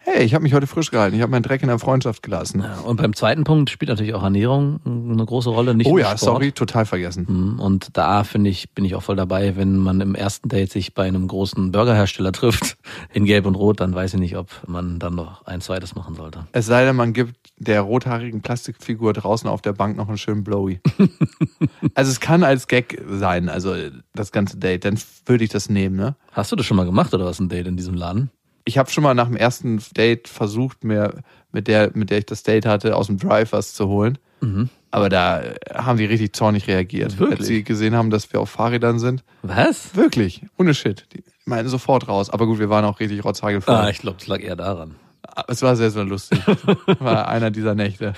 Hey, 0.08 0.24
ich 0.24 0.36
habe 0.36 0.44
mich 0.44 0.54
heute 0.54 0.68
frisch 0.68 0.92
gehalten. 0.92 1.16
Ich 1.16 1.24
habe 1.24 1.32
meinen 1.32 1.42
Dreck 1.42 1.64
in 1.64 1.68
der 1.68 1.80
Freundschaft 1.80 2.22
gelassen. 2.22 2.62
Ja, 2.62 2.82
Und 2.82 2.98
beim 2.98 3.16
zweiten 3.16 3.44
Punkt 3.44 3.72
spielt 3.72 3.90
natürlich 3.90 4.14
auch 4.14 4.22
Ernährung 4.22 4.80
eine 4.86 5.26
große 5.26 5.50
Rolle. 5.50 5.74
Nicht 5.74 5.88
oh 5.88 5.98
ja, 5.98 6.16
sorry, 6.16 6.52
total 6.52 6.86
vergessen. 6.86 7.26
Mhm. 7.28 7.60
Und 7.60 7.98
da 7.98 8.24
finde 8.24 8.52
ich, 8.52 8.70
bin 8.70 8.86
ich 8.86 8.94
auch 8.94 9.02
voll 9.02 9.16
dabei, 9.16 9.56
wenn 9.56 9.78
man 9.78 10.02
im 10.02 10.14
ersten 10.14 10.48
Date 10.48 10.72
sich 10.72 10.94
bei 10.94 11.08
einem 11.08 11.28
großen 11.28 11.72
Burgerhersteller 11.72 12.32
trifft, 12.34 12.78
in 13.14 13.26
Gelb 13.26 13.48
und 13.48 13.56
Rot, 13.56 13.80
dann 13.80 13.96
weiß 13.96 14.14
ich 14.14 14.20
nicht, 14.20 14.38
ob 14.38 14.50
man 14.68 15.00
dann 15.00 15.16
noch 15.16 15.44
ein 15.48 15.60
zweites 15.60 15.96
machen 15.96 16.14
sollte. 16.14 16.46
Es 16.52 16.68
sei 16.68 16.86
denn, 16.86 16.96
man 16.96 17.14
gibt 17.14 17.36
der 17.58 17.82
rothaarigen 17.82 18.42
Plastikfigur 18.42 19.12
draußen 19.14 19.50
auf 19.50 19.64
der 19.64 19.74
Bank 19.74 19.98
noch 19.98 20.08
einen 20.08 20.20
schönen 20.20 20.44
Blowy. 20.44 20.82
also 21.96 22.12
es 22.12 22.20
kann 22.20 22.44
als 22.44 22.68
Gag 22.68 23.02
sein, 23.10 23.50
also 23.50 23.74
das 24.14 24.32
ganze 24.32 24.58
Date. 24.58 24.86
Dann 24.86 25.00
würde 25.26 25.44
ich 25.44 25.50
das 25.50 25.68
nehmen, 25.68 25.96
ne? 25.96 26.16
Hast 26.32 26.52
du 26.52 26.56
das 26.56 26.68
schon 26.68 26.78
mal 26.78 26.86
gemacht 26.86 27.12
oder 27.16 27.26
was, 27.26 27.40
ein 27.40 27.50
Date 27.50 27.66
in 27.66 27.76
diesem 27.76 27.96
Laden? 27.96 28.30
Ich 28.66 28.78
habe 28.78 28.90
schon 28.90 29.04
mal 29.04 29.14
nach 29.14 29.28
dem 29.28 29.38
ersten 29.38 29.82
Date 29.96 30.28
versucht, 30.28 30.84
mir 30.84 31.22
mit 31.52 31.68
der, 31.68 31.92
mit 31.94 32.10
der 32.10 32.18
ich 32.20 32.26
das 32.26 32.44
Date 32.44 32.66
hatte, 32.66 32.96
aus 32.96 33.08
dem 33.08 33.18
Drive 33.18 33.52
was 33.52 33.74
zu 33.74 33.88
holen. 33.88 34.18
Mhm. 34.42 34.70
Aber 34.92 35.10
da 35.10 35.44
haben 35.74 35.98
die 35.98 36.06
richtig 36.06 36.34
zornig 36.34 36.68
reagiert, 36.68 37.18
Wirklich? 37.20 37.40
als 37.40 37.48
sie 37.48 37.64
gesehen 37.64 37.96
haben, 37.96 38.10
dass 38.10 38.32
wir 38.32 38.40
auf 38.40 38.50
Fahrrädern 38.50 38.98
sind. 38.98 39.24
Was? 39.42 39.96
Wirklich, 39.96 40.42
ohne 40.58 40.74
Shit. 40.74 41.06
Die 41.14 41.24
meinen 41.46 41.70
sofort 41.70 42.08
raus. 42.08 42.30
Aber 42.30 42.46
gut, 42.48 42.60
wir 42.60 42.70
waren 42.70 42.86
auch 42.86 43.00
richtig 43.00 43.24
rotzhagelvoll. 43.24 43.76
Ah, 43.76 43.90
ich 43.90 44.00
glaube, 44.00 44.18
es 44.20 44.28
lag 44.28 44.40
eher 44.42 44.56
daran. 44.56 44.96
Aber 45.22 45.52
Es 45.52 45.62
war 45.62 45.76
sehr, 45.76 45.92
sehr 45.92 46.04
lustig. 46.04 46.40
War 47.00 47.28
einer 47.28 47.52
dieser 47.52 47.76
Nächte. 47.76 48.14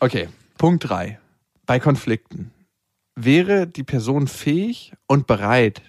Okay, 0.00 0.28
Punkt 0.58 0.88
drei. 0.88 1.18
Bei 1.66 1.78
Konflikten. 1.78 2.50
Wäre 3.14 3.66
die 3.66 3.84
Person 3.84 4.26
fähig 4.26 4.94
und 5.06 5.26
bereit, 5.26 5.82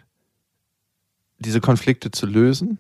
diese 1.40 1.62
Konflikte 1.62 2.12
zu 2.12 2.26
lösen 2.26 2.80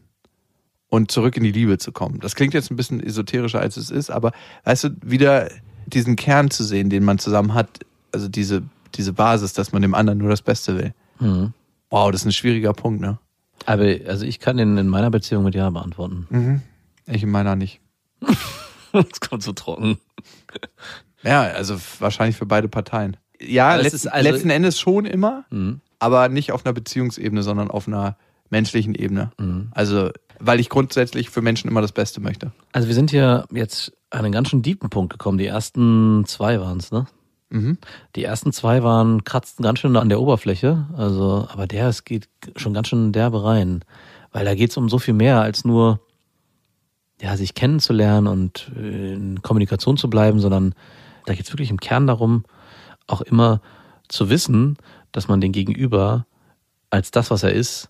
und 0.94 1.12
zurück 1.12 1.36
in 1.38 1.44
die 1.44 1.52
Liebe 1.52 1.78
zu 1.80 1.92
kommen? 1.92 2.20
Das 2.20 2.36
klingt 2.36 2.54
jetzt 2.54 2.70
ein 2.72 2.76
bisschen 2.76 3.02
esoterischer, 3.02 3.60
als 3.60 3.78
es 3.78 3.90
ist, 3.90 4.10
aber 4.12 4.32
weißt 4.64 4.84
du, 4.86 4.90
wieder 5.04 5.50
diesen 5.88 6.16
Kern 6.16 6.52
zu 6.52 6.64
sehen, 6.64 6.90
den 6.90 7.04
man 7.04 7.18
zusammen 7.20 7.54
hat, 7.54 7.68
also 8.12 8.28
diese 8.28 8.62
diese 8.96 9.12
Basis, 9.14 9.54
dass 9.54 9.72
man 9.72 9.82
dem 9.82 9.96
anderen 9.96 10.20
nur 10.20 10.30
das 10.30 10.44
Beste 10.44 10.78
will. 10.78 10.94
Mhm. 11.20 11.54
Wow, 11.90 12.12
das 12.12 12.22
ist 12.22 12.28
ein 12.28 12.32
schwieriger 12.32 12.74
Punkt, 12.74 13.02
ne? 13.02 13.18
Aber 13.66 13.84
also 14.08 14.24
ich 14.26 14.40
kann 14.40 14.58
den 14.58 14.78
in 14.78 14.88
meiner 14.88 15.10
Beziehung 15.10 15.44
mit 15.44 15.56
Ja 15.56 15.70
beantworten. 15.72 16.62
Ich 17.08 17.24
in 17.24 17.32
meiner 17.32 17.56
nicht. 17.56 17.80
Das 18.92 19.20
kommt 19.20 19.42
so 19.42 19.54
trocken. 19.54 19.98
Ja, 21.24 21.42
also 21.44 21.78
wahrscheinlich 22.00 22.36
für 22.36 22.46
beide 22.46 22.68
Parteien. 22.68 23.18
Ja, 23.42 23.78
es 23.78 23.84
letzt, 23.84 24.12
also- 24.12 24.30
letzten 24.30 24.50
Endes 24.50 24.80
schon 24.80 25.06
immer, 25.06 25.46
Mhm. 25.50 25.80
aber 26.00 26.30
nicht 26.30 26.52
auf 26.52 26.66
einer 26.66 26.74
Beziehungsebene, 26.74 27.42
sondern 27.44 27.72
auf 27.72 27.88
einer 27.88 28.18
menschlichen 28.50 28.94
Ebene. 28.94 29.32
Mhm. 29.40 29.70
Also, 29.72 30.12
weil 30.46 30.60
ich 30.60 30.70
grundsätzlich 30.70 31.30
für 31.30 31.42
Menschen 31.42 31.70
immer 31.70 31.82
das 31.82 31.94
Beste 31.94 32.20
möchte. 32.20 32.52
Also 32.74 32.88
wir 32.88 32.96
sind 32.96 33.12
hier 33.12 33.46
jetzt 33.52 33.94
an 34.10 34.26
einen 34.26 34.34
ganz 34.34 34.50
schön 34.50 34.62
tiefen 34.62 34.90
Punkt 34.90 35.12
gekommen. 35.12 35.38
Die 35.38 35.46
ersten 35.46 36.26
zwei 36.26 36.60
waren 36.60 36.80
es, 36.80 36.92
ne? 36.92 37.08
Mhm. 37.50 37.78
Die 38.16 38.24
ersten 38.24 38.52
zwei 38.52 38.84
waren, 38.84 39.24
kratzten 39.24 39.64
ganz 39.64 39.80
schön 39.80 39.96
an 39.96 40.10
der 40.10 40.20
Oberfläche. 40.20 40.86
Also, 40.98 41.48
aber 41.50 41.66
der, 41.66 41.88
es 41.88 42.04
geht 42.04 42.28
schon 42.58 42.74
ganz 42.74 42.90
schön 42.90 43.14
derbe 43.14 43.44
rein. 43.44 43.86
Weil 44.32 44.44
da 44.44 44.54
geht 44.54 44.72
es 44.72 44.78
um 44.78 44.90
so 44.90 45.00
viel 45.00 45.14
mehr 45.14 45.42
als 45.42 45.64
nur, 45.64 46.02
ja, 47.22 47.38
sich 47.38 47.54
kennenzulernen 47.54 48.28
und 48.28 48.72
äh, 48.76 49.14
in 49.14 49.42
Kommunikation 49.42 49.98
zu 49.98 50.10
bleiben, 50.10 50.40
sondern 50.40 50.76
da 51.26 51.36
geht 51.36 51.46
es 51.46 51.54
wirklich 51.54 51.70
im 51.70 51.80
Kern 51.80 52.08
darum, 52.08 52.44
auch 53.08 53.22
immer 53.22 53.62
zu 54.10 54.30
wissen, 54.30 54.78
dass 55.12 55.28
man 55.28 55.40
den 55.40 55.54
Gegenüber 55.54 56.26
als 56.90 57.12
das, 57.12 57.32
was 57.32 57.44
er 57.44 57.54
ist, 57.54 57.90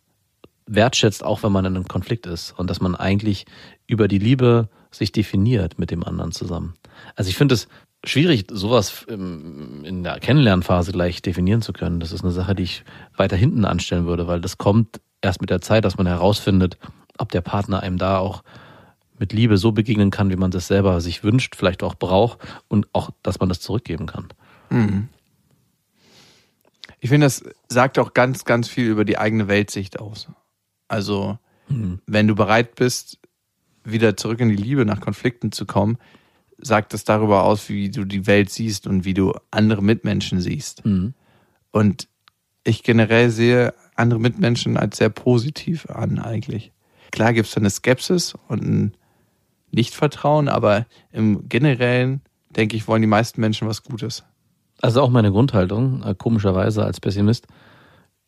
wertschätzt, 0.65 1.23
auch 1.23 1.43
wenn 1.43 1.51
man 1.51 1.65
in 1.65 1.75
einem 1.75 1.87
Konflikt 1.87 2.25
ist. 2.25 2.51
Und 2.57 2.69
dass 2.69 2.81
man 2.81 2.95
eigentlich 2.95 3.45
über 3.87 4.07
die 4.07 4.19
Liebe 4.19 4.69
sich 4.91 5.11
definiert 5.11 5.79
mit 5.79 5.91
dem 5.91 6.03
anderen 6.03 6.31
zusammen. 6.31 6.75
Also 7.15 7.29
ich 7.29 7.35
finde 7.37 7.55
es 7.55 7.67
schwierig, 8.05 8.45
sowas 8.51 9.05
im- 9.07 9.83
in 9.85 10.03
der 10.03 10.19
Kennenlernphase 10.19 10.91
gleich 10.91 11.21
definieren 11.21 11.61
zu 11.61 11.73
können. 11.73 11.99
Das 11.99 12.11
ist 12.11 12.23
eine 12.23 12.31
Sache, 12.31 12.55
die 12.55 12.63
ich 12.63 12.83
weiter 13.15 13.35
hinten 13.35 13.65
anstellen 13.65 14.05
würde, 14.05 14.27
weil 14.27 14.41
das 14.41 14.57
kommt 14.57 15.01
erst 15.21 15.41
mit 15.41 15.49
der 15.49 15.61
Zeit, 15.61 15.85
dass 15.85 15.97
man 15.97 16.05
herausfindet, 16.07 16.77
ob 17.17 17.31
der 17.31 17.41
Partner 17.41 17.81
einem 17.81 17.97
da 17.97 18.17
auch 18.17 18.43
mit 19.19 19.31
Liebe 19.31 19.57
so 19.57 19.71
begegnen 19.71 20.11
kann, 20.11 20.29
wie 20.31 20.35
man 20.35 20.51
das 20.51 20.67
selber 20.67 20.99
sich 20.99 21.23
wünscht, 21.23 21.55
vielleicht 21.55 21.81
auch 21.83 21.95
braucht 21.95 22.39
und 22.67 22.87
auch, 22.93 23.11
dass 23.21 23.39
man 23.39 23.47
das 23.47 23.61
zurückgeben 23.61 24.05
kann. 24.05 24.27
Ich 26.99 27.09
finde, 27.09 27.25
das 27.27 27.43
sagt 27.69 27.99
auch 27.99 28.13
ganz, 28.13 28.43
ganz 28.43 28.67
viel 28.67 28.87
über 28.89 29.05
die 29.05 29.17
eigene 29.17 29.47
Weltsicht 29.47 29.99
aus. 29.99 30.27
Also, 30.93 31.39
wenn 32.05 32.27
du 32.27 32.35
bereit 32.35 32.75
bist, 32.75 33.17
wieder 33.83 34.15
zurück 34.15 34.39
in 34.39 34.49
die 34.49 34.55
Liebe 34.55 34.85
nach 34.85 35.01
Konflikten 35.01 35.51
zu 35.51 35.65
kommen, 35.65 35.97
sagt 36.59 36.93
das 36.93 37.03
darüber 37.03 37.45
aus, 37.45 37.67
wie 37.67 37.89
du 37.89 38.05
die 38.05 38.27
Welt 38.27 38.51
siehst 38.51 38.85
und 38.85 39.03
wie 39.03 39.15
du 39.15 39.33
andere 39.49 39.81
Mitmenschen 39.81 40.39
siehst. 40.39 40.85
Mhm. 40.85 41.15
Und 41.71 42.07
ich 42.63 42.83
generell 42.83 43.31
sehe 43.31 43.73
andere 43.95 44.19
Mitmenschen 44.19 44.77
als 44.77 44.97
sehr 44.97 45.09
positiv 45.09 45.89
an 45.89 46.19
eigentlich. 46.19 46.71
Klar 47.11 47.33
gibt 47.33 47.47
es 47.47 47.55
da 47.55 47.59
eine 47.59 47.71
Skepsis 47.71 48.35
und 48.47 48.63
ein 48.63 48.93
Nichtvertrauen, 49.71 50.47
aber 50.47 50.85
im 51.11 51.49
Generellen, 51.49 52.21
denke 52.51 52.77
ich, 52.77 52.87
wollen 52.87 53.01
die 53.01 53.07
meisten 53.07 53.41
Menschen 53.41 53.67
was 53.67 53.81
Gutes. 53.81 54.23
Also 54.79 55.01
auch 55.01 55.09
meine 55.09 55.31
Grundhaltung, 55.31 56.03
äh, 56.03 56.13
komischerweise 56.15 56.85
als 56.85 56.99
Pessimist, 56.99 57.47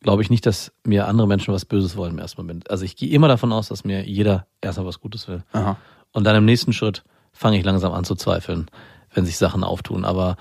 glaube 0.00 0.22
ich 0.22 0.30
nicht, 0.30 0.46
dass 0.46 0.72
mir 0.84 1.08
andere 1.08 1.26
Menschen 1.26 1.52
was 1.52 1.64
Böses 1.64 1.96
wollen 1.96 2.12
im 2.12 2.18
ersten 2.18 2.40
Moment. 2.40 2.70
Also 2.70 2.84
ich 2.84 2.96
gehe 2.96 3.10
immer 3.10 3.28
davon 3.28 3.52
aus, 3.52 3.68
dass 3.68 3.84
mir 3.84 4.04
jeder 4.04 4.46
erstmal 4.60 4.86
was 4.86 5.00
Gutes 5.00 5.28
will. 5.28 5.42
Aha. 5.52 5.76
Und 6.12 6.24
dann 6.24 6.36
im 6.36 6.44
nächsten 6.44 6.72
Schritt 6.72 7.02
fange 7.32 7.58
ich 7.58 7.64
langsam 7.64 7.92
an 7.92 8.04
zu 8.04 8.14
zweifeln, 8.14 8.66
wenn 9.12 9.26
sich 9.26 9.36
Sachen 9.36 9.64
auftun. 9.64 10.04
Aber 10.04 10.36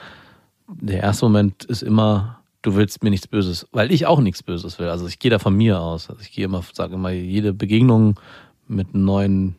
der 0.68 1.02
erste 1.02 1.26
Moment 1.26 1.64
ist 1.66 1.82
immer, 1.82 2.40
du 2.62 2.76
willst 2.76 3.04
mir 3.04 3.10
nichts 3.10 3.28
Böses, 3.28 3.68
weil 3.72 3.92
ich 3.92 4.06
auch 4.06 4.20
nichts 4.20 4.44
Böses 4.44 4.80
will. 4.80 4.90
Also 4.90 5.08
ich 5.08 5.20
gehe 5.20 5.32
da 5.32 5.40
von 5.40 5.56
mir 5.56 5.80
aus. 5.80 6.10
Also 6.10 6.22
ich 6.22 6.32
gehe 6.32 6.46
immer, 6.46 6.64
sage 6.74 6.96
immer, 6.96 7.12
jede 7.12 7.54
Begegnung 7.54 8.20
mit 8.68 8.94
neuen 8.96 9.56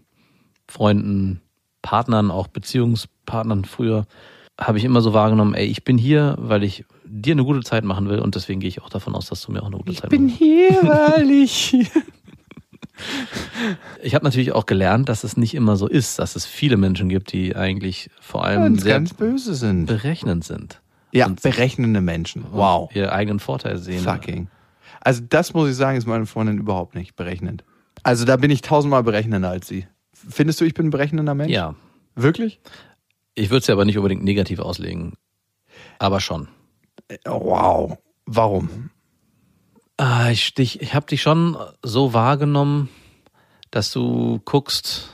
Freunden, 0.69 1.41
Partnern, 1.83 2.31
auch 2.31 2.49
Beziehungspartnern 2.49 3.65
früher, 3.65 4.07
habe 4.61 4.79
ich 4.79 4.85
immer 4.85 5.01
so 5.01 5.13
wahrgenommen, 5.13 5.55
ey, 5.55 5.67
ich 5.67 5.85
bin 5.85 5.99
hier, 5.99 6.37
weil 6.39 6.65
ich 6.65 6.85
dir 7.07 7.33
eine 7.33 7.45
gute 7.45 7.61
Zeit 7.63 7.85
machen 7.85 8.09
will 8.09 8.19
und 8.19 8.35
deswegen 8.35 8.61
gehe 8.61 8.69
ich 8.69 8.83
auch 8.83 8.89
davon 8.89 9.15
aus, 9.15 9.27
dass 9.27 9.41
du 9.43 9.53
mir 9.53 9.63
auch 9.63 9.67
eine 9.67 9.77
gute 9.79 9.95
Zeit 9.95 10.11
machst. 10.13 10.37
hier, 10.37 10.71
weil 10.83 11.31
ich. 11.31 11.75
Ich 14.03 14.15
habe 14.15 14.25
natürlich 14.25 14.53
auch 14.53 14.65
gelernt, 14.67 15.09
dass 15.09 15.23
es 15.25 15.37
nicht 15.37 15.55
immer 15.55 15.77
so 15.77 15.87
ist, 15.87 16.19
dass 16.19 16.35
es 16.35 16.47
viele 16.47 16.77
Menschen 16.79 17.09
gibt, 17.09 17.33
die 17.33 17.55
eigentlich 17.55 18.09
vor 18.21 18.45
allem 18.45 18.63
ganz, 18.63 18.83
sehr 18.83 18.95
ganz 18.95 19.15
böse 19.15 19.55
sind. 19.55 19.87
berechnend 19.87 20.45
sind. 20.45 20.81
Ja, 21.13 21.27
Und- 21.27 21.43
berechnende 21.43 22.01
Menschen. 22.01 22.45
Wow. 22.53 22.91
Ihr 22.95 23.13
eigenen 23.13 23.39
Vorteil 23.41 23.77
sehen. 23.79 24.03
Fucking. 24.03 24.49
Also 25.01 25.23
das 25.29 25.53
muss 25.55 25.69
ich 25.69 25.77
sagen, 25.77 25.99
ist 25.99 26.07
meine 26.07 26.27
Freundin 26.27 26.59
überhaupt 26.59 26.95
nicht 26.95 27.17
berechnend. 27.17 27.65
Also 28.03 28.25
da 28.25 28.37
bin 28.37 28.51
ich 28.51 28.63
tausendmal 28.63 29.03
berechnender 29.03 29.51
als 29.51 29.69
sie. 29.69 29.87
Findest 30.13 30.61
du, 30.61 30.65
ich 30.65 30.75
bin 30.75 30.87
ein 30.87 30.91
berechnender 30.91 31.35
Mensch? 31.35 31.53
Ja. 31.53 31.75
Wirklich? 32.15 32.61
Ich 33.35 33.51
würde 33.51 33.59
es 33.61 33.67
ja 33.67 33.75
aber 33.75 33.85
nicht 33.85 33.99
unbedingt 33.99 34.25
negativ 34.25 34.59
auslegen. 34.59 35.13
Aber 35.99 36.21
schon. 36.21 36.49
Oh, 37.27 37.41
Wow. 37.45 37.99
Warum? 38.27 38.91
Ah, 39.99 40.31
ich 40.31 40.53
dich, 40.55 40.83
ich 40.83 40.95
habe 40.95 41.07
dich 41.07 41.23
schon 41.23 41.57
so 41.83 42.13
wahrgenommen, 42.13 42.89
dass 43.71 43.93
du 43.93 44.41
guckst. 44.45 45.11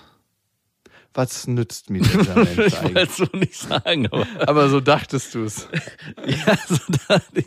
Was 1.15 1.47
nützt 1.47 1.91
mir 1.91 2.01
dieser 2.01 2.35
Mensch 2.37 2.49
Ich 2.59 2.83
wollte 2.83 2.87
eigentlich? 2.87 3.09
es 3.11 3.17
so 3.19 3.27
nicht 3.35 3.55
sagen, 3.55 4.07
aber 4.11 4.27
Aber 4.49 4.69
so 4.71 4.81
dachtest 4.81 5.35
du 5.35 5.45
es. 5.45 5.69
ja, 6.27 6.57
so 6.67 6.79
da, 7.07 7.21
ich, 7.35 7.47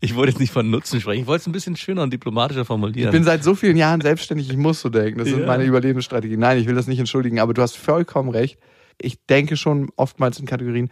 ich 0.00 0.14
wollte 0.16 0.32
jetzt 0.32 0.40
nicht 0.40 0.52
von 0.52 0.68
Nutzen 0.68 1.00
sprechen. 1.00 1.20
Ich 1.22 1.26
wollte 1.28 1.42
es 1.42 1.46
ein 1.46 1.52
bisschen 1.52 1.76
schöner 1.76 2.02
und 2.02 2.12
diplomatischer 2.12 2.64
formulieren. 2.64 3.08
Ich 3.10 3.12
bin 3.12 3.22
seit 3.22 3.44
so 3.44 3.54
vielen 3.54 3.76
Jahren 3.76 4.00
selbstständig, 4.00 4.50
ich 4.50 4.56
muss 4.56 4.80
so 4.80 4.88
denken. 4.88 5.20
Das 5.20 5.28
sind 5.28 5.40
Ja. 5.42 5.46
meine 5.46 5.62
Überlebensstrategien. 5.64 6.40
Nein, 6.40 6.58
ich 6.58 6.66
will 6.66 6.74
das 6.74 6.88
nicht 6.88 6.98
entschuldigen, 6.98 7.38
aber 7.38 7.54
du 7.54 7.62
hast 7.62 7.76
vollkommen 7.76 8.30
recht. 8.30 8.58
Ich 9.00 9.24
denke 9.26 9.56
schon 9.56 9.90
oftmals 9.94 10.40
in 10.40 10.46
Kategorien. 10.46 10.90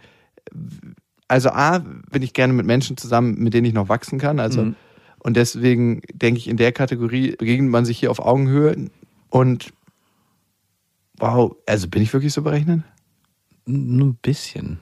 Also 1.27 1.49
A, 1.49 1.79
bin 1.79 2.21
ich 2.21 2.33
gerne 2.33 2.53
mit 2.53 2.65
Menschen 2.65 2.97
zusammen, 2.97 3.35
mit 3.39 3.53
denen 3.53 3.65
ich 3.65 3.73
noch 3.73 3.89
wachsen 3.89 4.17
kann. 4.19 4.39
Also 4.39 4.63
Mhm. 4.63 4.75
und 5.19 5.35
deswegen 5.35 6.01
denke 6.13 6.39
ich, 6.39 6.47
in 6.47 6.57
der 6.57 6.71
Kategorie 6.71 7.35
begegnet 7.35 7.69
man 7.69 7.85
sich 7.85 7.99
hier 7.99 8.11
auf 8.11 8.19
Augenhöhe 8.19 8.89
und 9.29 9.73
wow, 11.19 11.55
also 11.65 11.87
bin 11.87 12.01
ich 12.01 12.13
wirklich 12.13 12.33
so 12.33 12.41
berechnend? 12.43 12.83
Nur 13.65 14.07
ein 14.09 14.19
bisschen. 14.21 14.79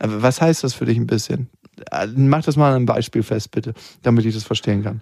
Aber 0.00 0.22
was 0.22 0.40
heißt 0.40 0.64
das 0.64 0.74
für 0.74 0.86
dich 0.86 0.96
ein 0.98 1.06
bisschen? 1.06 1.48
Äh, 1.92 2.06
Mach 2.08 2.42
das 2.42 2.56
mal 2.56 2.70
an 2.70 2.76
einem 2.76 2.86
Beispiel 2.86 3.22
fest, 3.22 3.50
bitte, 3.52 3.74
damit 4.02 4.24
ich 4.24 4.34
das 4.34 4.44
verstehen 4.44 4.82
kann. 4.82 5.00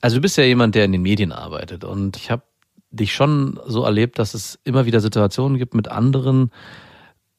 Also 0.00 0.16
du 0.16 0.22
bist 0.22 0.36
ja 0.36 0.44
jemand, 0.44 0.74
der 0.74 0.84
in 0.84 0.92
den 0.92 1.02
Medien 1.02 1.32
arbeitet 1.32 1.84
und 1.84 2.16
ich 2.16 2.30
habe 2.30 2.42
dich 2.90 3.14
schon 3.14 3.58
so 3.66 3.84
erlebt, 3.84 4.18
dass 4.18 4.34
es 4.34 4.58
immer 4.64 4.84
wieder 4.84 5.00
Situationen 5.00 5.58
gibt 5.58 5.74
mit 5.74 5.88
anderen, 5.88 6.50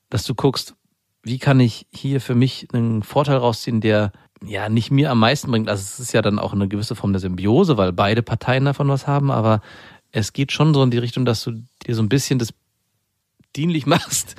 dass 0.09 0.23
du 0.23 0.33
guckst, 0.33 0.75
wie 1.23 1.39
kann 1.39 1.59
ich 1.59 1.87
hier 1.93 2.21
für 2.21 2.35
mich 2.35 2.67
einen 2.73 3.01
Vorteil 3.03 3.37
rausziehen, 3.37 3.81
der 3.81 4.11
ja 4.45 4.67
nicht 4.69 4.91
mir 4.91 5.09
am 5.09 5.19
meisten 5.19 5.49
bringt. 5.49 5.69
Also 5.69 5.81
es 5.81 5.99
ist 5.99 6.13
ja 6.13 6.21
dann 6.21 6.37
auch 6.37 6.53
eine 6.53 6.67
gewisse 6.67 6.95
Form 6.95 7.13
der 7.13 7.21
Symbiose, 7.21 7.77
weil 7.77 7.93
beide 7.93 8.21
Parteien 8.21 8.65
davon 8.65 8.89
was 8.89 9.07
haben, 9.07 9.31
aber 9.31 9.61
es 10.11 10.33
geht 10.33 10.51
schon 10.51 10.73
so 10.73 10.83
in 10.83 10.91
die 10.91 10.97
Richtung, 10.97 11.23
dass 11.25 11.43
du 11.43 11.51
dir 11.87 11.95
so 11.95 12.03
ein 12.03 12.09
bisschen 12.09 12.39
das 12.39 12.49
dienlich 13.55 13.85
machst. 13.87 14.35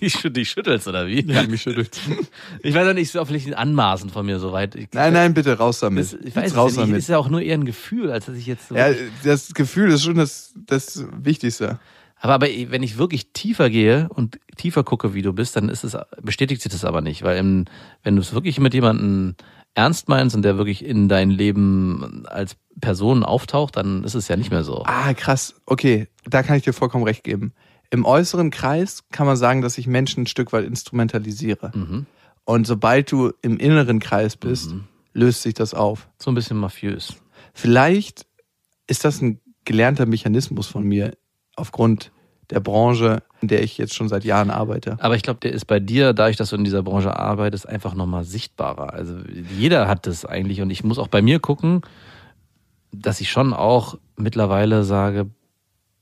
ich 0.00 0.14
schüttel 0.14 0.32
dich 0.32 0.50
schüttelst 0.50 0.88
oder 0.88 1.06
wie? 1.06 1.22
mich 1.22 1.62
schüttelt. 1.62 2.00
Ich 2.62 2.74
weiß 2.74 2.86
ja 2.86 2.94
nicht, 2.94 3.04
ist 3.04 3.16
auch 3.16 3.26
vielleicht 3.26 3.46
ein 3.46 3.54
Anmaßen 3.54 4.10
von 4.10 4.26
mir 4.26 4.38
soweit. 4.40 4.74
Ich, 4.74 4.88
Nein, 4.92 5.12
nein, 5.12 5.34
bitte 5.34 5.56
raus 5.56 5.80
damit. 5.80 6.04
das, 6.04 6.14
ich 6.14 6.34
weiß 6.34 6.56
raus 6.56 6.72
ja 6.76 6.80
nicht. 6.82 6.88
damit. 6.90 6.98
Ist 6.98 7.08
ja 7.08 7.18
auch 7.18 7.28
nur 7.28 7.42
eher 7.42 7.54
ein 7.54 7.64
Gefühl, 7.64 8.10
als 8.10 8.26
dass 8.26 8.36
ich 8.36 8.46
jetzt 8.46 8.68
so 8.68 8.74
Ja, 8.76 8.88
das 9.22 9.52
Gefühl 9.54 9.90
ist 9.92 10.02
schon 10.04 10.16
das, 10.16 10.52
das 10.66 11.04
Wichtigste. 11.16 11.78
Aber, 12.22 12.34
aber 12.34 12.46
wenn 12.46 12.84
ich 12.84 12.98
wirklich 12.98 13.32
tiefer 13.32 13.68
gehe 13.68 14.08
und 14.08 14.38
tiefer 14.56 14.84
gucke, 14.84 15.12
wie 15.12 15.22
du 15.22 15.32
bist, 15.32 15.56
dann 15.56 15.68
ist 15.68 15.82
es, 15.82 15.96
bestätigt 16.22 16.62
sich 16.62 16.70
das 16.70 16.84
aber 16.84 17.00
nicht. 17.00 17.24
Weil 17.24 17.36
im, 17.36 17.64
wenn 18.04 18.14
du 18.14 18.22
es 18.22 18.32
wirklich 18.32 18.60
mit 18.60 18.74
jemandem 18.74 19.34
ernst 19.74 20.08
meinst 20.08 20.36
und 20.36 20.42
der 20.42 20.56
wirklich 20.56 20.84
in 20.84 21.08
dein 21.08 21.30
Leben 21.30 22.24
als 22.26 22.56
Person 22.80 23.24
auftaucht, 23.24 23.76
dann 23.76 24.04
ist 24.04 24.14
es 24.14 24.28
ja 24.28 24.36
nicht 24.36 24.52
mehr 24.52 24.62
so. 24.62 24.84
Ah, 24.86 25.14
krass. 25.14 25.60
Okay, 25.66 26.06
da 26.24 26.44
kann 26.44 26.56
ich 26.56 26.62
dir 26.62 26.72
vollkommen 26.72 27.02
recht 27.02 27.24
geben. 27.24 27.54
Im 27.90 28.04
äußeren 28.04 28.52
Kreis 28.52 29.02
kann 29.10 29.26
man 29.26 29.36
sagen, 29.36 29.60
dass 29.60 29.76
ich 29.76 29.88
Menschen 29.88 30.22
ein 30.22 30.26
Stück 30.28 30.52
weit 30.52 30.64
instrumentalisiere. 30.64 31.72
Mhm. 31.74 32.06
Und 32.44 32.68
sobald 32.68 33.10
du 33.10 33.32
im 33.42 33.58
inneren 33.58 33.98
Kreis 33.98 34.36
bist, 34.36 34.76
löst 35.12 35.42
sich 35.42 35.54
das 35.54 35.74
auf. 35.74 36.08
So 36.18 36.30
ein 36.30 36.36
bisschen 36.36 36.56
mafiös. 36.56 37.16
Vielleicht 37.52 38.26
ist 38.86 39.04
das 39.04 39.20
ein 39.20 39.40
gelernter 39.64 40.06
Mechanismus 40.06 40.68
von 40.68 40.84
mir 40.84 41.14
aufgrund 41.56 42.11
der 42.52 42.60
Branche, 42.60 43.22
in 43.40 43.48
der 43.48 43.62
ich 43.62 43.78
jetzt 43.78 43.94
schon 43.94 44.08
seit 44.08 44.24
Jahren 44.24 44.50
arbeite. 44.50 44.96
Aber 45.00 45.16
ich 45.16 45.22
glaube, 45.22 45.40
der 45.40 45.52
ist 45.52 45.64
bei 45.64 45.80
dir, 45.80 46.12
dadurch, 46.12 46.36
dass 46.36 46.50
du 46.50 46.56
in 46.56 46.64
dieser 46.64 46.82
Branche 46.82 47.16
arbeitest, 47.16 47.68
einfach 47.68 47.94
nochmal 47.94 48.24
sichtbarer. 48.24 48.92
Also 48.92 49.16
jeder 49.56 49.88
hat 49.88 50.06
das 50.06 50.24
eigentlich 50.26 50.60
und 50.60 50.70
ich 50.70 50.84
muss 50.84 50.98
auch 50.98 51.08
bei 51.08 51.22
mir 51.22 51.40
gucken, 51.40 51.80
dass 52.92 53.20
ich 53.20 53.30
schon 53.30 53.54
auch 53.54 53.96
mittlerweile 54.16 54.84
sage, 54.84 55.30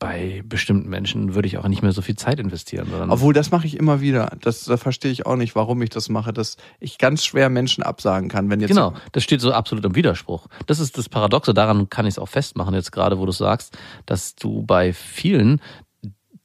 bei 0.00 0.42
bestimmten 0.46 0.88
Menschen 0.88 1.34
würde 1.34 1.46
ich 1.46 1.58
auch 1.58 1.68
nicht 1.68 1.82
mehr 1.82 1.92
so 1.92 2.00
viel 2.00 2.16
Zeit 2.16 2.40
investieren. 2.40 2.88
Obwohl, 3.10 3.34
das 3.34 3.50
mache 3.50 3.66
ich 3.66 3.76
immer 3.76 4.00
wieder. 4.00 4.30
Das, 4.40 4.64
da 4.64 4.78
verstehe 4.78 5.12
ich 5.12 5.26
auch 5.26 5.36
nicht, 5.36 5.54
warum 5.54 5.82
ich 5.82 5.90
das 5.90 6.08
mache, 6.08 6.32
dass 6.32 6.56
ich 6.80 6.96
ganz 6.96 7.24
schwer 7.24 7.50
Menschen 7.50 7.84
absagen 7.84 8.30
kann, 8.30 8.48
wenn 8.48 8.60
jetzt. 8.60 8.70
Genau, 8.70 8.94
das 9.12 9.22
steht 9.22 9.42
so 9.42 9.52
absolut 9.52 9.84
im 9.84 9.94
Widerspruch. 9.94 10.46
Das 10.66 10.80
ist 10.80 10.96
das 10.96 11.10
Paradoxe, 11.10 11.52
daran 11.52 11.90
kann 11.90 12.06
ich 12.06 12.14
es 12.14 12.18
auch 12.18 12.30
festmachen, 12.30 12.74
jetzt 12.74 12.92
gerade, 12.92 13.18
wo 13.18 13.26
du 13.26 13.32
sagst, 13.32 13.76
dass 14.06 14.34
du 14.34 14.62
bei 14.62 14.94
vielen 14.94 15.60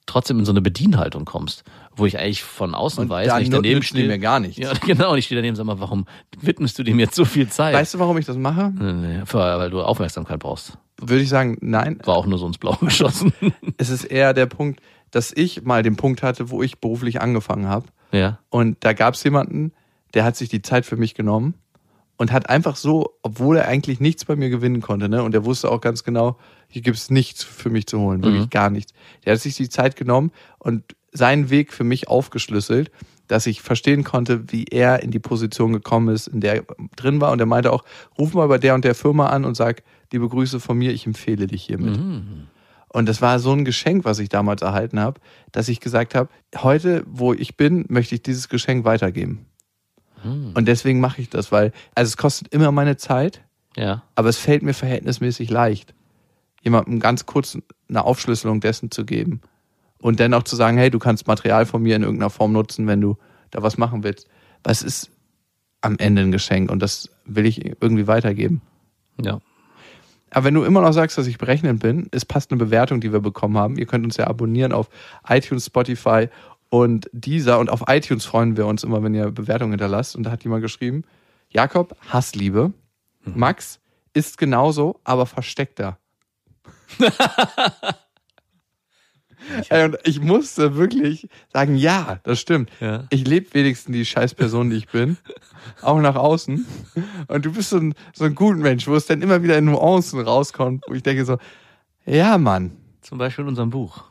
trotzdem 0.06 0.38
in 0.38 0.44
so 0.44 0.52
eine 0.52 0.62
Bedienhaltung 0.62 1.24
kommst, 1.24 1.64
wo 1.94 2.06
ich 2.06 2.18
eigentlich 2.18 2.42
von 2.42 2.74
außen 2.74 3.02
Und 3.02 3.10
weiß, 3.10 3.32
wenn 3.34 3.42
ich 3.42 3.50
daneben 3.50 3.82
stehe. 3.82 4.06
mir 4.06 4.18
gar 4.18 4.40
nichts. 4.40 4.56
Ja, 4.56 4.72
genau, 4.86 5.12
und 5.12 5.18
ich 5.18 5.26
stehe 5.26 5.38
daneben 5.38 5.52
und 5.52 5.56
sag 5.56 5.66
mal, 5.66 5.80
warum 5.80 6.06
widmest 6.40 6.78
du 6.78 6.82
dem 6.82 6.98
jetzt 6.98 7.14
so 7.14 7.24
viel 7.24 7.48
Zeit? 7.48 7.74
Weißt 7.74 7.94
du, 7.94 7.98
warum 7.98 8.16
ich 8.18 8.26
das 8.26 8.36
mache? 8.36 8.72
Nee, 8.78 8.92
nee, 8.92 9.22
weil 9.32 9.70
du 9.70 9.82
Aufmerksamkeit 9.82 10.38
brauchst. 10.38 10.78
Würde 10.98 11.22
ich 11.22 11.28
sagen, 11.28 11.58
nein. 11.60 11.98
War 12.04 12.16
auch 12.16 12.26
nur 12.26 12.38
so 12.38 12.46
ins 12.46 12.58
Blaue 12.58 12.78
geschossen. 12.80 13.32
Es 13.76 13.90
ist 13.90 14.04
eher 14.04 14.32
der 14.32 14.46
Punkt, 14.46 14.80
dass 15.10 15.32
ich 15.32 15.62
mal 15.62 15.82
den 15.82 15.96
Punkt 15.96 16.22
hatte, 16.22 16.50
wo 16.50 16.62
ich 16.62 16.78
beruflich 16.78 17.20
angefangen 17.20 17.68
habe. 17.68 17.86
ja. 18.12 18.38
Und 18.48 18.78
da 18.84 18.92
gab 18.92 19.14
es 19.14 19.24
jemanden, 19.24 19.72
der 20.14 20.24
hat 20.24 20.36
sich 20.36 20.48
die 20.48 20.62
Zeit 20.62 20.86
für 20.86 20.96
mich 20.96 21.14
genommen 21.14 21.54
und 22.16 22.32
hat 22.32 22.48
einfach 22.48 22.76
so, 22.76 23.14
obwohl 23.22 23.58
er 23.58 23.68
eigentlich 23.68 24.00
nichts 24.00 24.24
bei 24.24 24.36
mir 24.36 24.48
gewinnen 24.50 24.80
konnte, 24.80 25.08
ne, 25.08 25.22
und 25.22 25.34
er 25.34 25.44
wusste 25.44 25.70
auch 25.70 25.80
ganz 25.80 26.04
genau, 26.04 26.38
hier 26.68 26.82
gibt 26.82 26.96
es 26.96 27.10
nichts 27.10 27.44
für 27.44 27.70
mich 27.70 27.86
zu 27.86 27.98
holen, 28.00 28.22
wirklich 28.22 28.44
Mhm. 28.44 28.50
gar 28.50 28.70
nichts. 28.70 28.92
Der 29.24 29.34
hat 29.34 29.40
sich 29.40 29.56
die 29.56 29.68
Zeit 29.68 29.96
genommen 29.96 30.32
und 30.58 30.82
seinen 31.12 31.50
Weg 31.50 31.72
für 31.72 31.84
mich 31.84 32.08
aufgeschlüsselt, 32.08 32.90
dass 33.28 33.46
ich 33.46 33.60
verstehen 33.60 34.04
konnte, 34.04 34.52
wie 34.52 34.64
er 34.64 35.02
in 35.02 35.10
die 35.10 35.18
Position 35.18 35.72
gekommen 35.72 36.14
ist, 36.14 36.28
in 36.28 36.40
der 36.40 36.56
er 36.56 36.64
drin 36.94 37.20
war. 37.20 37.32
Und 37.32 37.40
er 37.40 37.46
meinte 37.46 37.72
auch, 37.72 37.84
ruf 38.18 38.34
mal 38.34 38.46
bei 38.46 38.58
der 38.58 38.74
und 38.74 38.84
der 38.84 38.94
Firma 38.94 39.26
an 39.26 39.44
und 39.44 39.56
sag, 39.56 39.82
liebe 40.12 40.28
Grüße 40.28 40.60
von 40.60 40.78
mir, 40.78 40.92
ich 40.92 41.06
empfehle 41.06 41.46
dich 41.46 41.64
hiermit. 41.64 41.98
Mhm. 41.98 42.46
Und 42.88 43.08
das 43.08 43.20
war 43.20 43.40
so 43.40 43.52
ein 43.52 43.64
Geschenk, 43.64 44.04
was 44.04 44.20
ich 44.20 44.28
damals 44.28 44.62
erhalten 44.62 45.00
habe, 45.00 45.20
dass 45.52 45.68
ich 45.68 45.80
gesagt 45.80 46.14
habe, 46.14 46.28
heute, 46.56 47.02
wo 47.06 47.32
ich 47.32 47.56
bin, 47.56 47.84
möchte 47.88 48.14
ich 48.14 48.22
dieses 48.22 48.48
Geschenk 48.48 48.84
weitergeben. 48.84 49.46
Mhm. 50.26 50.52
Und 50.54 50.66
deswegen 50.66 51.00
mache 51.00 51.20
ich 51.20 51.30
das, 51.30 51.52
weil, 51.52 51.72
also 51.94 52.08
es 52.08 52.16
kostet 52.16 52.48
immer 52.52 52.72
meine 52.72 52.96
Zeit, 52.96 53.42
Ja. 53.76 54.02
aber 54.14 54.28
es 54.28 54.38
fällt 54.38 54.62
mir 54.62 54.74
verhältnismäßig 54.74 55.50
leicht, 55.50 55.94
jemandem 56.62 57.00
ganz 57.00 57.26
kurz 57.26 57.58
eine 57.88 58.04
Aufschlüsselung 58.04 58.60
dessen 58.60 58.90
zu 58.90 59.04
geben. 59.04 59.40
Und 60.00 60.20
dann 60.20 60.34
auch 60.34 60.42
zu 60.42 60.56
sagen, 60.56 60.76
hey, 60.76 60.90
du 60.90 60.98
kannst 60.98 61.26
Material 61.26 61.64
von 61.66 61.82
mir 61.82 61.96
in 61.96 62.02
irgendeiner 62.02 62.30
Form 62.30 62.52
nutzen, 62.52 62.86
wenn 62.86 63.00
du 63.00 63.16
da 63.50 63.62
was 63.62 63.78
machen 63.78 64.02
willst. 64.04 64.28
Weil 64.62 64.72
es 64.72 64.82
ist 64.82 65.10
am 65.80 65.96
Ende 65.98 66.22
ein 66.22 66.32
Geschenk 66.32 66.70
und 66.70 66.80
das 66.82 67.10
will 67.24 67.46
ich 67.46 67.64
irgendwie 67.80 68.06
weitergeben. 68.06 68.60
Ja. 69.20 69.40
Aber 70.30 70.44
wenn 70.44 70.54
du 70.54 70.64
immer 70.64 70.82
noch 70.82 70.92
sagst, 70.92 71.16
dass 71.16 71.26
ich 71.28 71.38
berechnend 71.38 71.80
bin, 71.80 72.08
ist 72.10 72.26
passt 72.26 72.50
eine 72.50 72.58
Bewertung, 72.58 73.00
die 73.00 73.12
wir 73.12 73.20
bekommen 73.20 73.56
haben. 73.56 73.78
Ihr 73.78 73.86
könnt 73.86 74.04
uns 74.04 74.16
ja 74.16 74.26
abonnieren 74.26 74.72
auf 74.72 74.88
iTunes, 75.28 75.66
Spotify 75.66 76.28
und 76.80 77.08
dieser. 77.12 77.58
Und 77.58 77.70
auf 77.70 77.84
iTunes 77.88 78.24
freuen 78.26 78.56
wir 78.56 78.66
uns 78.66 78.84
immer, 78.84 79.02
wenn 79.02 79.14
ihr 79.14 79.30
Bewertungen 79.30 79.72
hinterlasst. 79.72 80.16
Und 80.16 80.24
da 80.24 80.30
hat 80.30 80.44
jemand 80.44 80.62
geschrieben, 80.62 81.04
Jakob, 81.48 81.96
Hassliebe. 82.08 82.72
Max 83.24 83.80
ist 84.14 84.38
genauso, 84.38 85.00
aber 85.04 85.26
versteckter. 85.26 85.98
Ey, 89.68 89.84
und 89.84 89.96
ich 90.04 90.20
musste 90.20 90.76
wirklich 90.76 91.28
sagen, 91.52 91.76
ja, 91.76 92.18
das 92.24 92.40
stimmt. 92.40 92.70
Ja. 92.80 93.04
Ich 93.10 93.26
lebe 93.26 93.52
wenigstens 93.54 93.92
die 93.92 94.04
Scheißperson, 94.04 94.70
die 94.70 94.76
ich 94.76 94.88
bin. 94.88 95.18
Auch 95.82 96.00
nach 96.00 96.16
außen. 96.16 96.66
Und 97.28 97.44
du 97.44 97.52
bist 97.52 97.70
so 97.70 97.76
ein, 97.76 97.94
so 98.12 98.24
ein 98.24 98.34
guter 98.34 98.58
Mensch, 98.58 98.88
wo 98.88 98.94
es 98.96 99.06
dann 99.06 99.22
immer 99.22 99.42
wieder 99.42 99.56
in 99.58 99.66
Nuancen 99.66 100.20
rauskommt, 100.20 100.84
wo 100.88 100.94
ich 100.94 101.02
denke 101.02 101.24
so, 101.24 101.38
ja, 102.06 102.38
Mann, 102.38 102.72
Zum 103.02 103.18
Beispiel 103.18 103.42
in 103.44 103.48
unserem 103.50 103.70
Buch. 103.70 104.04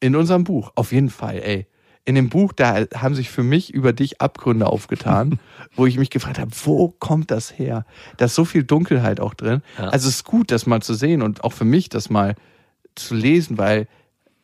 in 0.00 0.16
unserem 0.16 0.42
Buch, 0.44 0.72
auf 0.74 0.90
jeden 0.92 1.10
Fall, 1.10 1.36
ey. 1.38 1.66
In 2.06 2.14
dem 2.14 2.28
Buch, 2.30 2.52
da 2.54 2.86
haben 2.94 3.14
sich 3.14 3.28
für 3.28 3.42
mich 3.42 3.74
über 3.74 3.92
dich 3.92 4.20
Abgründe 4.20 4.66
aufgetan, 4.66 5.38
wo 5.76 5.84
ich 5.86 5.98
mich 5.98 6.08
gefragt 6.08 6.38
habe, 6.38 6.50
wo 6.64 6.88
kommt 6.88 7.30
das 7.30 7.58
her? 7.58 7.84
Da 8.16 8.24
ist 8.26 8.34
so 8.34 8.44
viel 8.44 8.64
Dunkelheit 8.64 9.20
auch 9.20 9.34
drin. 9.34 9.60
Ja. 9.76 9.88
Also 9.88 10.08
es 10.08 10.16
ist 10.16 10.24
gut, 10.24 10.50
das 10.50 10.66
mal 10.66 10.80
zu 10.80 10.94
sehen 10.94 11.20
und 11.20 11.44
auch 11.44 11.52
für 11.52 11.64
mich 11.64 11.88
das 11.88 12.08
mal 12.08 12.34
zu 12.94 13.14
lesen, 13.14 13.58
weil 13.58 13.88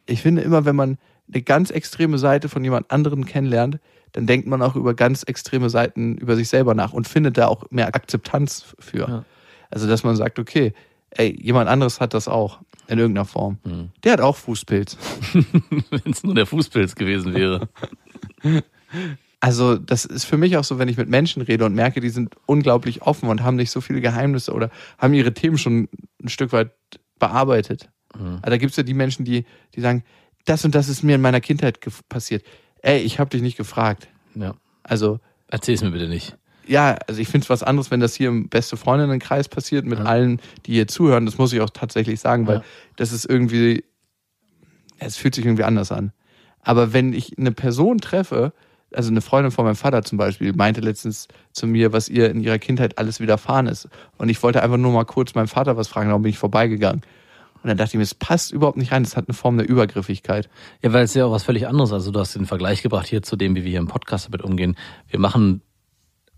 ich 0.06 0.22
finde 0.22 0.42
immer, 0.42 0.64
wenn 0.64 0.76
man 0.76 0.98
eine 1.32 1.42
ganz 1.42 1.70
extreme 1.70 2.18
Seite 2.18 2.48
von 2.48 2.62
jemand 2.62 2.90
anderen 2.90 3.24
kennenlernt, 3.24 3.78
dann 4.12 4.26
denkt 4.26 4.46
man 4.46 4.60
auch 4.60 4.76
über 4.76 4.94
ganz 4.94 5.22
extreme 5.22 5.70
Seiten 5.70 6.16
über 6.16 6.36
sich 6.36 6.48
selber 6.48 6.74
nach 6.74 6.92
und 6.92 7.08
findet 7.08 7.38
da 7.38 7.46
auch 7.46 7.70
mehr 7.70 7.86
Akzeptanz 7.86 8.74
für. 8.78 9.08
Ja. 9.08 9.24
Also, 9.70 9.88
dass 9.88 10.04
man 10.04 10.16
sagt, 10.16 10.38
okay, 10.38 10.74
ey, 11.10 11.34
jemand 11.40 11.68
anderes 11.68 12.00
hat 12.00 12.12
das 12.12 12.28
auch 12.28 12.60
in 12.88 12.98
irgendeiner 12.98 13.24
Form. 13.24 13.58
Mhm. 13.64 13.90
Der 14.04 14.14
hat 14.14 14.20
auch 14.20 14.36
Fußpilz. 14.36 14.96
Wenn 15.90 16.12
es 16.12 16.22
nur 16.22 16.34
der 16.34 16.46
Fußpilz 16.46 16.94
gewesen 16.94 17.34
wäre. 17.34 17.68
Also, 19.44 19.76
das 19.76 20.04
ist 20.04 20.24
für 20.24 20.36
mich 20.36 20.56
auch 20.56 20.62
so, 20.62 20.78
wenn 20.78 20.86
ich 20.86 20.96
mit 20.96 21.08
Menschen 21.08 21.42
rede 21.42 21.64
und 21.64 21.74
merke, 21.74 21.98
die 21.98 22.10
sind 22.10 22.36
unglaublich 22.46 23.02
offen 23.02 23.28
und 23.28 23.42
haben 23.42 23.56
nicht 23.56 23.72
so 23.72 23.80
viele 23.80 24.00
Geheimnisse 24.00 24.52
oder 24.52 24.70
haben 24.98 25.14
ihre 25.14 25.34
Themen 25.34 25.58
schon 25.58 25.88
ein 26.22 26.28
Stück 26.28 26.52
weit 26.52 26.70
bearbeitet. 27.18 27.90
Mhm. 28.16 28.34
Also, 28.34 28.50
da 28.50 28.56
gibt's 28.56 28.76
ja 28.76 28.84
die 28.84 28.94
Menschen, 28.94 29.24
die, 29.24 29.44
die 29.74 29.80
sagen, 29.80 30.04
das 30.44 30.64
und 30.64 30.76
das 30.76 30.88
ist 30.88 31.02
mir 31.02 31.16
in 31.16 31.20
meiner 31.20 31.40
Kindheit 31.40 31.80
passiert. 32.08 32.44
Ey, 32.82 33.00
ich 33.00 33.18
habe 33.18 33.30
dich 33.30 33.42
nicht 33.42 33.56
gefragt. 33.56 34.06
Ja. 34.36 34.54
Also, 34.84 35.18
Erzähl's 35.48 35.82
mir 35.82 35.90
bitte 35.90 36.08
nicht. 36.08 36.36
Ja, 36.72 36.96
also 37.06 37.20
ich 37.20 37.28
finde 37.28 37.44
es 37.44 37.50
was 37.50 37.62
anderes, 37.62 37.90
wenn 37.90 38.00
das 38.00 38.14
hier 38.14 38.28
im 38.28 38.48
beste 38.48 38.76
Freundinnenkreis 38.76 39.48
passiert 39.48 39.84
mit 39.84 39.98
Ja. 39.98 40.06
allen, 40.06 40.40
die 40.66 40.72
hier 40.72 40.88
zuhören. 40.88 41.26
Das 41.26 41.36
muss 41.38 41.52
ich 41.52 41.60
auch 41.60 41.70
tatsächlich 41.70 42.18
sagen, 42.20 42.46
weil 42.46 42.56
Ja. 42.56 42.64
das 42.96 43.12
ist 43.12 43.26
irgendwie, 43.28 43.84
es 44.98 45.16
fühlt 45.16 45.34
sich 45.34 45.44
irgendwie 45.44 45.64
anders 45.64 45.92
an. 45.92 46.12
Aber 46.62 46.92
wenn 46.92 47.12
ich 47.12 47.38
eine 47.38 47.52
Person 47.52 47.98
treffe, 47.98 48.52
also 48.94 49.10
eine 49.10 49.20
Freundin 49.20 49.50
von 49.50 49.64
meinem 49.64 49.76
Vater 49.76 50.02
zum 50.02 50.18
Beispiel, 50.18 50.52
meinte 50.54 50.80
letztens 50.80 51.28
zu 51.52 51.66
mir, 51.66 51.92
was 51.92 52.08
ihr 52.08 52.30
in 52.30 52.40
ihrer 52.40 52.58
Kindheit 52.58 52.98
alles 52.98 53.20
widerfahren 53.20 53.66
ist. 53.66 53.88
Und 54.18 54.28
ich 54.28 54.42
wollte 54.42 54.62
einfach 54.62 54.76
nur 54.76 54.92
mal 54.92 55.04
kurz 55.04 55.34
meinem 55.34 55.48
Vater 55.48 55.76
was 55.76 55.88
fragen, 55.88 56.08
darum 56.08 56.22
bin 56.22 56.30
ich 56.30 56.38
vorbeigegangen. 56.38 57.02
Und 57.62 57.68
dann 57.68 57.76
dachte 57.76 57.90
ich 57.90 57.96
mir, 57.96 58.02
es 58.02 58.14
passt 58.14 58.52
überhaupt 58.52 58.76
nicht 58.76 58.92
rein, 58.92 59.02
es 59.02 59.16
hat 59.16 59.28
eine 59.28 59.34
Form 59.34 59.56
der 59.56 59.68
Übergriffigkeit. 59.68 60.48
Ja, 60.82 60.92
weil 60.92 61.04
es 61.04 61.14
ja 61.14 61.24
auch 61.26 61.30
was 61.32 61.44
völlig 61.44 61.66
anderes. 61.68 61.92
Also 61.92 62.10
du 62.10 62.18
hast 62.20 62.34
den 62.34 62.46
Vergleich 62.46 62.82
gebracht 62.82 63.06
hier 63.06 63.22
zu 63.22 63.36
dem, 63.36 63.54
wie 63.54 63.62
wir 63.64 63.70
hier 63.70 63.78
im 63.80 63.86
Podcast 63.88 64.26
damit 64.26 64.42
umgehen. 64.42 64.76
Wir 65.08 65.20
machen 65.20 65.62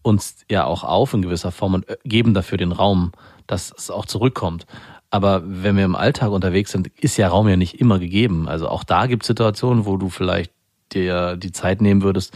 uns 0.05 0.45
ja 0.51 0.65
auch 0.65 0.85
auf 0.85 1.15
in 1.15 1.23
gewisser 1.23 1.51
Form 1.51 1.75
und 1.75 1.89
äh, 1.89 1.97
geben 2.05 2.35
dafür 2.35 2.59
den 2.59 2.73
Raum, 2.73 3.11
dass 3.49 3.73
es 3.77 3.91
auch 3.91 4.07
zurückkommt. 4.07 4.67
Aber 5.11 5.43
wenn 5.45 5.77
wir 5.77 5.85
im 5.85 5.97
Alltag 5.97 6.31
unterwegs 6.31 6.71
sind, 6.73 6.89
ist 7.01 7.17
ja 7.17 7.29
Raum 7.29 7.49
ja 7.49 7.57
nicht 7.57 7.81
immer 7.81 7.99
gegeben. 7.99 8.49
Also 8.49 8.69
auch 8.69 8.85
da 8.85 9.07
gibt 9.07 9.23
es 9.23 9.27
Situationen, 9.29 9.87
wo 9.87 9.97
du 9.97 10.09
vielleicht 10.11 10.53
dir 10.93 11.37
die 11.37 11.53
Zeit 11.53 11.81
nehmen 11.81 12.03
würdest, 12.03 12.35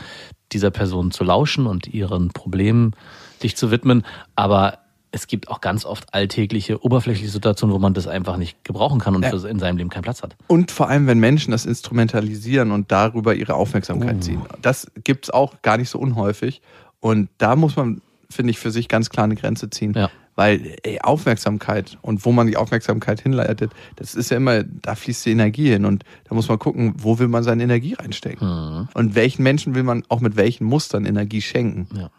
dieser 0.52 0.70
Person 0.70 1.10
zu 1.10 1.24
lauschen 1.24 1.66
und 1.66 1.86
ihren 1.88 2.28
Problemen 2.30 2.94
dich 3.42 3.56
zu 3.56 3.70
widmen. 3.70 4.04
Aber 4.36 4.78
es 5.10 5.26
gibt 5.26 5.48
auch 5.48 5.60
ganz 5.60 5.84
oft 5.84 6.14
alltägliche, 6.14 6.82
oberflächliche 6.84 7.30
Situationen, 7.30 7.74
wo 7.74 7.78
man 7.78 7.94
das 7.94 8.06
einfach 8.06 8.36
nicht 8.36 8.62
gebrauchen 8.64 9.00
kann 9.00 9.16
und 9.16 9.22
Ja. 9.24 9.30
in 9.48 9.58
seinem 9.58 9.76
Leben 9.78 9.90
keinen 9.90 10.02
Platz 10.02 10.22
hat. 10.22 10.36
Und 10.46 10.70
vor 10.70 10.88
allem, 10.88 11.06
wenn 11.06 11.18
Menschen 11.18 11.50
das 11.50 11.66
instrumentalisieren 11.66 12.70
und 12.70 12.92
darüber 12.92 13.34
ihre 13.34 13.54
Aufmerksamkeit 13.54 14.16
Uh. 14.16 14.20
ziehen. 14.20 14.42
Das 14.62 14.90
gibt's 15.04 15.30
auch 15.30 15.62
gar 15.62 15.76
nicht 15.78 15.90
so 15.90 15.98
unhäufig. 15.98 16.62
Und 17.00 17.28
da 17.38 17.56
muss 17.56 17.76
man, 17.76 18.00
finde 18.30 18.50
ich, 18.50 18.58
für 18.58 18.70
sich 18.70 18.88
ganz 18.88 19.10
klar 19.10 19.24
eine 19.24 19.36
Grenze 19.36 19.70
ziehen. 19.70 19.94
Ja. 19.94 20.10
Weil 20.34 20.76
ey, 20.84 21.00
Aufmerksamkeit 21.00 21.98
und 22.00 22.24
wo 22.24 22.30
man 22.30 22.46
die 22.46 22.56
Aufmerksamkeit 22.56 23.20
hinleitet, 23.20 23.72
das 23.96 24.14
ist 24.14 24.30
ja 24.30 24.36
immer, 24.36 24.62
da 24.62 24.94
fließt 24.94 25.26
die 25.26 25.32
Energie 25.32 25.68
hin. 25.68 25.84
Und 25.84 26.04
da 26.28 26.34
muss 26.34 26.48
man 26.48 26.58
gucken, 26.60 26.94
wo 26.98 27.18
will 27.18 27.28
man 27.28 27.42
seine 27.42 27.64
Energie 27.64 27.94
reinstecken. 27.94 28.46
Mhm. 28.46 28.88
Und 28.94 29.14
welchen 29.16 29.42
Menschen 29.42 29.74
will 29.74 29.82
man 29.82 30.04
auch 30.08 30.20
mit 30.20 30.36
welchen 30.36 30.64
Mustern 30.64 31.06
Energie 31.06 31.42
schenken. 31.42 31.88
Ja. 31.96 32.10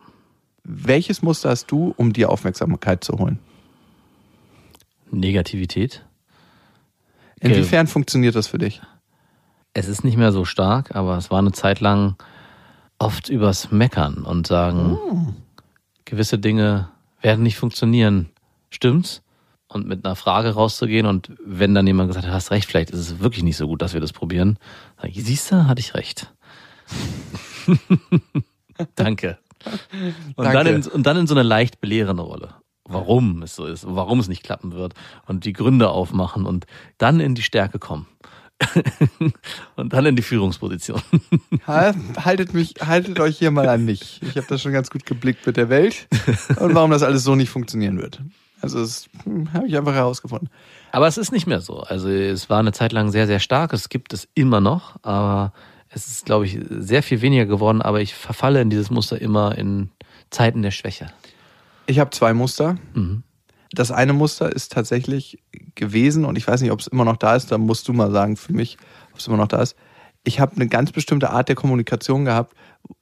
Welches 0.64 1.22
Muster 1.22 1.50
hast 1.50 1.68
du, 1.72 1.94
um 1.96 2.12
dir 2.12 2.30
Aufmerksamkeit 2.30 3.04
zu 3.04 3.18
holen? 3.18 3.40
Negativität. 5.12 6.06
Inwiefern 7.40 7.88
funktioniert 7.88 8.36
das 8.36 8.48
für 8.48 8.58
dich? 8.58 8.82
Es 9.74 9.88
ist 9.88 10.04
nicht 10.04 10.18
mehr 10.18 10.32
so 10.32 10.46
stark, 10.46 10.96
aber 10.96 11.18
es 11.18 11.32
war 11.32 11.40
eine 11.40 11.52
Zeit 11.52 11.80
lang 11.80 12.16
oft 13.00 13.30
übers 13.30 13.72
Meckern 13.72 14.24
und 14.26 14.46
sagen, 14.48 15.36
gewisse 16.06 16.38
Dinge 16.38 16.90
werden 17.22 17.44
nicht 17.44 17.58
funktionieren. 17.58 18.30
Stimmt's? 18.70 19.24
Und 19.68 19.88
mit 19.88 20.04
einer 20.04 20.16
Frage 20.16 20.50
rauszugehen 20.50 21.06
und 21.06 21.32
wenn 21.46 21.76
dann 21.76 21.86
jemand 21.86 22.10
gesagt 22.10 22.26
hat, 22.26 22.34
hast 22.34 22.50
recht, 22.50 22.68
vielleicht 22.68 22.90
ist 22.90 23.00
es 23.00 23.20
wirklich 23.20 23.44
nicht 23.44 23.58
so 23.58 23.68
gut, 23.68 23.84
dass 23.84 23.94
wir 23.94 24.02
das 24.02 24.14
probieren, 24.14 24.58
sag 24.98 25.10
ich, 25.16 25.24
siehst 25.24 25.52
du, 25.52 25.68
hatte 25.68 25.80
ich 25.80 25.94
recht. 25.94 26.34
Danke. 28.96 29.38
Und, 30.36 30.46
Danke. 30.46 30.54
Dann 30.54 30.68
in, 30.68 30.88
und 30.88 31.06
dann 31.06 31.18
in 31.18 31.28
so 31.28 31.36
eine 31.36 31.44
leicht 31.44 31.82
belehrende 31.82 32.24
Rolle. 32.24 32.56
Warum 32.86 33.44
es 33.44 33.56
so 33.56 33.66
ist, 33.66 33.86
warum 33.88 34.20
es 34.20 34.28
nicht 34.28 34.42
klappen 34.42 34.72
wird 34.72 34.96
und 35.28 35.46
die 35.46 35.54
Gründe 35.54 35.90
aufmachen 35.90 36.48
und 36.48 36.66
dann 36.98 37.20
in 37.20 37.36
die 37.36 37.44
Stärke 37.44 37.78
kommen. 37.78 38.08
und 39.76 39.94
dann 39.94 40.06
in 40.06 40.16
die 40.16 40.22
Führungsposition. 40.22 41.02
Ha- 41.68 41.94
Haltet 42.24 42.54
mich, 42.54 42.76
haltet 42.86 43.20
euch 43.20 43.38
hier 43.38 43.52
mal 43.52 43.68
an 43.70 43.86
mich. 43.86 44.22
Ich 44.24 44.36
habe 44.38 44.48
das 44.48 44.62
schon 44.62 44.72
ganz 44.72 44.90
gut 44.90 45.06
geblickt 45.06 45.46
mit 45.46 45.58
der 45.58 45.70
Welt 45.70 46.08
und 46.60 46.74
warum 46.74 46.90
das 46.92 47.04
alles 47.04 47.24
so 47.24 47.36
nicht 47.36 47.50
funktionieren 47.50 47.98
wird. 48.00 48.22
Also 48.62 48.80
das 48.80 49.08
habe 49.54 49.68
ich 49.68 49.78
einfach 49.78 49.94
herausgefunden. 49.94 50.50
Aber 50.92 51.08
es 51.08 51.18
ist 51.18 51.32
nicht 51.32 51.48
mehr 51.48 51.62
so. 51.62 51.82
Also 51.82 52.10
es 52.10 52.50
war 52.50 52.60
eine 52.60 52.72
Zeit 52.72 52.92
lang 52.92 53.12
sehr, 53.12 53.28
sehr 53.28 53.40
stark. 53.40 53.74
Es 53.74 53.90
gibt 53.90 54.14
es 54.14 54.28
immer 54.34 54.60
noch, 54.62 54.96
aber 55.04 55.54
es 55.90 56.08
ist, 56.08 56.26
glaube 56.26 56.46
ich, 56.46 56.58
sehr 56.70 57.04
viel 57.04 57.22
weniger 57.22 57.46
geworden. 57.46 57.82
Aber 57.82 58.02
ich 58.02 58.14
verfalle 58.16 58.62
in 58.62 58.70
dieses 58.70 58.90
Muster 58.90 59.22
immer 59.22 59.58
in 59.58 59.90
Zeiten 60.32 60.62
der 60.62 60.72
Schwäche. 60.72 61.08
Ich 61.86 62.00
habe 62.00 62.10
zwei 62.12 62.34
Muster. 62.34 62.78
Mhm. 62.94 63.24
Das 63.72 63.92
eine 63.92 64.14
Muster 64.14 64.52
ist 64.52 64.72
tatsächlich 64.72 65.44
gewesen, 65.76 66.26
und 66.26 66.38
ich 66.38 66.48
weiß 66.48 66.62
nicht, 66.62 66.72
ob 66.72 66.80
es 66.80 66.88
immer 66.88 67.06
noch 67.06 67.18
da 67.18 67.36
ist, 67.36 67.52
da 67.52 67.58
musst 67.58 67.88
du 67.88 67.94
mal 67.94 68.12
sagen 68.12 68.36
für 68.36 68.54
mich, 68.54 68.78
ob 69.12 69.20
es 69.20 69.28
immer 69.28 69.38
noch 69.38 69.48
da 69.48 69.62
ist. 69.62 69.76
Ich 70.24 70.40
habe 70.40 70.56
eine 70.56 70.68
ganz 70.68 70.92
bestimmte 70.92 71.30
Art 71.30 71.50
der 71.50 71.56
Kommunikation 71.56 72.26
gehabt, 72.26 72.56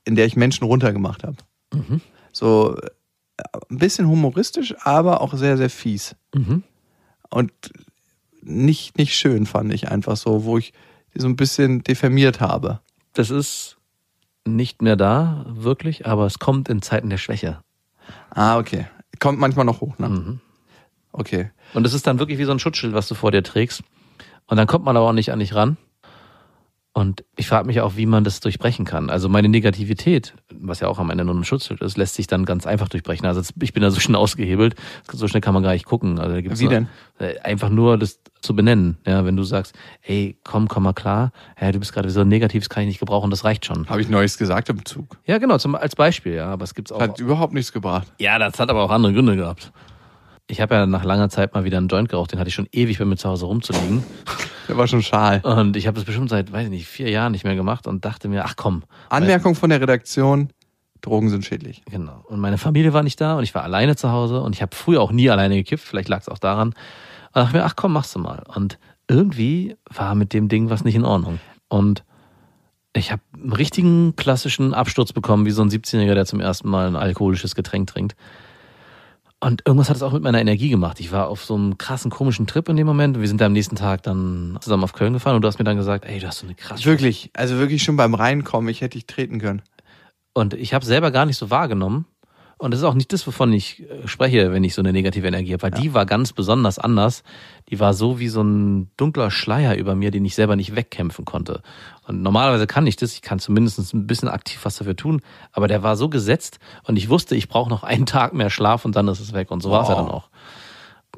in 0.03 0.15
der 0.15 0.25
ich 0.25 0.35
Menschen 0.35 0.65
runtergemacht 0.65 1.23
habe. 1.23 1.37
Mhm. 1.73 2.01
So 2.31 2.77
äh, 2.77 2.89
ein 3.69 3.77
bisschen 3.77 4.07
humoristisch, 4.07 4.75
aber 4.83 5.21
auch 5.21 5.33
sehr, 5.33 5.57
sehr 5.57 5.69
fies. 5.69 6.15
Mhm. 6.33 6.63
Und 7.29 7.51
nicht, 8.41 8.97
nicht 8.97 9.15
schön 9.15 9.45
fand 9.45 9.73
ich 9.73 9.89
einfach 9.89 10.17
so, 10.17 10.43
wo 10.43 10.57
ich 10.57 10.73
so 11.15 11.27
ein 11.27 11.35
bisschen 11.35 11.83
diffamiert 11.83 12.39
habe. 12.41 12.81
Das 13.13 13.29
ist 13.29 13.77
nicht 14.45 14.81
mehr 14.81 14.95
da, 14.95 15.45
wirklich, 15.49 16.05
aber 16.05 16.25
es 16.25 16.39
kommt 16.39 16.69
in 16.69 16.81
Zeiten 16.81 17.09
der 17.09 17.17
Schwäche. 17.17 17.61
Ah, 18.29 18.57
okay. 18.57 18.87
Kommt 19.19 19.39
manchmal 19.39 19.65
noch 19.65 19.81
hoch, 19.81 19.97
ne? 19.97 20.09
Mhm. 20.09 20.39
Okay. 21.17 21.49
Und 21.73 21.85
es 21.85 21.93
ist 21.93 22.05
dann 22.07 22.19
wirklich 22.19 22.37
wie 22.37 22.43
so 22.45 22.51
ein 22.51 22.59
Schutzschild, 22.59 22.93
was 22.93 23.07
du 23.07 23.15
vor 23.15 23.31
dir 23.31 23.43
trägst. 23.43 23.83
Und 24.45 24.57
dann 24.57 24.67
kommt 24.67 24.85
man 24.85 24.95
aber 24.95 25.09
auch 25.09 25.13
nicht 25.13 25.31
an 25.31 25.39
dich 25.39 25.55
ran. 25.55 25.77
Und 26.93 27.23
ich 27.35 27.47
frage 27.47 27.67
mich 27.67 27.81
auch, 27.81 27.95
wie 27.95 28.07
man 28.07 28.23
das 28.23 28.39
durchbrechen 28.39 28.83
kann. 28.83 29.11
Also 29.11 29.29
meine 29.29 29.49
Negativität, 29.49 30.33
was 30.51 30.79
ja 30.79 30.87
auch 30.87 30.97
am 30.97 31.11
Ende 31.11 31.25
nur 31.25 31.35
ein 31.35 31.43
Schutzschild 31.43 31.81
ist, 31.81 31.95
lässt 31.95 32.15
sich 32.15 32.25
dann 32.25 32.43
ganz 32.43 32.65
einfach 32.65 32.89
durchbrechen. 32.89 33.27
Also 33.27 33.41
ich 33.61 33.73
bin 33.73 33.83
da 33.83 33.91
so 33.91 33.99
schnell 33.99 34.15
ausgehebelt, 34.19 34.75
so 35.11 35.27
schnell 35.27 35.41
kann 35.41 35.53
man 35.53 35.61
gar 35.61 35.73
nicht 35.73 35.85
gucken. 35.85 36.19
Also 36.19 36.35
Wie 36.35 36.67
denn? 36.67 36.87
äh, 37.19 37.37
Einfach 37.41 37.69
nur 37.69 37.99
das 37.99 38.19
zu 38.41 38.55
benennen. 38.55 38.97
Ja, 39.05 39.25
wenn 39.25 39.35
du 39.35 39.43
sagst, 39.43 39.75
ey, 40.01 40.39
komm, 40.43 40.67
komm 40.67 40.83
mal 40.83 40.93
klar, 40.93 41.33
ja, 41.61 41.71
du 41.71 41.77
bist 41.77 41.93
gerade 41.93 42.09
so 42.09 42.23
negativ, 42.23 42.63
das 42.63 42.69
kann 42.69 42.81
ich 42.81 42.87
nicht 42.87 42.99
gebrauchen, 42.99 43.29
das 43.29 43.43
reicht 43.43 43.65
schon. 43.65 43.87
Habe 43.89 44.01
ich 44.01 44.09
Neues 44.09 44.39
gesagt 44.39 44.69
im 44.69 44.83
Zug. 44.83 45.17
Ja, 45.25 45.37
genau, 45.37 45.59
zum, 45.59 45.75
als 45.75 45.95
Beispiel, 45.95 46.33
ja, 46.33 46.47
aber 46.47 46.63
es 46.63 46.73
gibt's 46.73 46.91
auch. 46.91 46.99
Hat 46.99 47.19
überhaupt 47.19 47.53
nichts 47.53 47.71
gebracht. 47.71 48.07
Ja, 48.17 48.39
das 48.39 48.59
hat 48.59 48.71
aber 48.71 48.81
auch 48.81 48.91
andere 48.91 49.13
Gründe 49.13 49.35
gehabt. 49.35 49.71
Ich 50.47 50.61
habe 50.61 50.75
ja 50.75 50.85
nach 50.85 51.03
langer 51.03 51.29
Zeit 51.29 51.53
mal 51.53 51.65
wieder 51.65 51.77
einen 51.77 51.89
Joint 51.89 52.09
geraucht, 52.09 52.31
den 52.31 52.39
hatte 52.39 52.47
ich 52.47 52.55
schon 52.55 52.69
ewig 52.71 52.99
bei 52.99 53.05
mir 53.05 53.17
zu 53.17 53.27
Hause 53.27 53.45
rumzuliegen. 53.45 54.03
Der 54.67 54.77
war 54.77 54.87
schon 54.87 55.03
schal. 55.03 55.41
Und 55.41 55.75
ich 55.75 55.87
habe 55.87 55.95
das 55.95 56.05
bestimmt 56.05 56.29
seit, 56.29 56.51
weiß 56.51 56.65
ich 56.65 56.69
nicht, 56.69 56.87
vier 56.87 57.09
Jahren 57.09 57.33
nicht 57.33 57.43
mehr 57.43 57.55
gemacht 57.55 57.87
und 57.87 58.05
dachte 58.05 58.29
mir, 58.29 58.45
ach 58.45 58.55
komm. 58.55 58.83
Anmerkung 59.09 59.55
von 59.55 59.69
der 59.69 59.81
Redaktion: 59.81 60.49
Drogen 61.01 61.29
sind 61.29 61.45
schädlich. 61.45 61.83
Genau. 61.89 62.23
Und 62.27 62.39
meine 62.39 62.57
Familie 62.57 62.93
war 62.93 63.03
nicht 63.03 63.19
da 63.19 63.37
und 63.37 63.43
ich 63.43 63.53
war 63.55 63.63
alleine 63.63 63.95
zu 63.95 64.11
Hause 64.11 64.41
und 64.41 64.55
ich 64.55 64.61
habe 64.61 64.75
früher 64.75 65.01
auch 65.01 65.11
nie 65.11 65.29
alleine 65.29 65.55
gekifft, 65.55 65.85
vielleicht 65.85 66.09
lag 66.09 66.21
es 66.21 66.29
auch 66.29 66.39
daran. 66.39 66.69
Und 66.69 66.75
dachte 67.35 67.57
mir, 67.57 67.65
ach 67.65 67.75
komm, 67.75 67.93
machst 67.93 68.15
du 68.15 68.19
mal. 68.19 68.43
Und 68.53 68.79
irgendwie 69.07 69.75
war 69.93 70.15
mit 70.15 70.33
dem 70.33 70.47
Ding 70.47 70.69
was 70.69 70.83
nicht 70.83 70.95
in 70.95 71.05
Ordnung. 71.05 71.39
Und 71.67 72.03
ich 72.93 73.11
habe 73.11 73.21
einen 73.33 73.53
richtigen 73.53 74.15
klassischen 74.15 74.73
Absturz 74.73 75.13
bekommen, 75.13 75.45
wie 75.45 75.51
so 75.51 75.61
ein 75.61 75.69
17-Jähriger, 75.69 76.15
der 76.15 76.25
zum 76.25 76.39
ersten 76.39 76.69
Mal 76.69 76.87
ein 76.87 76.95
alkoholisches 76.95 77.53
Getränk 77.53 77.87
trinkt. 77.87 78.15
Und 79.39 79.61
irgendwas 79.65 79.89
hat 79.89 79.97
es 79.97 80.01
auch 80.01 80.13
mit 80.13 80.23
meiner 80.23 80.41
Energie 80.41 80.69
gemacht. 80.69 80.99
Ich 80.99 81.11
war 81.11 81.27
auf 81.27 81.45
so 81.45 81.53
einem 81.53 81.77
krassen, 81.77 82.09
komischen 82.09 82.47
Trip 82.47 82.67
in 82.69 82.75
dem 82.75 82.87
Moment. 82.87 83.19
Wir 83.19 83.27
sind 83.27 83.39
da 83.39 83.45
am 83.45 83.53
nächsten 83.53 83.75
Tag 83.75 84.01
dann 84.01 84.57
zusammen 84.61 84.83
auf 84.83 84.93
Köln 84.93 85.13
gefahren 85.13 85.35
und 85.35 85.43
du 85.43 85.47
hast 85.47 85.59
mir 85.59 85.65
dann 85.65 85.77
gesagt, 85.77 86.05
ey, 86.05 86.19
du 86.19 86.27
hast 86.27 86.39
so 86.39 86.47
eine 86.47 86.55
krasse 86.55 86.85
Wirklich, 86.85 87.29
also 87.33 87.57
wirklich 87.57 87.83
schon 87.83 87.97
beim 87.97 88.15
Reinkommen, 88.15 88.69
ich 88.69 88.81
hätte 88.81 88.97
dich 88.97 89.05
treten 89.05 89.39
können. 89.39 89.61
Und 90.33 90.55
ich 90.55 90.73
habe 90.73 90.85
selber 90.85 91.11
gar 91.11 91.25
nicht 91.27 91.37
so 91.37 91.51
wahrgenommen. 91.51 92.05
Und 92.59 92.71
das 92.71 92.79
ist 92.79 92.85
auch 92.85 92.95
nicht 92.95 93.13
das, 93.13 93.27
wovon 93.27 93.53
ich 93.53 93.83
äh, 93.83 94.07
spreche, 94.07 94.51
wenn 94.51 94.63
ich 94.63 94.73
so 94.73 94.81
eine 94.81 94.91
negative 94.91 95.27
Energie 95.27 95.53
habe, 95.53 95.61
weil 95.63 95.71
die 95.71 95.93
war 95.93 96.07
ganz 96.07 96.33
besonders 96.33 96.79
anders. 96.79 97.21
Die 97.69 97.79
war 97.79 97.93
so 97.93 98.17
wie 98.19 98.29
so 98.29 98.41
ein 98.41 98.89
dunkler 98.97 99.29
Schleier 99.29 99.75
über 99.75 99.93
mir, 99.93 100.09
den 100.09 100.25
ich 100.25 100.33
selber 100.33 100.55
nicht 100.55 100.75
wegkämpfen 100.75 101.23
konnte. 101.23 101.61
Und 102.07 102.23
normalerweise 102.23 102.65
kann 102.65 102.87
ich 102.87 102.95
das, 102.95 103.13
ich 103.13 103.21
kann 103.21 103.37
zumindest 103.37 103.93
ein 103.93 104.07
bisschen 104.07 104.27
aktiv 104.29 104.59
was 104.63 104.77
dafür 104.77 104.95
tun, 104.95 105.21
aber 105.51 105.67
der 105.67 105.83
war 105.83 105.95
so 105.95 106.09
gesetzt 106.09 106.57
und 106.83 106.97
ich 106.97 107.09
wusste, 107.09 107.35
ich 107.35 107.47
brauche 107.47 107.69
noch 107.69 107.83
einen 107.83 108.05
Tag 108.07 108.33
mehr 108.33 108.49
Schlaf 108.49 108.85
und 108.85 108.95
dann 108.95 109.07
ist 109.07 109.19
es 109.19 109.33
weg. 109.33 109.51
Und 109.51 109.61
so 109.61 109.69
war 109.69 109.83
es 109.83 109.89
ja 109.89 109.95
Wow. 109.95 110.01
dann 110.05 110.11
auch. 110.11 110.29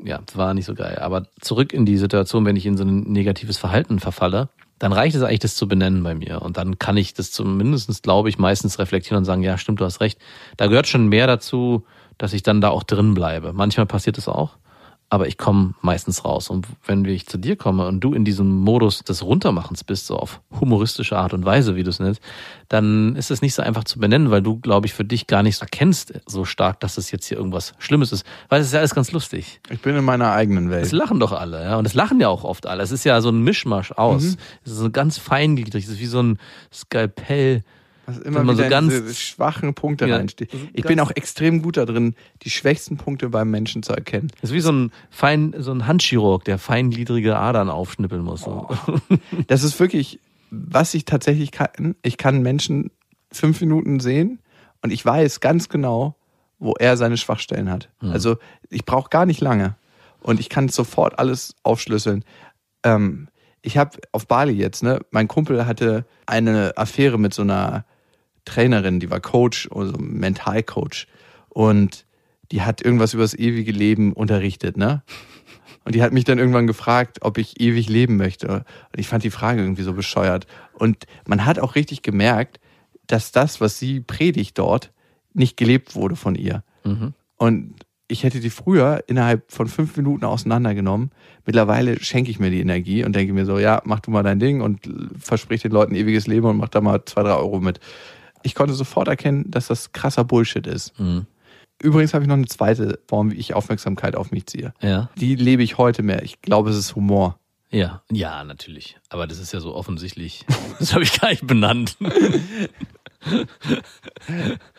Ja, 0.04 0.20
war 0.34 0.54
nicht 0.54 0.66
so 0.66 0.76
geil. 0.76 1.00
Aber 1.00 1.26
zurück 1.42 1.74
in 1.74 1.86
die 1.86 1.98
Situation, 1.98 2.46
wenn 2.46 2.56
ich 2.56 2.66
in 2.66 2.78
so 2.78 2.84
ein 2.84 3.02
negatives 3.12 3.58
Verhalten 3.58 4.00
verfalle, 4.00 4.50
dann 4.80 4.94
reicht 4.94 5.16
es 5.16 5.22
eigentlich, 5.22 5.40
das 5.40 5.56
zu 5.56 5.68
benennen 5.68 6.02
bei 6.04 6.16
mir. 6.16 6.42
Und 6.42 6.58
dann 6.58 6.80
kann 6.80 6.98
ich 6.98 7.14
das 7.14 7.32
zumindestens, 7.32 8.02
glaube 8.02 8.30
ich, 8.30 8.38
meistens 8.38 8.80
reflektieren 8.80 9.20
und 9.20 9.26
sagen, 9.26 9.44
ja, 9.44 9.58
stimmt, 9.58 9.82
du 9.82 9.86
hast 9.86 10.02
recht. 10.02 10.20
Da 10.58 10.68
gehört 10.68 10.88
schon 10.88 11.08
mehr 11.08 11.28
dazu, 11.28 11.86
dass 12.18 12.34
ich 12.34 12.44
dann 12.44 12.62
da 12.62 12.70
auch 12.70 12.84
drin 12.84 13.14
bleibe. 13.14 13.54
Manchmal 13.54 13.86
passiert 13.86 14.18
es 14.18 14.28
auch, 14.28 14.58
aber 15.12 15.28
ich 15.28 15.38
komme 15.38 15.74
meistens 15.82 16.24
raus. 16.24 16.50
Und 16.50 16.68
wenn 16.86 17.04
ich 17.06 17.26
zu 17.26 17.38
dir 17.38 17.56
komme 17.56 17.88
und 17.88 18.00
du 18.02 18.14
in 18.14 18.26
diesem 18.26 18.48
Modus 18.60 19.04
des 19.04 19.24
Runtermachens 19.24 19.84
bist, 19.84 20.06
so 20.06 20.16
auf 20.18 20.42
humoristische 20.60 21.18
Art 21.18 21.34
und 21.34 21.44
Weise, 21.46 21.76
wie 21.76 21.84
du 21.84 21.90
es 21.90 22.00
nennst, 22.00 22.22
dann 22.68 23.16
ist 23.16 23.32
es 23.32 23.42
nicht 23.42 23.56
so 23.56 23.64
einfach 23.64 23.84
zu 23.86 23.98
benennen, 23.98 24.30
weil 24.30 24.44
du, 24.44 24.60
glaube 24.60 24.86
ich, 24.86 24.94
für 24.94 25.04
dich 25.04 25.26
gar 25.26 25.42
nicht 25.42 25.60
erkennst 25.60 26.14
so 26.28 26.46
stark, 26.46 26.80
dass 26.80 26.98
es 27.00 27.10
jetzt 27.10 27.26
hier 27.26 27.38
irgendwas 27.38 27.74
Schlimmes 27.80 28.12
ist. 28.12 28.24
Weil 28.50 28.62
es 28.62 28.68
ist 28.68 28.74
ja 28.74 28.80
alles 28.80 28.94
ganz 28.94 29.12
lustig. 29.12 29.60
Ich 29.72 29.82
bin 29.82 29.96
in 29.96 30.06
meiner 30.06 30.32
eigenen 30.32 30.68
Es 30.68 30.72
Welt. 30.72 30.92
lachen 30.92 31.20
doch 31.20 31.32
alle, 31.32 31.64
ja. 31.64 31.78
Und 31.78 31.86
es 31.86 31.96
lachen 31.96 32.20
ja 32.20 32.30
auch 32.30 32.44
oft 32.44 32.68
alle. 32.68 32.84
Es 32.84 32.92
ist 32.92 33.04
ja 33.04 33.20
so 33.22 33.30
ein 33.30 33.42
Mischmasch 33.42 33.92
aus. 33.94 34.38
Es 34.64 34.72
ist 34.72 34.78
so 34.78 34.92
ganz 34.92 35.18
feingliedrig. 35.18 35.86
Es 35.86 35.90
ist 35.92 36.00
wie 36.00 36.06
so 36.06 36.22
ein 36.22 36.38
Skalpell. 36.72 37.64
Was 38.10 38.18
immer 38.20 38.40
wenn 38.40 38.46
man 38.48 38.58
wieder 38.58 38.66
so 38.66 38.70
ganz- 38.70 39.18
schwachen 39.18 39.74
Punkte 39.74 40.08
Ja, 40.08 40.18
reinsteht. 40.18 40.54
das 40.54 40.60
Ich 40.74 40.84
bin 40.84 41.00
auch 41.00 41.12
extrem 41.12 41.62
gut 41.62 41.78
da 41.78 41.86
drin, 41.86 42.16
die 42.44 42.50
schwächsten 42.50 42.98
Punkte 42.98 43.30
beim 43.30 43.50
Menschen 43.52 43.84
zu 43.84 43.94
erkennen. 43.94 44.32
Es 44.38 44.50
ist 44.50 44.54
wie 44.56 44.60
so 44.60 44.72
ein 44.72 44.92
fein, 45.10 45.54
so 45.58 45.72
ein 45.72 45.88
Handchirurg, 45.88 46.44
der 46.46 46.58
feingliedrige 46.58 47.38
Adern 47.38 47.70
aufschnippeln 47.70 48.22
muss. 48.24 48.42
So. 48.42 48.68
Das 49.48 49.64
ist 49.64 49.80
wirklich, 49.80 50.20
was 50.52 50.94
ich 50.94 51.06
tatsächlich 51.06 51.52
kann. 51.52 51.96
Ich 52.02 52.18
kann 52.18 52.42
Menschen 52.42 52.92
fünf 53.32 53.62
Minuten 53.62 54.00
sehen 54.00 54.40
und 54.82 54.92
ich 54.92 55.06
weiß 55.06 55.40
ganz 55.40 55.70
genau, 55.70 56.16
wo 56.58 56.74
er 56.74 56.98
seine 56.98 57.16
Schwachstellen 57.18 57.70
hat. 57.70 57.90
Also 58.02 58.38
ich 58.70 58.84
brauche 58.86 59.10
gar 59.10 59.26
nicht 59.26 59.40
lange 59.42 59.76
und 60.22 60.40
ich 60.40 60.50
kann 60.50 60.68
sofort 60.70 61.20
alles 61.20 61.56
aufschlüsseln. 61.64 62.26
Ähm, 62.84 63.28
ich 63.62 63.78
habe 63.78 63.98
auf 64.14 64.28
Bali 64.28 64.54
jetzt, 64.54 64.84
ne, 64.84 65.00
mein 65.12 65.28
Kumpel 65.28 65.66
hatte 65.66 66.06
eine 66.26 66.78
Affäre 66.78 67.18
mit 67.20 67.34
so 67.34 67.42
einer 67.42 67.86
Trainerin, 68.50 69.00
die 69.00 69.10
war 69.10 69.20
Coach, 69.20 69.70
also 69.72 69.94
Mentalcoach 69.98 71.08
und 71.50 72.06
die 72.52 72.62
hat 72.62 72.82
irgendwas 72.82 73.14
über 73.14 73.24
das 73.24 73.36
ewige 73.36 73.72
Leben 73.72 74.14
unterrichtet, 74.14 74.78
ne? 74.78 75.04
Und 75.86 75.96
die 75.96 76.04
hat 76.04 76.14
mich 76.14 76.24
dann 76.24 76.40
irgendwann 76.40 76.68
gefragt, 76.68 77.20
ob 77.22 77.38
ich 77.38 77.60
ewig 77.62 77.90
leben 77.90 78.18
möchte. 78.18 78.48
Und 78.48 79.00
ich 79.00 79.08
fand 79.08 79.24
die 79.24 79.32
Frage 79.32 79.62
irgendwie 79.62 79.84
so 79.84 79.94
bescheuert. 79.94 80.46
Und 80.74 81.06
man 81.26 81.46
hat 81.46 81.58
auch 81.58 81.76
richtig 81.76 82.02
gemerkt, 82.02 82.60
dass 83.08 83.32
das, 83.32 83.62
was 83.62 83.80
sie 83.80 84.02
predigt 84.02 84.58
dort, 84.60 84.92
nicht 85.34 85.58
gelebt 85.58 85.96
wurde 85.96 86.16
von 86.16 86.36
ihr. 86.36 86.64
Mhm. 86.84 87.14
Und 87.38 87.76
ich 88.08 88.24
hätte 88.24 88.40
die 88.40 88.50
früher 88.50 89.04
innerhalb 89.08 89.52
von 89.52 89.68
fünf 89.68 89.96
Minuten 89.96 90.26
auseinandergenommen. 90.26 91.12
Mittlerweile 91.46 92.00
schenke 92.04 92.30
ich 92.30 92.40
mir 92.40 92.50
die 92.50 92.60
Energie 92.60 93.04
und 93.04 93.16
denke 93.16 93.34
mir 93.34 93.46
so, 93.46 93.58
ja, 93.58 93.82
mach 93.86 94.00
du 94.00 94.12
mal 94.12 94.24
dein 94.24 94.40
Ding 94.40 94.62
und 94.62 94.90
versprich 95.18 95.62
den 95.62 95.72
Leuten 95.72 95.96
ewiges 95.96 96.28
Leben 96.28 96.48
und 96.48 96.58
mach 96.58 96.70
da 96.70 96.82
mal 96.82 97.06
zwei, 97.06 97.24
drei 97.24 97.36
Euro 97.36 97.60
mit. 97.60 97.80
Ich 98.44 98.56
konnte 98.56 98.74
sofort 98.74 99.08
erkennen, 99.08 99.50
dass 99.50 99.68
das 99.68 99.92
krasser 99.92 100.24
Bullshit 100.24 100.66
ist. 100.68 100.98
Mhm. 101.00 101.26
Übrigens 101.82 102.14
habe 102.14 102.24
ich 102.24 102.28
noch 102.28 102.36
eine 102.36 102.48
zweite 102.48 103.00
Form, 103.08 103.32
wie 103.32 103.36
ich 103.36 103.54
Aufmerksamkeit 103.54 104.16
auf 104.16 104.32
mich 104.32 104.48
ziehe. 104.48 104.74
Ja. 104.82 105.10
Die 105.18 105.36
lebe 105.36 105.64
ich 105.64 105.78
heute 105.78 106.04
mehr. 106.04 106.24
Ich 106.24 106.42
glaube, 106.42 106.70
es 106.70 106.78
ist 106.78 106.96
Humor. 106.96 107.40
Ja. 107.72 108.02
Ja, 108.12 108.44
natürlich. 108.44 108.98
Aber 109.10 109.28
das 109.28 109.40
ist 109.40 109.54
ja 109.54 109.60
so 109.60 109.76
offensichtlich. 109.76 110.46
Das 110.80 110.94
habe 110.94 111.04
ich 111.04 111.20
gar 111.20 111.30
nicht 111.30 111.46
benannt. 111.46 111.98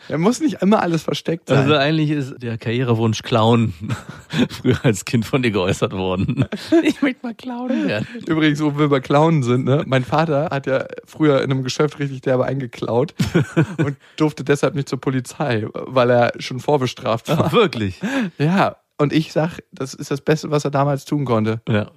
Er 0.09 0.17
muss 0.17 0.39
nicht 0.39 0.63
immer 0.63 0.81
alles 0.81 1.03
versteckt 1.03 1.47
sein. 1.47 1.59
Also 1.59 1.75
eigentlich 1.75 2.09
ist 2.09 2.41
der 2.41 2.57
Karrierewunsch 2.57 3.21
Clown 3.21 3.73
früher 4.49 4.83
als 4.83 5.05
Kind 5.05 5.27
von 5.27 5.43
dir 5.43 5.51
geäußert 5.51 5.93
worden. 5.93 6.45
Ich 6.81 7.03
möchte 7.03 7.23
mal 7.23 7.35
Clown 7.35 7.87
werden. 7.87 8.07
Übrigens, 8.25 8.63
wo 8.63 8.77
wir 8.79 8.89
bei 8.89 8.99
Clownen 8.99 9.43
sind, 9.43 9.65
ne? 9.65 9.83
Mein 9.85 10.03
Vater 10.03 10.49
hat 10.49 10.65
ja 10.65 10.85
früher 11.05 11.43
in 11.43 11.51
einem 11.51 11.63
Geschäft 11.63 11.99
richtig 11.99 12.21
derbe 12.21 12.45
eingeklaut 12.45 13.13
und 13.77 13.95
durfte 14.17 14.43
deshalb 14.43 14.73
nicht 14.73 14.89
zur 14.89 14.99
Polizei, 14.99 15.67
weil 15.73 16.09
er 16.09 16.33
schon 16.39 16.59
vorbestraft 16.59 17.29
war. 17.29 17.51
Wirklich? 17.51 17.99
Ja, 18.39 18.77
und 18.97 19.13
ich 19.13 19.31
sag, 19.33 19.59
das 19.71 19.93
ist 19.93 20.09
das 20.09 20.21
Beste, 20.21 20.49
was 20.49 20.65
er 20.65 20.71
damals 20.71 21.05
tun 21.05 21.25
konnte. 21.25 21.61
Ja. 21.69 21.91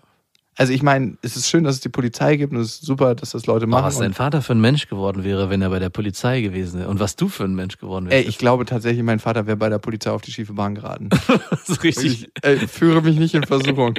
Also 0.57 0.73
ich 0.73 0.83
meine, 0.83 1.17
es 1.23 1.37
ist 1.37 1.49
schön, 1.49 1.65
dass 1.65 1.77
es 1.77 1.81
die 1.81 1.89
Polizei 1.89 2.37
gibt 2.37 2.53
und 2.53 2.61
es 2.61 2.75
ist 2.77 2.85
super, 2.85 3.15
dass 3.15 3.31
das 3.31 3.47
Leute 3.47 3.65
Aber 3.65 3.73
machen. 3.73 3.87
was 3.87 3.99
dein 3.99 4.15
Vater 4.15 4.41
für 4.41 4.55
ein 4.55 4.61
Mensch 4.61 4.89
geworden 4.89 5.25
wäre, 5.25 5.51
wenn 5.51 5.61
er 5.63 5.71
bei 5.71 5.81
der 5.81 5.91
Polizei 5.91 6.41
gewesen 6.43 6.81
wäre. 6.81 6.89
Und 6.89 7.01
was 7.01 7.17
du 7.17 7.29
für 7.29 7.45
ein 7.45 7.55
Mensch 7.55 7.79
geworden 7.79 8.07
ey, 8.07 8.19
wärst. 8.19 8.29
ich 8.29 8.39
glaube 8.39 8.65
tatsächlich, 8.65 9.03
mein 9.03 9.19
Vater 9.19 9.47
wäre 9.47 9.57
bei 9.57 9.69
der 9.69 9.79
Polizei 9.79 10.11
auf 10.11 10.23
die 10.23 10.31
schiefe 10.31 10.53
Bahn 10.53 10.77
geraten. 10.77 11.09
so 11.65 11.75
richtig. 11.75 12.25
Ich 12.25 12.31
ey, 12.43 12.59
führe 12.69 13.03
mich 13.03 13.19
nicht 13.19 13.35
in 13.35 13.43
Versuchung. 13.43 13.95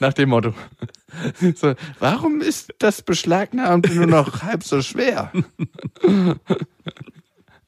Nach 0.00 0.12
dem 0.12 0.30
Motto. 0.30 0.52
So, 1.54 1.74
warum 2.00 2.40
ist 2.40 2.74
das 2.80 3.02
Beschlagnahmte 3.02 3.94
nur 3.94 4.06
noch 4.06 4.42
halb 4.42 4.64
so 4.64 4.82
schwer? 4.82 5.30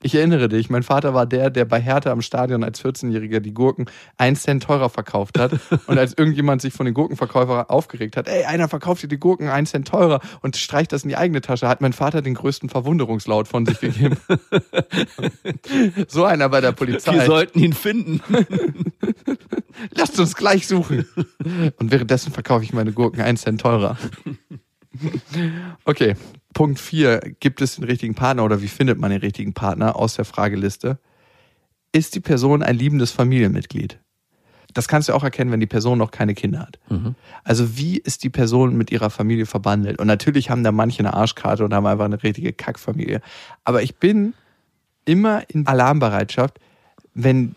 Ich 0.07 0.15
erinnere 0.15 0.49
dich, 0.49 0.71
mein 0.71 0.85
Vater 0.85 1.15
war 1.15 1.27
der, 1.27 1.51
der 1.51 1.65
bei 1.65 1.81
Hertha 1.81 2.13
am 2.13 2.23
Stadion 2.23 2.63
als 2.63 2.81
14-Jähriger 2.81 3.41
die 3.41 3.53
Gurken 3.53 3.87
einen 4.19 4.37
Cent 4.37 4.63
teurer 4.63 4.89
verkauft 4.89 5.37
hat. 5.37 5.59
Und 5.89 5.99
als 5.99 6.15
irgendjemand 6.17 6.63
sich 6.63 6.75
von 6.75 6.87
den 6.87 6.95
Gurkenverkäufer 6.95 7.73
aufgeregt 7.73 8.17
hat, 8.17 8.29
ey, 8.29 8.45
einer 8.45 8.69
verkauft 8.69 9.03
dir 9.03 9.09
die 9.09 9.19
Gurken 9.19 9.49
einen 9.49 9.67
Cent 9.67 9.89
teurer 9.89 10.21
und 10.43 10.57
streicht 10.57 10.93
das 10.93 11.03
in 11.03 11.09
die 11.09 11.17
eigene 11.17 11.41
Tasche, 11.41 11.67
hat 11.67 11.81
mein 11.81 11.93
Vater 11.93 12.23
den 12.23 12.35
größten 12.35 12.69
Verwunderungslaut 12.69 13.49
von 13.49 13.67
sich 13.67 13.81
gegeben. 13.81 14.17
so 16.07 16.25
einer 16.25 16.51
bei 16.51 16.61
der 16.61 16.71
Polizei. 16.71 17.13
Wir 17.13 17.23
sollten 17.23 17.59
ihn 17.59 17.73
finden. 17.73 18.21
Lasst 19.91 20.21
uns 20.21 20.37
gleich 20.37 20.69
suchen. 20.69 21.05
Und 21.79 21.91
währenddessen 21.91 22.33
verkaufe 22.33 22.63
ich 22.63 22.73
meine 22.73 22.93
Gurken 22.93 23.23
einen 23.23 23.39
Cent 23.39 23.61
teurer. 23.61 23.99
Okay, 25.85 26.15
Punkt 26.55 26.79
4. 26.79 27.21
Gibt 27.41 27.61
es 27.61 27.77
den 27.77 27.85
richtigen 27.85 28.15
Partner 28.15 28.45
oder 28.45 28.63
wie 28.63 28.69
findet 28.69 28.99
man 28.99 29.11
den 29.11 29.21
richtigen 29.21 29.55
Partner 29.55 29.97
aus 29.97 30.15
der 30.15 30.25
Frageliste? 30.25 30.99
Ist 31.93 32.15
die 32.15 32.21
Person 32.21 32.63
ein 32.63 32.77
liebendes 32.77 33.11
Familienmitglied? 33.11 33.99
Das 34.75 34.89
kannst 34.89 35.09
du 35.09 35.15
auch 35.15 35.25
erkennen, 35.25 35.51
wenn 35.53 35.61
die 35.61 35.67
Person 35.67 35.97
noch 35.97 36.11
keine 36.11 36.35
Kinder 36.35 36.61
hat. 36.61 36.79
Also 37.45 37.79
wie 37.79 37.97
ist 37.97 38.25
die 38.25 38.31
Person 38.31 38.77
mit 38.77 38.91
ihrer 38.91 39.09
Familie 39.09 39.47
verbandelt? 39.47 39.99
Und 39.99 40.07
natürlich 40.07 40.51
haben 40.51 40.65
da 40.65 40.73
manche 40.73 40.99
eine 40.99 41.15
Arschkarte 41.15 41.65
und 41.65 41.73
haben 41.73 41.87
einfach 41.87 42.05
eine 42.05 42.23
richtige 42.23 42.53
Kackfamilie. 42.53 43.23
Aber 43.65 43.83
ich 43.83 43.97
bin 43.97 44.35
immer 45.07 45.49
in 45.49 45.67
Alarmbereitschaft, 45.67 46.59
wenn 47.15 47.55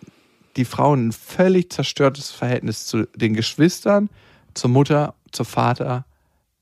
die 0.56 0.64
Frau 0.64 0.96
ein 0.96 1.12
völlig 1.12 1.72
zerstörtes 1.72 2.32
Verhältnis 2.32 2.86
zu 2.86 3.06
den 3.16 3.34
Geschwistern, 3.34 4.10
zur 4.54 4.70
Mutter, 4.70 5.16
zur 5.32 5.46
Vater, 5.46 6.06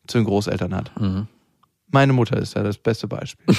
zu 0.07 0.17
den 0.17 0.25
Großeltern 0.25 0.75
hat. 0.75 0.91
Meine 1.89 2.13
Mutter 2.13 2.37
ist 2.37 2.55
ja 2.55 2.63
das 2.63 2.77
beste 2.77 3.07
Beispiel. 3.07 3.45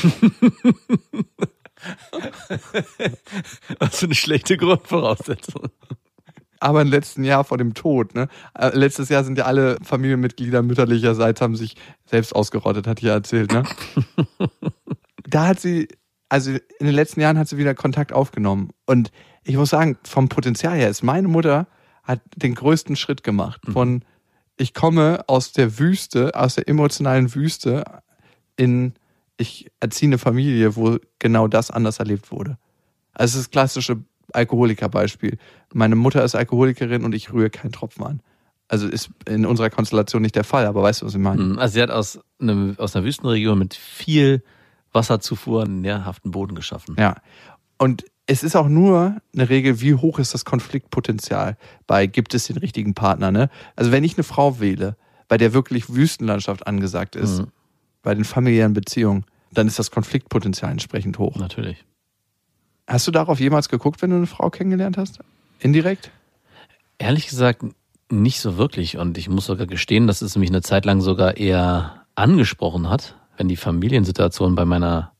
Was 3.79 3.99
für 3.99 4.07
eine 4.07 4.15
schlechte 4.15 4.57
Grundvoraussetzung. 4.57 5.69
Aber 6.61 6.83
im 6.83 6.89
letzten 6.89 7.23
Jahr 7.25 7.45
vor 7.45 7.57
dem 7.57 7.75
Tod, 7.75 8.15
ne? 8.15 8.29
Äh, 8.55 8.77
letztes 8.77 9.09
Jahr 9.09 9.23
sind 9.23 9.39
ja 9.39 9.45
alle 9.45 9.79
Familienmitglieder 9.83 10.63
mütterlicherseits 10.63 11.41
haben 11.41 11.55
sich 11.55 11.77
selbst 12.05 12.35
ausgerottet, 12.35 12.89
hat 12.89 12.99
ich 12.99 13.05
ja 13.05 13.13
erzählt, 13.15 13.53
ne? 13.53 13.63
da 15.29 15.47
hat 15.47 15.61
sie, 15.61 15.87
also 16.29 16.51
in 16.51 16.87
den 16.87 16.95
letzten 16.95 17.21
Jahren 17.21 17.39
hat 17.39 17.49
sie 17.49 17.59
wieder 17.59 17.75
Kontakt 17.77 18.13
aufgenommen. 18.13 18.71
Und 18.87 19.13
ich 19.45 19.57
muss 19.57 19.71
sagen, 19.71 19.99
vom 20.05 20.29
Potenzial 20.29 20.77
her 20.77 20.91
ist 20.91 21.03
meine 21.03 21.29
Mutter 21.29 21.69
hat 22.03 22.21
den 22.35 22.55
größten 22.55 22.97
Schritt 22.97 23.23
gemacht. 23.23 23.61
Von 23.71 24.03
ich 24.59 24.75
komme 24.75 25.25
aus 25.29 25.53
der 25.53 25.79
Wüste, 25.79 26.35
aus 26.35 26.57
der 26.57 26.69
emotionalen 26.69 27.35
Wüste 27.35 27.85
in 28.57 28.95
ich 29.39 29.71
erziehe 29.81 30.09
eine 30.09 30.19
Familie, 30.19 30.75
wo 30.77 30.99
genau 31.21 31.47
das 31.47 31.71
anders 31.71 32.01
erlebt 32.01 32.33
wurde. 32.33 32.59
Also 33.15 33.39
ist 33.39 33.47
das 33.47 33.51
klassische 33.51 33.99
Alkoholikerbeispiel. 34.33 35.39
Meine 35.73 35.95
Mutter 35.95 36.25
ist 36.25 36.35
Alkoholikerin 36.35 37.05
und 37.05 37.15
ich 37.15 37.33
rühre 37.33 37.49
keinen 37.49 37.73
Tropfen 37.73 38.05
an. 38.05 38.21
Also 38.67 38.87
ist 38.87 39.11
in 39.27 39.47
unserer 39.47 39.71
Konstellation 39.71 40.23
nicht 40.23 40.35
der 40.35 40.45
Fall, 40.45 40.67
aber 40.67 40.83
weißt 40.83 41.03
du, 41.03 41.07
was 41.07 41.15
ich 41.15 41.21
meine? 41.21 41.43
Mhm. 41.43 41.59
Also 41.59 41.75
sie 41.75 41.83
hat 41.83 41.91
aus, 41.91 42.19
einem, 42.41 42.75
aus 42.79 42.95
einer 42.95 43.05
Wüstenregion 43.05 43.59
mit 43.59 43.75
viel 43.75 44.43
Wasserzufuhr 44.93 45.63
einen 45.63 45.81
nährhaften 45.81 46.33
Boden 46.33 46.55
geschaffen. 46.55 46.97
Ja. 46.99 47.15
Und 47.79 48.05
es 48.31 48.43
ist 48.45 48.55
auch 48.55 48.69
nur 48.69 49.17
eine 49.35 49.49
Regel, 49.49 49.81
wie 49.81 49.95
hoch 49.95 50.19
ist 50.19 50.35
das 50.35 50.45
Konfliktpotenzial 50.45 51.57
bei 51.87 52.07
gibt 52.07 52.35
es 52.35 52.47
den 52.47 52.59
richtigen 52.59 52.95
Partner, 52.95 53.33
ne? 53.33 53.49
Also 53.75 53.91
wenn 53.91 54.05
ich 54.05 54.17
eine 54.17 54.23
Frau 54.23 54.61
wähle, 54.61 54.97
bei 55.29 55.39
der 55.39 55.55
wirklich 55.55 55.93
Wüstenlandschaft 55.93 56.67
angesagt 56.67 57.17
ist, 57.17 57.41
Mhm. 57.41 57.47
bei 58.03 58.15
den 58.15 58.25
familiären 58.25 58.75
Beziehungen, 58.75 59.25
dann 59.53 59.67
ist 59.67 59.79
das 59.79 59.91
Konfliktpotenzial 59.91 60.71
entsprechend 60.71 61.19
hoch. 61.19 61.37
Natürlich. 61.37 61.85
Hast 62.87 63.07
du 63.07 63.11
darauf 63.11 63.41
jemals 63.41 63.71
geguckt, 63.71 64.03
wenn 64.03 64.11
du 64.11 64.17
eine 64.17 64.27
Frau 64.27 64.51
kennengelernt 64.51 64.99
hast? 64.99 65.21
Indirekt? 65.59 66.11
Ehrlich 66.99 67.29
gesagt, 67.29 67.63
nicht 68.11 68.41
so 68.41 68.59
wirklich. 68.59 68.99
Und 68.99 69.17
ich 69.17 69.29
muss 69.29 69.47
sogar 69.47 69.67
gestehen, 69.67 70.07
dass 70.07 70.21
es 70.23 70.37
mich 70.37 70.51
eine 70.51 70.63
Zeit 70.63 70.85
lang 70.85 71.01
sogar 71.01 71.37
eher 71.39 72.05
angesprochen 72.15 72.89
hat, 72.91 73.17
wenn 73.37 73.49
die 73.49 73.57
Familiensituation 73.57 74.55
bei 74.55 74.65
meiner 74.65 75.13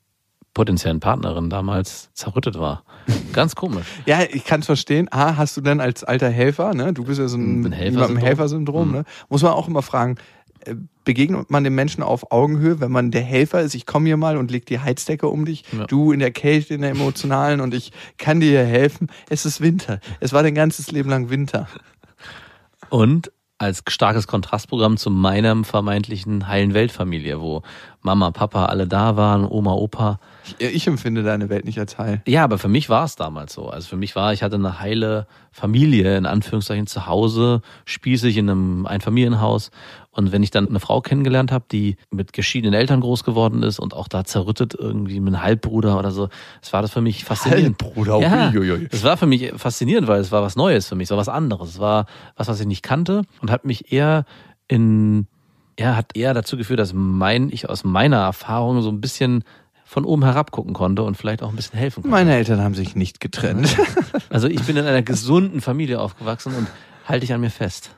potenziellen 0.53 0.99
Partnerin 0.99 1.49
damals 1.49 2.09
zerrüttet 2.13 2.57
war. 2.59 2.83
Ganz 3.33 3.55
komisch. 3.55 3.85
Ja, 4.05 4.19
ich 4.29 4.45
kann 4.45 4.59
es 4.61 4.65
verstehen. 4.65 5.07
A, 5.11 5.37
hast 5.37 5.55
du 5.55 5.61
denn 5.61 5.79
als 5.79 6.03
alter 6.03 6.29
Helfer, 6.29 6.73
ne? 6.73 6.93
Du 6.93 7.03
bist 7.05 7.19
ja 7.19 7.27
so 7.27 7.37
ein, 7.37 7.65
Ein 7.65 7.71
Helfersyndrom. 7.71 8.17
Helfersyndrom, 8.17 8.91
ne? 8.91 9.03
Muss 9.29 9.41
man 9.43 9.53
auch 9.53 9.67
immer 9.67 9.81
fragen, 9.81 10.15
äh, 10.65 10.75
begegnet 11.05 11.49
man 11.49 11.63
dem 11.63 11.75
Menschen 11.75 12.03
auf 12.03 12.31
Augenhöhe, 12.31 12.79
wenn 12.81 12.91
man 12.91 13.11
der 13.11 13.21
Helfer 13.23 13.61
ist, 13.61 13.73
ich 13.73 13.85
komme 13.85 14.07
hier 14.07 14.17
mal 14.17 14.37
und 14.37 14.51
leg 14.51 14.65
die 14.65 14.79
Heizdecke 14.79 15.27
um 15.27 15.45
dich, 15.45 15.63
Ja. 15.71 15.85
du 15.85 16.11
in 16.11 16.19
der 16.19 16.31
Kälte, 16.31 16.73
in 16.73 16.81
der 16.81 16.91
emotionalen 16.91 17.61
und 17.61 17.73
ich 17.73 17.91
kann 18.17 18.39
dir 18.39 18.63
helfen. 18.65 19.07
Es 19.29 19.45
ist 19.45 19.61
Winter. 19.61 19.99
Es 20.19 20.33
war 20.33 20.43
dein 20.43 20.55
ganzes 20.55 20.91
Leben 20.91 21.09
lang 21.09 21.29
Winter. 21.29 21.67
Und 22.89 23.31
als 23.59 23.83
starkes 23.89 24.25
Kontrastprogramm 24.25 24.95
zu 24.95 25.11
meinem 25.11 25.65
vermeintlichen 25.65 26.47
heilen 26.47 26.73
Weltfamilie, 26.73 27.41
wo 27.41 27.61
Mama, 28.01 28.31
Papa 28.31 28.67
alle 28.67 28.87
da 28.87 29.17
waren, 29.17 29.45
Oma, 29.45 29.73
Opa. 29.73 30.19
Ich, 30.57 30.75
ich 30.75 30.87
empfinde 30.87 31.21
deine 31.21 31.49
Welt 31.49 31.65
nicht 31.65 31.77
als 31.77 31.97
heil. 31.97 32.21
Ja, 32.25 32.45
aber 32.45 32.57
für 32.57 32.69
mich 32.69 32.89
war 32.89 33.03
es 33.03 33.17
damals 33.17 33.53
so. 33.53 33.69
Also 33.69 33.89
für 33.89 33.97
mich 33.97 34.15
war, 34.15 34.31
ich 34.31 34.43
hatte 34.43 34.55
eine 34.55 34.79
heile 34.79 35.27
Familie, 35.51 36.17
in 36.17 36.25
Anführungszeichen 36.25 36.87
zu 36.87 37.05
Hause, 37.05 37.61
spießig 37.83 38.37
in 38.37 38.49
einem 38.49 38.85
Einfamilienhaus. 38.85 39.71
Und 40.11 40.31
wenn 40.31 40.41
ich 40.41 40.49
dann 40.49 40.67
eine 40.67 40.79
Frau 40.79 41.01
kennengelernt 41.01 41.51
habe, 41.51 41.65
die 41.71 41.95
mit 42.09 42.33
geschiedenen 42.33 42.73
Eltern 42.73 43.01
groß 43.01 43.23
geworden 43.23 43.61
ist 43.61 43.79
und 43.79 43.93
auch 43.93 44.07
da 44.07 44.23
zerrüttet 44.23 44.73
irgendwie 44.73 45.19
mit 45.19 45.35
einem 45.35 45.43
Halbbruder 45.43 45.99
oder 45.99 46.11
so, 46.11 46.29
es 46.61 46.73
war 46.73 46.81
das 46.81 46.91
für 46.91 47.01
mich 47.01 47.25
faszinierend. 47.25 47.81
Halbbruder, 47.81 48.19
ja, 48.19 48.49
uiuiui. 48.49 48.87
es 48.91 49.03
war 49.03 49.17
für 49.17 49.27
mich 49.27 49.53
faszinierend, 49.55 50.07
weil 50.07 50.19
es 50.19 50.31
war 50.31 50.41
was 50.41 50.55
Neues 50.55 50.87
für 50.87 50.95
mich, 50.95 51.05
es 51.05 51.11
war 51.11 51.17
was 51.17 51.29
anderes. 51.29 51.69
Es 51.69 51.79
war 51.79 52.07
was, 52.35 52.47
was 52.47 52.59
ich 52.59 52.65
nicht 52.65 52.81
kannte 52.81 53.21
und 53.41 53.51
hat 53.51 53.65
mich 53.65 53.93
eher 53.93 54.25
in, 54.67 55.27
ja, 55.79 55.95
hat 55.95 56.17
eher 56.17 56.33
dazu 56.33 56.57
geführt, 56.57 56.79
dass 56.79 56.93
mein, 56.93 57.49
ich 57.51 57.69
aus 57.69 57.83
meiner 57.83 58.17
Erfahrung 58.17 58.81
so 58.81 58.89
ein 58.89 59.01
bisschen 59.01 59.43
von 59.85 60.05
oben 60.05 60.23
herab 60.23 60.51
gucken 60.51 60.73
konnte 60.73 61.01
und 61.01 61.17
vielleicht 61.17 61.41
auch 61.41 61.49
ein 61.49 61.55
bisschen 61.55 61.79
helfen 61.79 62.03
konnte. 62.03 62.15
Meine 62.15 62.35
Eltern 62.35 62.61
haben 62.61 62.75
sich 62.75 62.95
nicht 62.95 63.19
getrennt. 63.19 63.75
Also 64.29 64.47
ich 64.47 64.61
bin 64.61 64.77
in 64.77 64.85
einer 64.85 65.01
gesunden 65.01 65.59
Familie 65.59 65.99
aufgewachsen 65.99 66.53
und 66.53 66.67
halte 67.09 67.25
ich 67.25 67.33
an 67.33 67.41
mir 67.41 67.49
fest. 67.49 67.95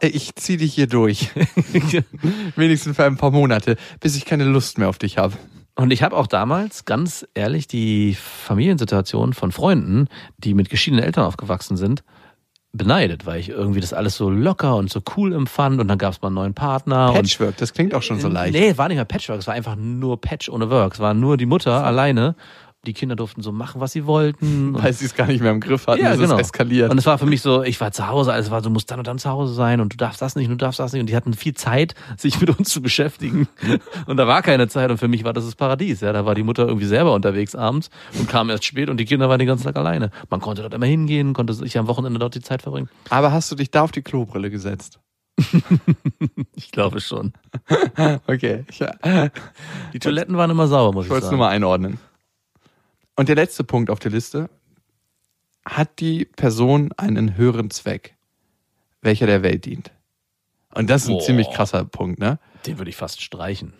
Ich 0.00 0.34
zieh 0.36 0.56
dich 0.56 0.74
hier 0.74 0.86
durch. 0.86 1.30
Wenigstens 2.56 2.96
für 2.96 3.04
ein 3.04 3.16
paar 3.16 3.30
Monate, 3.30 3.76
bis 4.00 4.16
ich 4.16 4.24
keine 4.24 4.44
Lust 4.44 4.78
mehr 4.78 4.88
auf 4.88 4.98
dich 4.98 5.18
habe. 5.18 5.34
Und 5.76 5.92
ich 5.92 6.02
habe 6.02 6.16
auch 6.16 6.28
damals, 6.28 6.84
ganz 6.84 7.26
ehrlich, 7.34 7.66
die 7.66 8.14
Familiensituation 8.14 9.32
von 9.32 9.50
Freunden, 9.50 10.08
die 10.38 10.54
mit 10.54 10.70
geschiedenen 10.70 11.04
Eltern 11.04 11.24
aufgewachsen 11.24 11.76
sind, 11.76 12.04
beneidet, 12.74 13.24
weil 13.24 13.40
ich 13.40 13.48
irgendwie 13.48 13.80
das 13.80 13.92
alles 13.92 14.16
so 14.16 14.28
locker 14.28 14.76
und 14.76 14.90
so 14.90 15.00
cool 15.16 15.32
empfand 15.32 15.80
und 15.80 15.88
dann 15.88 15.98
gab 15.98 16.12
es 16.12 16.22
mal 16.22 16.28
einen 16.28 16.34
neuen 16.34 16.54
Partner. 16.54 17.12
Patchwork, 17.12 17.56
das 17.56 17.72
klingt 17.72 17.94
auch 17.94 18.02
schon 18.02 18.20
so 18.20 18.28
leicht. 18.28 18.52
Nee, 18.52 18.76
war 18.76 18.88
nicht 18.88 18.96
mehr 18.96 19.04
Patchwork, 19.04 19.38
es 19.38 19.46
war 19.46 19.54
einfach 19.54 19.76
nur 19.76 20.20
Patch 20.20 20.48
ohne 20.48 20.70
Work. 20.70 20.94
Es 20.94 21.00
war 21.00 21.14
nur 21.14 21.36
die 21.36 21.46
Mutter 21.46 21.84
alleine. 21.84 22.34
Die 22.86 22.92
Kinder 22.92 23.16
durften 23.16 23.42
so 23.42 23.52
machen, 23.52 23.80
was 23.80 23.92
sie 23.92 24.06
wollten. 24.06 24.74
Weil 24.74 24.92
sie 24.92 25.06
es 25.06 25.14
gar 25.14 25.26
nicht 25.26 25.40
mehr 25.40 25.50
im 25.50 25.60
Griff 25.60 25.86
hatten, 25.86 26.02
ja, 26.02 26.12
es 26.12 26.18
genau. 26.18 26.34
ist 26.34 26.42
eskaliert. 26.42 26.90
Und 26.90 26.98
es 26.98 27.06
war 27.06 27.18
für 27.18 27.26
mich 27.26 27.42
so, 27.42 27.62
ich 27.62 27.80
war 27.80 27.92
zu 27.92 28.08
Hause, 28.08 28.32
also 28.32 28.46
es 28.46 28.50
war, 28.50 28.62
du 28.62 28.70
musst 28.70 28.90
dann 28.90 28.98
und 28.98 29.06
dann 29.06 29.18
zu 29.18 29.30
Hause 29.30 29.54
sein 29.54 29.80
und 29.80 29.92
du 29.92 29.96
darfst 29.96 30.20
das 30.20 30.36
nicht 30.36 30.46
und 30.46 30.52
du 30.52 30.64
darfst 30.64 30.78
das 30.80 30.92
nicht. 30.92 31.00
Und 31.00 31.08
die 31.08 31.16
hatten 31.16 31.32
viel 31.34 31.54
Zeit, 31.54 31.94
sich 32.16 32.40
mit 32.40 32.56
uns 32.56 32.68
zu 32.68 32.82
beschäftigen. 32.82 33.48
Und 34.06 34.16
da 34.16 34.26
war 34.26 34.42
keine 34.42 34.68
Zeit 34.68 34.90
und 34.90 34.98
für 34.98 35.08
mich 35.08 35.24
war 35.24 35.32
das 35.32 35.44
das 35.44 35.54
Paradies. 35.54 36.00
Ja, 36.00 36.12
da 36.12 36.26
war 36.26 36.34
die 36.34 36.42
Mutter 36.42 36.66
irgendwie 36.66 36.86
selber 36.86 37.14
unterwegs 37.14 37.54
abends 37.54 37.90
und 38.18 38.28
kam 38.28 38.50
erst 38.50 38.64
spät 38.64 38.88
und 38.88 38.98
die 38.98 39.04
Kinder 39.04 39.28
waren 39.28 39.38
den 39.38 39.48
ganzen 39.48 39.64
Tag 39.64 39.76
alleine. 39.76 40.10
Man 40.30 40.40
konnte 40.40 40.62
dort 40.62 40.74
immer 40.74 40.86
hingehen, 40.86 41.32
konnte 41.32 41.54
sich 41.54 41.78
am 41.78 41.86
Wochenende 41.86 42.18
dort 42.18 42.34
die 42.34 42.40
Zeit 42.40 42.62
verbringen. 42.62 42.88
Aber 43.10 43.32
hast 43.32 43.50
du 43.50 43.56
dich 43.56 43.70
da 43.70 43.82
auf 43.82 43.92
die 43.92 44.02
Klobrille 44.02 44.50
gesetzt? 44.50 45.00
Ich 46.56 46.70
glaube 46.70 47.00
schon. 47.00 47.32
Okay, 48.26 48.64
ich, 48.70 48.78
Die 49.92 49.98
Toiletten 49.98 50.36
waren 50.36 50.50
immer 50.50 50.66
sauber, 50.66 50.92
muss 50.92 51.04
ich 51.04 51.06
ich 51.06 51.10
wollte 51.10 51.24
es 51.24 51.30
sagen. 51.30 51.38
nur 51.38 51.46
mal 51.46 51.52
einordnen. 51.52 51.98
Und 53.16 53.28
der 53.28 53.36
letzte 53.36 53.64
Punkt 53.64 53.90
auf 53.90 53.98
der 53.98 54.10
Liste. 54.10 54.50
Hat 55.64 55.98
die 56.00 56.26
Person 56.26 56.92
einen 56.96 57.36
höheren 57.36 57.70
Zweck, 57.70 58.16
welcher 59.00 59.26
der 59.26 59.42
Welt 59.42 59.64
dient? 59.64 59.92
Und 60.74 60.90
das 60.90 61.04
ist 61.04 61.08
ein 61.08 61.14
Boah. 61.14 61.24
ziemlich 61.24 61.50
krasser 61.50 61.84
Punkt, 61.84 62.18
ne? 62.18 62.38
Den 62.66 62.78
würde 62.78 62.90
ich 62.90 62.96
fast 62.96 63.22
streichen. 63.22 63.72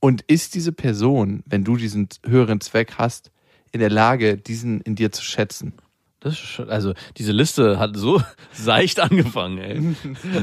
Und 0.00 0.22
ist 0.22 0.54
diese 0.54 0.72
Person, 0.72 1.42
wenn 1.46 1.64
du 1.64 1.76
diesen 1.76 2.08
höheren 2.24 2.60
Zweck 2.60 2.94
hast, 2.98 3.30
in 3.70 3.80
der 3.80 3.90
Lage, 3.90 4.36
diesen 4.36 4.80
in 4.80 4.96
dir 4.96 5.12
zu 5.12 5.22
schätzen? 5.22 5.74
Das 6.20 6.32
ist 6.32 6.40
schon, 6.40 6.68
also 6.68 6.94
diese 7.16 7.32
Liste 7.32 7.78
hat 7.78 7.96
so 7.96 8.20
seicht 8.52 8.98
angefangen, 8.98 9.58
ey. 9.58 9.96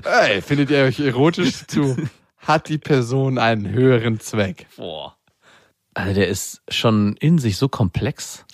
Ey, 0.04 0.42
findet 0.42 0.70
ihr 0.70 0.84
euch 0.84 1.00
erotisch 1.00 1.68
zu? 1.68 1.98
Hat 2.38 2.70
die 2.70 2.78
Person 2.78 3.40
einen 3.40 3.68
höheren 3.68 4.20
Zweck? 4.20 4.68
Boah. 4.78 5.15
Also 5.96 6.14
der 6.14 6.28
ist 6.28 6.62
schon 6.70 7.16
in 7.18 7.40
sich 7.40 7.58
so 7.58 7.68
komplex. 7.68 8.46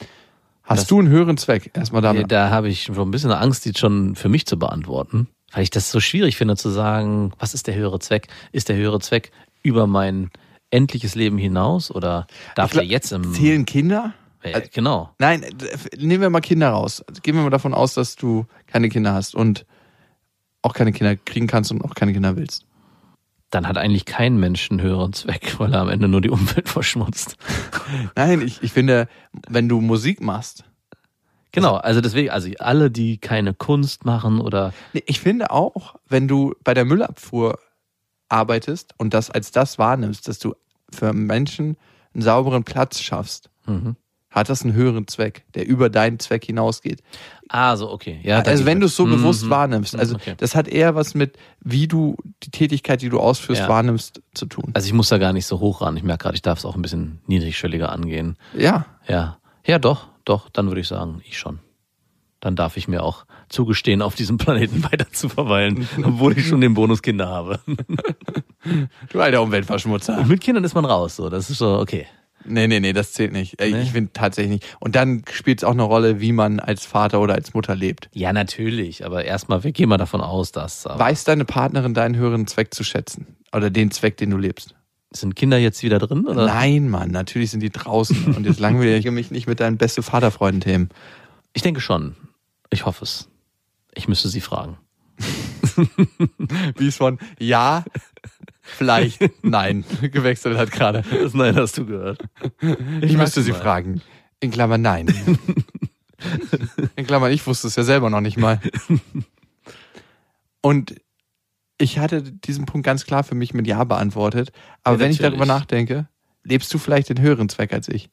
Hast 0.64 0.82
Das- 0.84 0.88
du 0.88 1.00
einen 1.00 1.10
höheren 1.10 1.38
Zweck? 1.38 1.72
Erstmal 1.74 2.02
Da, 2.02 2.14
damit. 2.14 2.32
da 2.32 2.50
habe 2.50 2.70
ich 2.70 2.84
schon 2.84 2.98
ein 3.00 3.12
bisschen 3.12 3.32
Angst, 3.32 3.66
die 3.66 3.74
schon 3.78 4.16
für 4.16 4.30
mich 4.30 4.46
zu 4.46 4.58
beantworten, 4.58 5.28
weil 5.52 5.64
ich 5.64 5.70
das 5.72 5.92
so 5.92 6.00
schwierig 6.00 6.38
finde 6.38 6.56
zu 6.56 6.70
sagen, 6.70 7.34
was 7.40 7.54
ist 7.54 7.68
der 7.68 7.76
höhere 7.76 8.00
Zweck? 8.00 8.28
Ist 8.54 8.70
der 8.70 8.78
höhere 8.78 9.00
Zweck 9.02 9.32
über 9.64 9.86
mein 9.88 10.30
endliches 10.70 11.16
Leben 11.16 11.38
hinaus 11.38 11.92
oder 11.92 12.26
darf 12.56 12.72
glaub, 12.72 12.84
der 12.84 12.90
jetzt 12.92 13.12
im 13.12 13.34
Zählen 13.34 13.66
Kinder? 13.66 14.14
Ja, 14.44 14.54
Also- 14.56 14.70
genau. 14.72 15.10
Nein, 15.20 15.42
d- 15.42 15.98
nehmen 15.98 16.22
wir 16.22 16.30
mal 16.30 16.40
Kinder 16.42 16.70
raus. 16.70 17.04
Gehen 17.24 17.36
wir 17.36 17.42
mal 17.44 17.50
davon 17.50 17.74
aus, 17.74 17.96
dass 17.96 18.16
du 18.16 18.46
keine 18.68 18.88
Kinder 18.90 19.14
hast 19.14 19.36
und 19.36 19.66
auch 20.62 20.74
keine 20.74 20.92
Kinder 20.94 21.16
kriegen 21.16 21.48
kannst 21.48 21.72
und 21.72 21.84
auch 21.84 21.96
keine 21.96 22.14
Kinder 22.14 22.36
willst. 22.38 22.66
Dann 23.52 23.68
hat 23.68 23.78
eigentlich 23.78 24.06
kein 24.06 24.38
Mensch 24.38 24.72
einen 24.72 24.82
höheren 24.82 25.14
Zweck, 25.14 25.56
weil 25.60 25.74
er 25.74 25.82
am 25.82 25.90
Ende 25.90 26.08
nur 26.08 26.22
die 26.22 26.30
Umwelt 26.30 26.68
verschmutzt. 26.68 27.38
Nein, 28.16 28.42
ich, 28.42 28.64
ich 28.64 28.74
finde, 28.74 29.08
wenn 29.48 29.70
du 29.70 29.82
Musik 29.82 30.22
machst, 30.22 30.64
Genau, 31.54 31.76
also 31.76 32.00
deswegen, 32.00 32.30
also 32.30 32.50
alle, 32.60 32.90
die 32.90 33.18
keine 33.18 33.54
Kunst 33.54 34.06
machen 34.06 34.40
oder 34.40 34.74
Ich 34.94 35.20
finde 35.20 35.52
auch, 35.52 35.96
wenn 36.08 36.30
du 36.30 36.56
bei 36.64 36.74
der 36.74 36.86
Müllabfuhr 36.86 37.60
arbeitest 38.30 38.94
und 38.98 39.14
das 39.14 39.30
als 39.30 39.52
das 39.52 39.78
wahrnimmst, 39.78 40.30
dass 40.30 40.40
du 40.40 40.56
für 40.90 41.12
Menschen 41.12 41.76
einen 42.14 42.24
sauberen 42.24 42.64
Platz 42.64 43.02
schaffst, 43.02 43.50
Mhm. 43.68 43.96
Hat 44.32 44.50
das 44.50 44.64
einen 44.64 44.74
höheren 44.74 45.08
Zweck, 45.08 45.44
der 45.56 45.68
über 45.68 45.90
deinen 45.90 46.18
Zweck 46.20 46.46
hinausgeht. 46.46 47.02
Ah, 47.50 47.76
so, 47.76 47.92
okay. 47.92 48.20
Ja, 48.24 48.40
also 48.40 48.66
wenn 48.66 48.80
du 48.80 48.86
es 48.86 48.96
so 48.96 49.06
mit. 49.06 49.18
bewusst 49.18 49.46
Mhm. 49.46 49.50
wahrnimmst, 49.50 49.96
also 49.98 50.16
Okay. 50.16 50.36
das 50.38 50.56
hat 50.56 50.68
eher 50.70 50.96
was 50.96 51.14
mit, 51.14 51.38
wie 51.60 51.88
du 51.88 52.16
die 52.44 52.50
Tätigkeit, 52.50 53.02
die 53.02 53.10
du 53.10 53.20
ausführst, 53.20 53.62
Ja. 53.62 53.68
wahrnimmst, 53.70 54.22
zu 54.34 54.46
tun. 54.46 54.72
Also 54.74 54.88
ich 54.88 54.94
muss 54.94 55.10
da 55.10 55.18
gar 55.18 55.34
nicht 55.34 55.46
so 55.46 55.60
hoch 55.60 55.82
ran. 55.82 55.98
Ich 55.98 56.04
merke 56.04 56.24
gerade, 56.24 56.36
ich 56.36 56.42
darf 56.42 56.60
es 56.60 56.66
auch 56.66 56.76
ein 56.76 56.82
bisschen 56.82 57.20
niedrigschwelliger 57.28 57.92
angehen. 57.92 58.38
Ja, 58.58 58.86
Ja. 59.08 59.38
Ja, 59.68 59.78
doch, 59.78 60.08
doch, 60.26 60.50
dann 60.50 60.68
würde 60.70 60.82
ich 60.82 60.88
sagen, 60.88 61.22
ich 61.28 61.38
schon. 61.38 61.60
Dann 62.40 62.56
darf 62.56 62.78
ich 62.78 62.88
mir 62.88 63.04
auch 63.04 63.26
zugestehen, 63.50 64.02
auf 64.02 64.16
diesem 64.16 64.38
Planeten 64.38 64.84
weiter 64.92 65.12
zu 65.12 65.30
verweilen, 65.30 65.88
obwohl 66.04 66.36
ich 66.38 66.48
schon 66.48 66.62
den 66.62 66.74
Bonus 66.74 67.02
Kinder 67.04 67.28
habe. 67.28 67.60
du 69.12 69.20
alter 69.22 69.42
Umweltverschmutzer. 69.42 70.18
Und 70.20 70.30
mit 70.30 70.42
Kindern 70.42 70.64
ist 70.64 70.74
man 70.74 70.86
raus, 70.86 71.16
so. 71.18 71.30
Das 71.30 71.50
ist 71.50 71.58
so, 71.60 71.78
okay. 71.80 72.08
Nee, 72.46 72.68
nee, 72.68 72.80
nee, 72.80 72.94
das 72.94 73.14
zählt 73.14 73.32
nicht. 73.32 73.60
Nee? 73.60 73.82
Ich 73.82 73.92
finde 73.92 74.12
tatsächlich 74.14 74.54
nicht. 74.54 74.78
Und 74.80 74.96
dann 74.96 75.24
spielt 75.32 75.60
es 75.60 75.64
auch 75.64 75.72
eine 75.72 75.84
Rolle, 75.84 76.20
wie 76.20 76.32
man 76.32 76.60
als 76.60 76.86
Vater 76.86 77.22
oder 77.22 77.36
als 77.36 77.54
Mutter 77.54 77.76
lebt. 77.76 78.10
Ja, 78.14 78.34
natürlich, 78.34 79.06
aber 79.06 79.26
erstmal, 79.26 79.64
wir 79.64 79.72
gehen 79.72 79.90
mal 79.90 79.98
davon 79.98 80.22
aus, 80.22 80.52
dass. 80.52 80.88
Aber 80.88 81.00
Weiß 81.00 81.24
deine 81.24 81.46
Partnerin 81.46 81.94
deinen 81.94 82.16
höheren 82.16 82.48
Zweck 82.48 82.74
zu 82.74 82.84
schätzen? 82.84 83.36
Oder 83.54 83.70
den 83.70 83.92
Zweck, 83.92 84.18
den 84.18 84.32
du 84.32 84.38
lebst? 84.38 84.76
sind 85.12 85.36
Kinder 85.36 85.58
jetzt 85.58 85.84
wieder 85.84 86.00
drin? 86.00 86.26
Oder? 86.26 86.46
Nein, 86.46 86.90
Mann, 86.90 87.12
natürlich 87.12 87.52
sind 87.52 87.60
die 87.60 87.70
draußen. 87.70 88.34
Und 88.36 88.46
jetzt 88.46 88.60
langweile 88.60 88.98
ich 88.98 89.10
mich 89.12 89.32
nicht 89.32 89.48
mit 89.48 89.60
deinen 89.60 89.78
beste 89.78 90.02
Vaterfreunden-Themen. 90.02 90.90
Ich 91.54 91.62
denke 91.62 91.82
schon. 91.82 92.16
Ich 92.70 92.86
hoffe 92.86 93.04
es. 93.04 93.28
Ich 93.94 94.08
müsste 94.08 94.30
sie 94.30 94.42
fragen. 94.42 94.78
Wie 96.78 96.88
es 96.88 96.96
von 96.96 97.20
ja, 97.40 97.84
vielleicht, 98.72 99.22
nein 99.44 99.84
gewechselt 100.02 100.58
hat 100.58 100.72
gerade. 100.72 101.04
Das 101.10 101.34
Nein 101.34 101.56
hast 101.56 101.78
du 101.78 101.86
gehört. 101.86 102.24
Ich, 103.02 103.16
müsste 103.18 103.42
sie 103.42 103.52
mal. 103.52 103.60
fragen. 103.62 104.02
In 104.40 104.52
Klammern 104.52 104.82
nein. 104.82 105.08
In 106.96 107.06
Klammern, 107.08 107.32
ich 107.32 107.46
wusste 107.48 107.68
es 107.68 107.76
ja 107.76 107.84
selber 107.84 108.10
noch 108.10 108.22
nicht 108.22 108.38
mal. 108.38 108.60
Und 110.62 110.96
ich 111.78 111.98
hatte 112.00 112.22
diesen 112.22 112.66
Punkt 112.66 112.86
ganz 112.86 113.06
klar 113.06 113.24
für 113.24 113.36
mich 113.36 113.54
mit 113.54 113.66
Ja 113.68 113.84
beantwortet. 113.84 114.52
Aber 114.84 114.98
Ja, 114.98 115.00
wenn 115.02 115.12
ich 115.12 115.18
darüber 115.18 115.46
nachdenke, 115.46 116.08
lebst 116.44 116.72
du 116.74 116.78
vielleicht 116.78 117.10
den 117.10 117.20
höheren 117.20 117.50
Zweck 117.50 117.74
als 117.74 117.88
ich? 117.88 118.10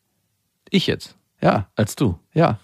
Ich 0.70 0.86
jetzt, 0.86 1.16
Ja, 1.42 1.68
als 1.76 1.96
du. 1.96 2.18
ja. 2.34 2.58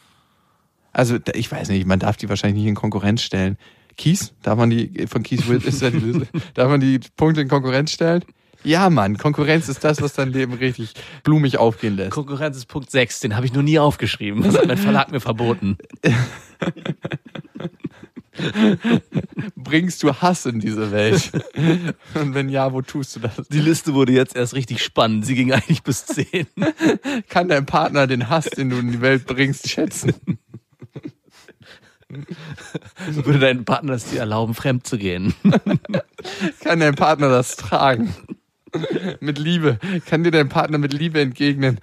Also 0.96 1.18
ich 1.34 1.50
weiß 1.50 1.70
nicht, 1.70 1.86
man 1.86 1.98
darf 1.98 2.16
die 2.16 2.28
wahrscheinlich 2.28 2.60
nicht 2.62 2.68
in 2.68 2.76
Konkurrenz 2.76 3.20
stellen. 3.22 3.58
Kies, 3.96 4.34
darf 4.42 4.58
man 4.58 4.70
die, 4.70 5.06
von 5.06 5.22
Kies 5.22 5.48
ist 5.48 5.82
ja 5.82 5.90
die 5.90 5.98
Liste, 5.98 6.28
darf 6.54 6.68
man 6.68 6.80
die 6.80 7.00
Punkte 7.16 7.40
in 7.40 7.48
Konkurrenz 7.48 7.92
stellen? 7.92 8.24
Ja, 8.64 8.88
Mann, 8.88 9.18
Konkurrenz 9.18 9.68
ist 9.68 9.84
das, 9.84 10.00
was 10.00 10.14
dein 10.14 10.32
Leben 10.32 10.54
richtig 10.54 10.94
blumig 11.22 11.58
aufgehen 11.58 11.96
lässt. 11.96 12.12
Konkurrenz 12.12 12.56
ist 12.56 12.66
Punkt 12.66 12.90
6, 12.90 13.20
den 13.20 13.36
habe 13.36 13.44
ich 13.44 13.52
noch 13.52 13.62
nie 13.62 13.78
aufgeschrieben. 13.78 14.42
Das 14.42 14.56
hat 14.56 14.66
mein 14.66 14.78
Verlag 14.78 15.12
mir 15.12 15.20
verboten. 15.20 15.76
Bringst 19.54 20.02
du 20.02 20.14
Hass 20.14 20.46
in 20.46 20.60
diese 20.60 20.90
Welt? 20.90 21.30
Und 22.14 22.34
wenn 22.34 22.48
ja, 22.48 22.72
wo 22.72 22.80
tust 22.82 23.16
du 23.16 23.20
das? 23.20 23.48
Die 23.48 23.60
Liste 23.60 23.94
wurde 23.94 24.12
jetzt 24.12 24.34
erst 24.34 24.54
richtig 24.54 24.82
spannend. 24.82 25.26
Sie 25.26 25.34
ging 25.34 25.52
eigentlich 25.52 25.82
bis 25.82 26.06
10. 26.06 26.46
Kann 27.28 27.48
dein 27.48 27.66
Partner 27.66 28.06
den 28.06 28.30
Hass, 28.30 28.46
den 28.46 28.70
du 28.70 28.78
in 28.78 28.90
die 28.90 29.00
Welt 29.00 29.26
bringst, 29.26 29.68
schätzen? 29.68 30.14
Würde 33.06 33.38
dein 33.38 33.64
Partner 33.64 33.94
es 33.94 34.10
dir 34.10 34.20
erlauben, 34.20 34.54
fremd 34.54 34.86
zu 34.86 34.98
gehen? 34.98 35.34
Kann 36.60 36.80
dein 36.80 36.94
Partner 36.94 37.28
das 37.28 37.56
tragen? 37.56 38.14
Mit 39.20 39.38
Liebe. 39.38 39.78
Kann 40.06 40.24
dir 40.24 40.32
dein 40.32 40.48
Partner 40.48 40.78
mit 40.78 40.92
Liebe 40.92 41.20
entgegnen? 41.20 41.78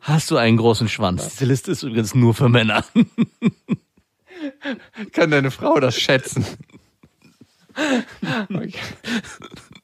Hast 0.00 0.30
du 0.30 0.36
einen 0.36 0.56
großen 0.56 0.88
Schwanz? 0.88 1.28
Diese 1.28 1.44
Liste 1.44 1.72
ist 1.72 1.84
übrigens 1.84 2.14
nur 2.14 2.34
für 2.34 2.48
Männer. 2.48 2.84
Kann 5.12 5.30
deine 5.30 5.50
Frau 5.50 5.80
das 5.80 5.98
schätzen? 5.98 6.44
Okay. 8.52 8.72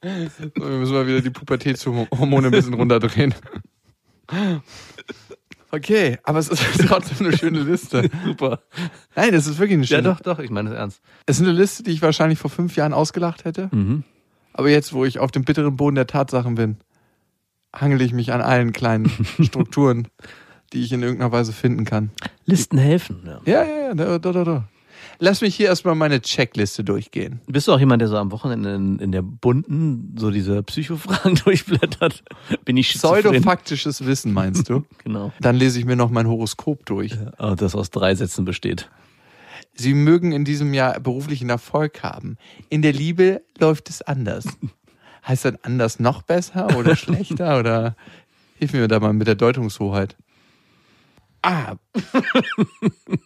So, 0.01 0.49
wir 0.55 0.77
müssen 0.77 0.93
mal 0.93 1.07
wieder 1.07 1.21
die 1.21 1.29
Pubertätshormone 1.29 2.47
ein 2.47 2.51
bisschen 2.51 2.73
runterdrehen. 2.73 3.33
Okay, 5.71 6.17
aber 6.23 6.39
es 6.39 6.49
ist 6.49 6.61
trotzdem 6.87 7.27
eine 7.27 7.37
schöne 7.37 7.61
Liste. 7.61 8.09
Super. 8.25 8.59
Nein, 9.15 9.33
es 9.33 9.47
ist 9.47 9.57
wirklich 9.57 9.77
eine 9.77 9.83
Ja, 9.83 9.97
schöne 9.97 10.03
doch, 10.03 10.19
doch, 10.19 10.39
ich 10.39 10.49
meine 10.49 10.69
es 10.69 10.75
ernst. 10.75 11.01
Es 11.25 11.37
ist 11.39 11.43
eine 11.47 11.53
Liste, 11.53 11.83
die 11.83 11.91
ich 11.91 12.01
wahrscheinlich 12.01 12.39
vor 12.39 12.49
fünf 12.49 12.75
Jahren 12.75 12.93
ausgelacht 12.93 13.45
hätte. 13.45 13.69
Mhm. 13.71 14.03
Aber 14.53 14.69
jetzt, 14.69 14.91
wo 14.93 15.05
ich 15.05 15.19
auf 15.19 15.31
dem 15.31 15.43
bitteren 15.45 15.77
Boden 15.77 15.95
der 15.95 16.07
Tatsachen 16.07 16.55
bin, 16.55 16.77
hangele 17.73 18.03
ich 18.03 18.11
mich 18.11 18.33
an 18.33 18.41
allen 18.41 18.73
kleinen 18.73 19.09
Strukturen, 19.41 20.07
die 20.73 20.81
ich 20.83 20.91
in 20.91 21.01
irgendeiner 21.03 21.31
Weise 21.31 21.53
finden 21.53 21.85
kann. 21.85 22.11
Listen 22.45 22.77
helfen. 22.77 23.21
Ja. 23.25 23.39
Ja, 23.45 23.63
ja, 23.63 23.77
ja, 23.87 23.93
da, 23.93 24.19
da, 24.19 24.43
da. 24.43 24.67
Lass 25.23 25.41
mich 25.41 25.55
hier 25.55 25.67
erstmal 25.67 25.93
meine 25.93 26.19
Checkliste 26.19 26.83
durchgehen. 26.83 27.41
Bist 27.45 27.67
du 27.67 27.73
auch 27.73 27.79
jemand, 27.79 28.01
der 28.01 28.07
so 28.07 28.17
am 28.17 28.31
Wochenende 28.31 28.73
in, 28.73 28.97
in 28.97 29.11
der 29.11 29.21
bunten 29.21 30.15
so 30.17 30.31
diese 30.31 30.63
Psychofragen 30.63 31.35
durchblättert? 31.45 32.23
Bin 32.65 32.75
ich? 32.75 32.95
Pseudofaktisches 32.95 34.03
Wissen, 34.07 34.33
meinst 34.33 34.67
du? 34.67 34.83
Genau. 35.03 35.31
Dann 35.39 35.55
lese 35.55 35.77
ich 35.77 35.85
mir 35.85 35.95
noch 35.95 36.09
mein 36.09 36.27
Horoskop 36.27 36.87
durch. 36.87 37.15
Oh, 37.37 37.53
das 37.55 37.75
aus 37.75 37.91
drei 37.91 38.15
Sätzen 38.15 38.45
besteht. 38.45 38.89
Sie 39.75 39.93
mögen 39.93 40.31
in 40.31 40.43
diesem 40.43 40.73
Jahr 40.73 40.99
beruflichen 40.99 41.49
Erfolg 41.49 42.01
haben. 42.01 42.37
In 42.69 42.81
der 42.81 42.93
Liebe 42.93 43.43
läuft 43.59 43.89
es 43.89 44.01
anders. 44.01 44.45
Heißt 45.27 45.45
das 45.45 45.53
anders 45.63 45.99
noch 45.99 46.23
besser 46.23 46.75
oder 46.79 46.95
schlechter 46.95 47.59
oder 47.59 47.95
hilf 48.55 48.73
mir 48.73 48.87
da 48.87 48.99
mal 48.99 49.13
mit 49.13 49.27
der 49.27 49.35
Deutungshoheit. 49.35 50.17
Ah, 51.43 51.75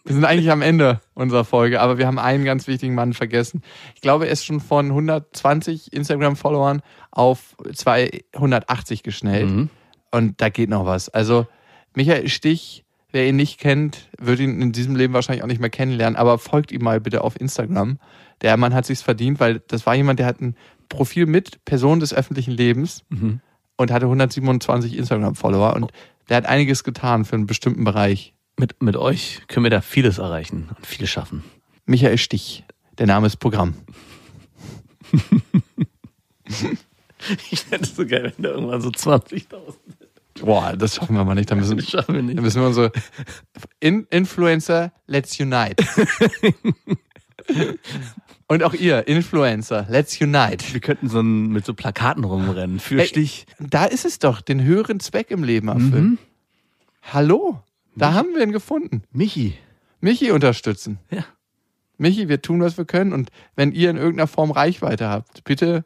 wir 0.04 0.14
sind 0.14 0.24
eigentlich 0.24 0.50
am 0.50 0.62
Ende 0.62 1.00
unserer 1.14 1.44
Folge, 1.44 1.80
aber 1.80 1.98
wir 1.98 2.06
haben 2.06 2.18
einen 2.18 2.44
ganz 2.44 2.66
wichtigen 2.66 2.94
Mann 2.94 3.12
vergessen. 3.12 3.62
Ich 3.94 4.00
glaube, 4.00 4.26
er 4.26 4.32
ist 4.32 4.46
schon 4.46 4.60
von 4.60 4.86
120 4.86 5.92
Instagram-Followern 5.92 6.80
auf 7.10 7.56
280 7.72 9.02
geschnellt. 9.02 9.50
Mhm. 9.50 9.70
Und 10.10 10.40
da 10.40 10.48
geht 10.48 10.70
noch 10.70 10.86
was. 10.86 11.08
Also 11.10 11.46
Michael 11.94 12.28
Stich, 12.28 12.84
wer 13.12 13.28
ihn 13.28 13.36
nicht 13.36 13.58
kennt, 13.58 14.08
wird 14.18 14.40
ihn 14.40 14.62
in 14.62 14.72
diesem 14.72 14.96
Leben 14.96 15.12
wahrscheinlich 15.12 15.42
auch 15.42 15.48
nicht 15.48 15.60
mehr 15.60 15.70
kennenlernen, 15.70 16.16
aber 16.16 16.38
folgt 16.38 16.72
ihm 16.72 16.82
mal 16.82 17.00
bitte 17.00 17.22
auf 17.22 17.38
Instagram. 17.38 17.98
Der 18.40 18.56
Mann 18.56 18.74
hat 18.74 18.86
sich's 18.86 19.02
verdient, 19.02 19.40
weil 19.40 19.60
das 19.68 19.84
war 19.86 19.94
jemand, 19.94 20.18
der 20.18 20.26
hat 20.26 20.40
ein 20.40 20.56
Profil 20.88 21.26
mit 21.26 21.64
Person 21.64 22.00
des 22.00 22.14
öffentlichen 22.14 22.52
Lebens 22.52 23.04
Mhm. 23.08 23.40
Und 23.76 23.90
hatte 23.90 24.06
127 24.06 24.96
Instagram-Follower 24.96 25.74
und 25.76 25.92
der 26.28 26.38
hat 26.38 26.46
einiges 26.46 26.84
getan 26.84 27.24
für 27.24 27.36
einen 27.36 27.46
bestimmten 27.46 27.84
Bereich. 27.84 28.32
Mit, 28.58 28.82
mit 28.82 28.96
euch 28.96 29.42
können 29.48 29.64
wir 29.64 29.70
da 29.70 29.82
vieles 29.82 30.16
erreichen 30.18 30.70
und 30.74 30.86
vieles 30.86 31.10
schaffen. 31.10 31.44
Michael 31.84 32.16
Stich. 32.16 32.64
Der 32.98 33.06
Name 33.06 33.26
ist 33.26 33.36
Programm. 33.36 33.74
Ich 37.50 37.60
fände 37.62 37.84
es 37.84 37.96
so 37.96 38.06
geil, 38.06 38.32
wenn 38.36 38.42
da 38.44 38.50
irgendwann 38.50 38.80
so 38.80 38.90
20.000 38.90 39.46
Boah, 40.40 40.76
das 40.76 40.94
schaffen 40.94 41.16
wir 41.16 41.24
mal 41.24 41.34
nicht. 41.34 41.50
Da 41.50 41.54
müssen, 41.54 41.76
Das 41.78 41.88
schaffen 41.90 42.14
wir 42.14 42.20
da 42.22 42.26
nicht. 42.28 42.40
müssen 42.40 42.60
wir 42.60 42.68
unsere 42.68 42.92
In 43.80 44.06
Influencer, 44.10 44.92
let's 45.06 45.38
unite. 45.40 45.76
Und 48.48 48.62
auch 48.62 48.74
ihr, 48.74 49.08
Influencer, 49.08 49.86
let's 49.88 50.20
unite. 50.20 50.72
Wir 50.72 50.80
könnten 50.80 51.08
so 51.08 51.20
ein, 51.20 51.48
mit 51.48 51.64
so 51.64 51.74
Plakaten 51.74 52.24
rumrennen. 52.24 52.78
Für 52.78 53.00
Ey, 53.00 53.06
Stich. 53.06 53.46
Da 53.58 53.86
ist 53.86 54.04
es 54.04 54.18
doch, 54.20 54.40
den 54.40 54.62
höheren 54.62 55.00
Zweck 55.00 55.30
im 55.30 55.42
Leben 55.42 55.68
erfüllen. 55.68 56.04
Mhm. 56.10 56.18
Hallo, 57.12 57.60
da 57.96 58.12
haben 58.14 58.34
wir 58.34 58.42
ihn 58.42 58.52
gefunden. 58.52 59.02
Michi. 59.10 59.54
Michi 60.00 60.30
unterstützen. 60.30 60.98
Ja. 61.10 61.24
Michi, 61.98 62.28
wir 62.28 62.42
tun, 62.42 62.60
was 62.60 62.76
wir 62.76 62.84
können. 62.84 63.12
Und 63.12 63.30
wenn 63.56 63.72
ihr 63.72 63.90
in 63.90 63.96
irgendeiner 63.96 64.26
Form 64.28 64.50
Reichweite 64.50 65.08
habt, 65.08 65.42
bitte, 65.44 65.84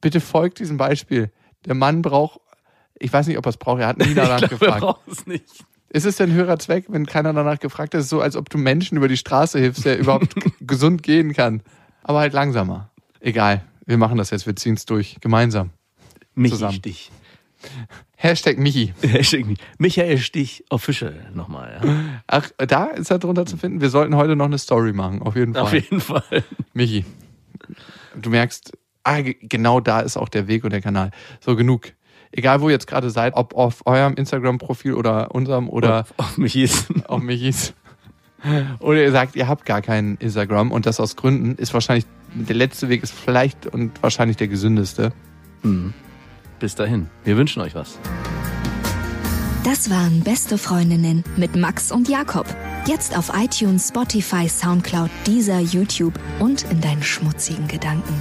bitte 0.00 0.20
folgt 0.20 0.58
diesem 0.58 0.76
Beispiel. 0.76 1.30
Der 1.66 1.74
Mann 1.74 2.02
braucht, 2.02 2.40
ich 2.98 3.12
weiß 3.12 3.26
nicht, 3.26 3.38
ob 3.38 3.46
er 3.46 3.50
es 3.50 3.56
braucht, 3.56 3.80
er 3.80 3.88
hat 3.88 3.98
nie 3.98 4.14
danach 4.14 4.42
ich 4.42 4.48
glaube, 4.48 4.60
wir 4.60 4.66
gefragt. 4.66 4.80
brauchen 4.80 5.12
es 5.12 5.26
nicht. 5.26 5.64
Ist 5.94 6.04
es 6.06 6.16
denn 6.16 6.32
höherer 6.32 6.58
Zweck, 6.58 6.86
wenn 6.88 7.06
keiner 7.06 7.32
danach 7.32 7.60
gefragt 7.60 7.94
ist 7.94 8.08
so, 8.08 8.20
als 8.20 8.34
ob 8.36 8.50
du 8.50 8.58
Menschen 8.58 8.96
über 8.98 9.06
die 9.06 9.16
Straße 9.16 9.58
hilfst, 9.60 9.84
der 9.84 9.96
überhaupt 9.98 10.34
gesund 10.60 11.02
gehen 11.04 11.32
kann. 11.32 11.62
Aber 12.02 12.18
halt 12.18 12.32
langsamer. 12.32 12.90
Egal, 13.20 13.64
wir 13.86 13.96
machen 13.96 14.18
das 14.18 14.30
jetzt, 14.30 14.44
wir 14.46 14.56
ziehen 14.56 14.74
es 14.74 14.86
durch. 14.86 15.16
Gemeinsam. 15.20 15.70
Michi 16.34 16.54
Zusammen. 16.54 16.74
Stich. 16.74 17.12
Hashtag 18.16 18.58
Michi. 18.58 18.92
Hashtag 19.02 19.46
mich. 19.46 19.58
Michael 19.78 20.18
Stich 20.18 20.64
Official 20.68 21.14
nochmal. 21.32 21.80
Ja. 21.82 21.94
Ach, 22.26 22.50
da 22.58 22.86
ist 22.86 23.10
er 23.10 23.18
drunter 23.20 23.46
zu 23.46 23.56
finden. 23.56 23.80
Wir 23.80 23.88
sollten 23.90 24.16
heute 24.16 24.34
noch 24.36 24.46
eine 24.46 24.58
Story 24.58 24.92
machen, 24.92 25.22
auf 25.22 25.36
jeden 25.36 25.54
Fall. 25.54 25.62
Auf 25.62 25.72
jeden 25.72 26.00
Fall. 26.00 26.44
Michi, 26.72 27.04
du 28.20 28.30
merkst, 28.30 28.72
ah, 29.04 29.20
ge- 29.20 29.36
genau 29.40 29.80
da 29.80 30.00
ist 30.00 30.16
auch 30.16 30.28
der 30.28 30.48
Weg 30.48 30.64
und 30.64 30.70
der 30.72 30.80
Kanal. 30.82 31.10
So 31.40 31.54
genug. 31.56 31.92
Egal, 32.36 32.60
wo 32.60 32.68
ihr 32.68 32.72
jetzt 32.72 32.88
gerade 32.88 33.10
seid, 33.10 33.34
ob 33.34 33.54
auf 33.54 33.86
eurem 33.86 34.14
Instagram-Profil 34.14 34.94
oder 34.94 35.32
unserem 35.32 35.68
oder 35.68 36.00
Auf, 36.00 36.14
auf 36.16 36.38
mich 36.38 36.56
ist. 36.56 36.86
auf 37.08 37.22
Michis. 37.22 37.74
Oder 38.80 39.02
ihr 39.02 39.12
sagt, 39.12 39.36
ihr 39.36 39.46
habt 39.46 39.64
gar 39.64 39.80
keinen 39.80 40.16
Instagram 40.16 40.72
und 40.72 40.84
das 40.84 40.98
aus 40.98 41.14
Gründen, 41.14 41.54
ist 41.54 41.72
wahrscheinlich, 41.72 42.04
der 42.34 42.56
letzte 42.56 42.88
Weg 42.88 43.04
ist 43.04 43.14
vielleicht 43.14 43.68
und 43.68 44.02
wahrscheinlich 44.02 44.36
der 44.36 44.48
gesündeste. 44.48 45.12
Bis 46.58 46.74
dahin. 46.74 47.08
Wir 47.22 47.36
wünschen 47.36 47.62
euch 47.62 47.74
was. 47.74 47.98
Das 49.62 49.88
waren 49.88 50.20
Beste 50.20 50.58
Freundinnen 50.58 51.24
mit 51.36 51.56
Max 51.56 51.90
und 51.90 52.08
Jakob. 52.08 52.46
Jetzt 52.86 53.16
auf 53.16 53.30
iTunes, 53.34 53.88
Spotify, 53.88 54.46
Soundcloud, 54.46 55.08
Deezer, 55.26 55.60
YouTube 55.60 56.14
und 56.40 56.64
in 56.70 56.80
deinen 56.82 57.02
schmutzigen 57.02 57.66
Gedanken. 57.68 58.12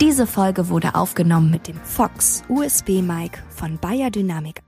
Diese 0.00 0.26
Folge 0.26 0.68
wurde 0.68 0.96
aufgenommen 0.96 1.50
mit 1.52 1.68
dem 1.68 1.76
Fox 1.76 2.42
USB 2.48 3.00
Mic 3.00 3.38
von 3.50 3.78
Bayer 3.78 4.10
Dynamic 4.10 4.63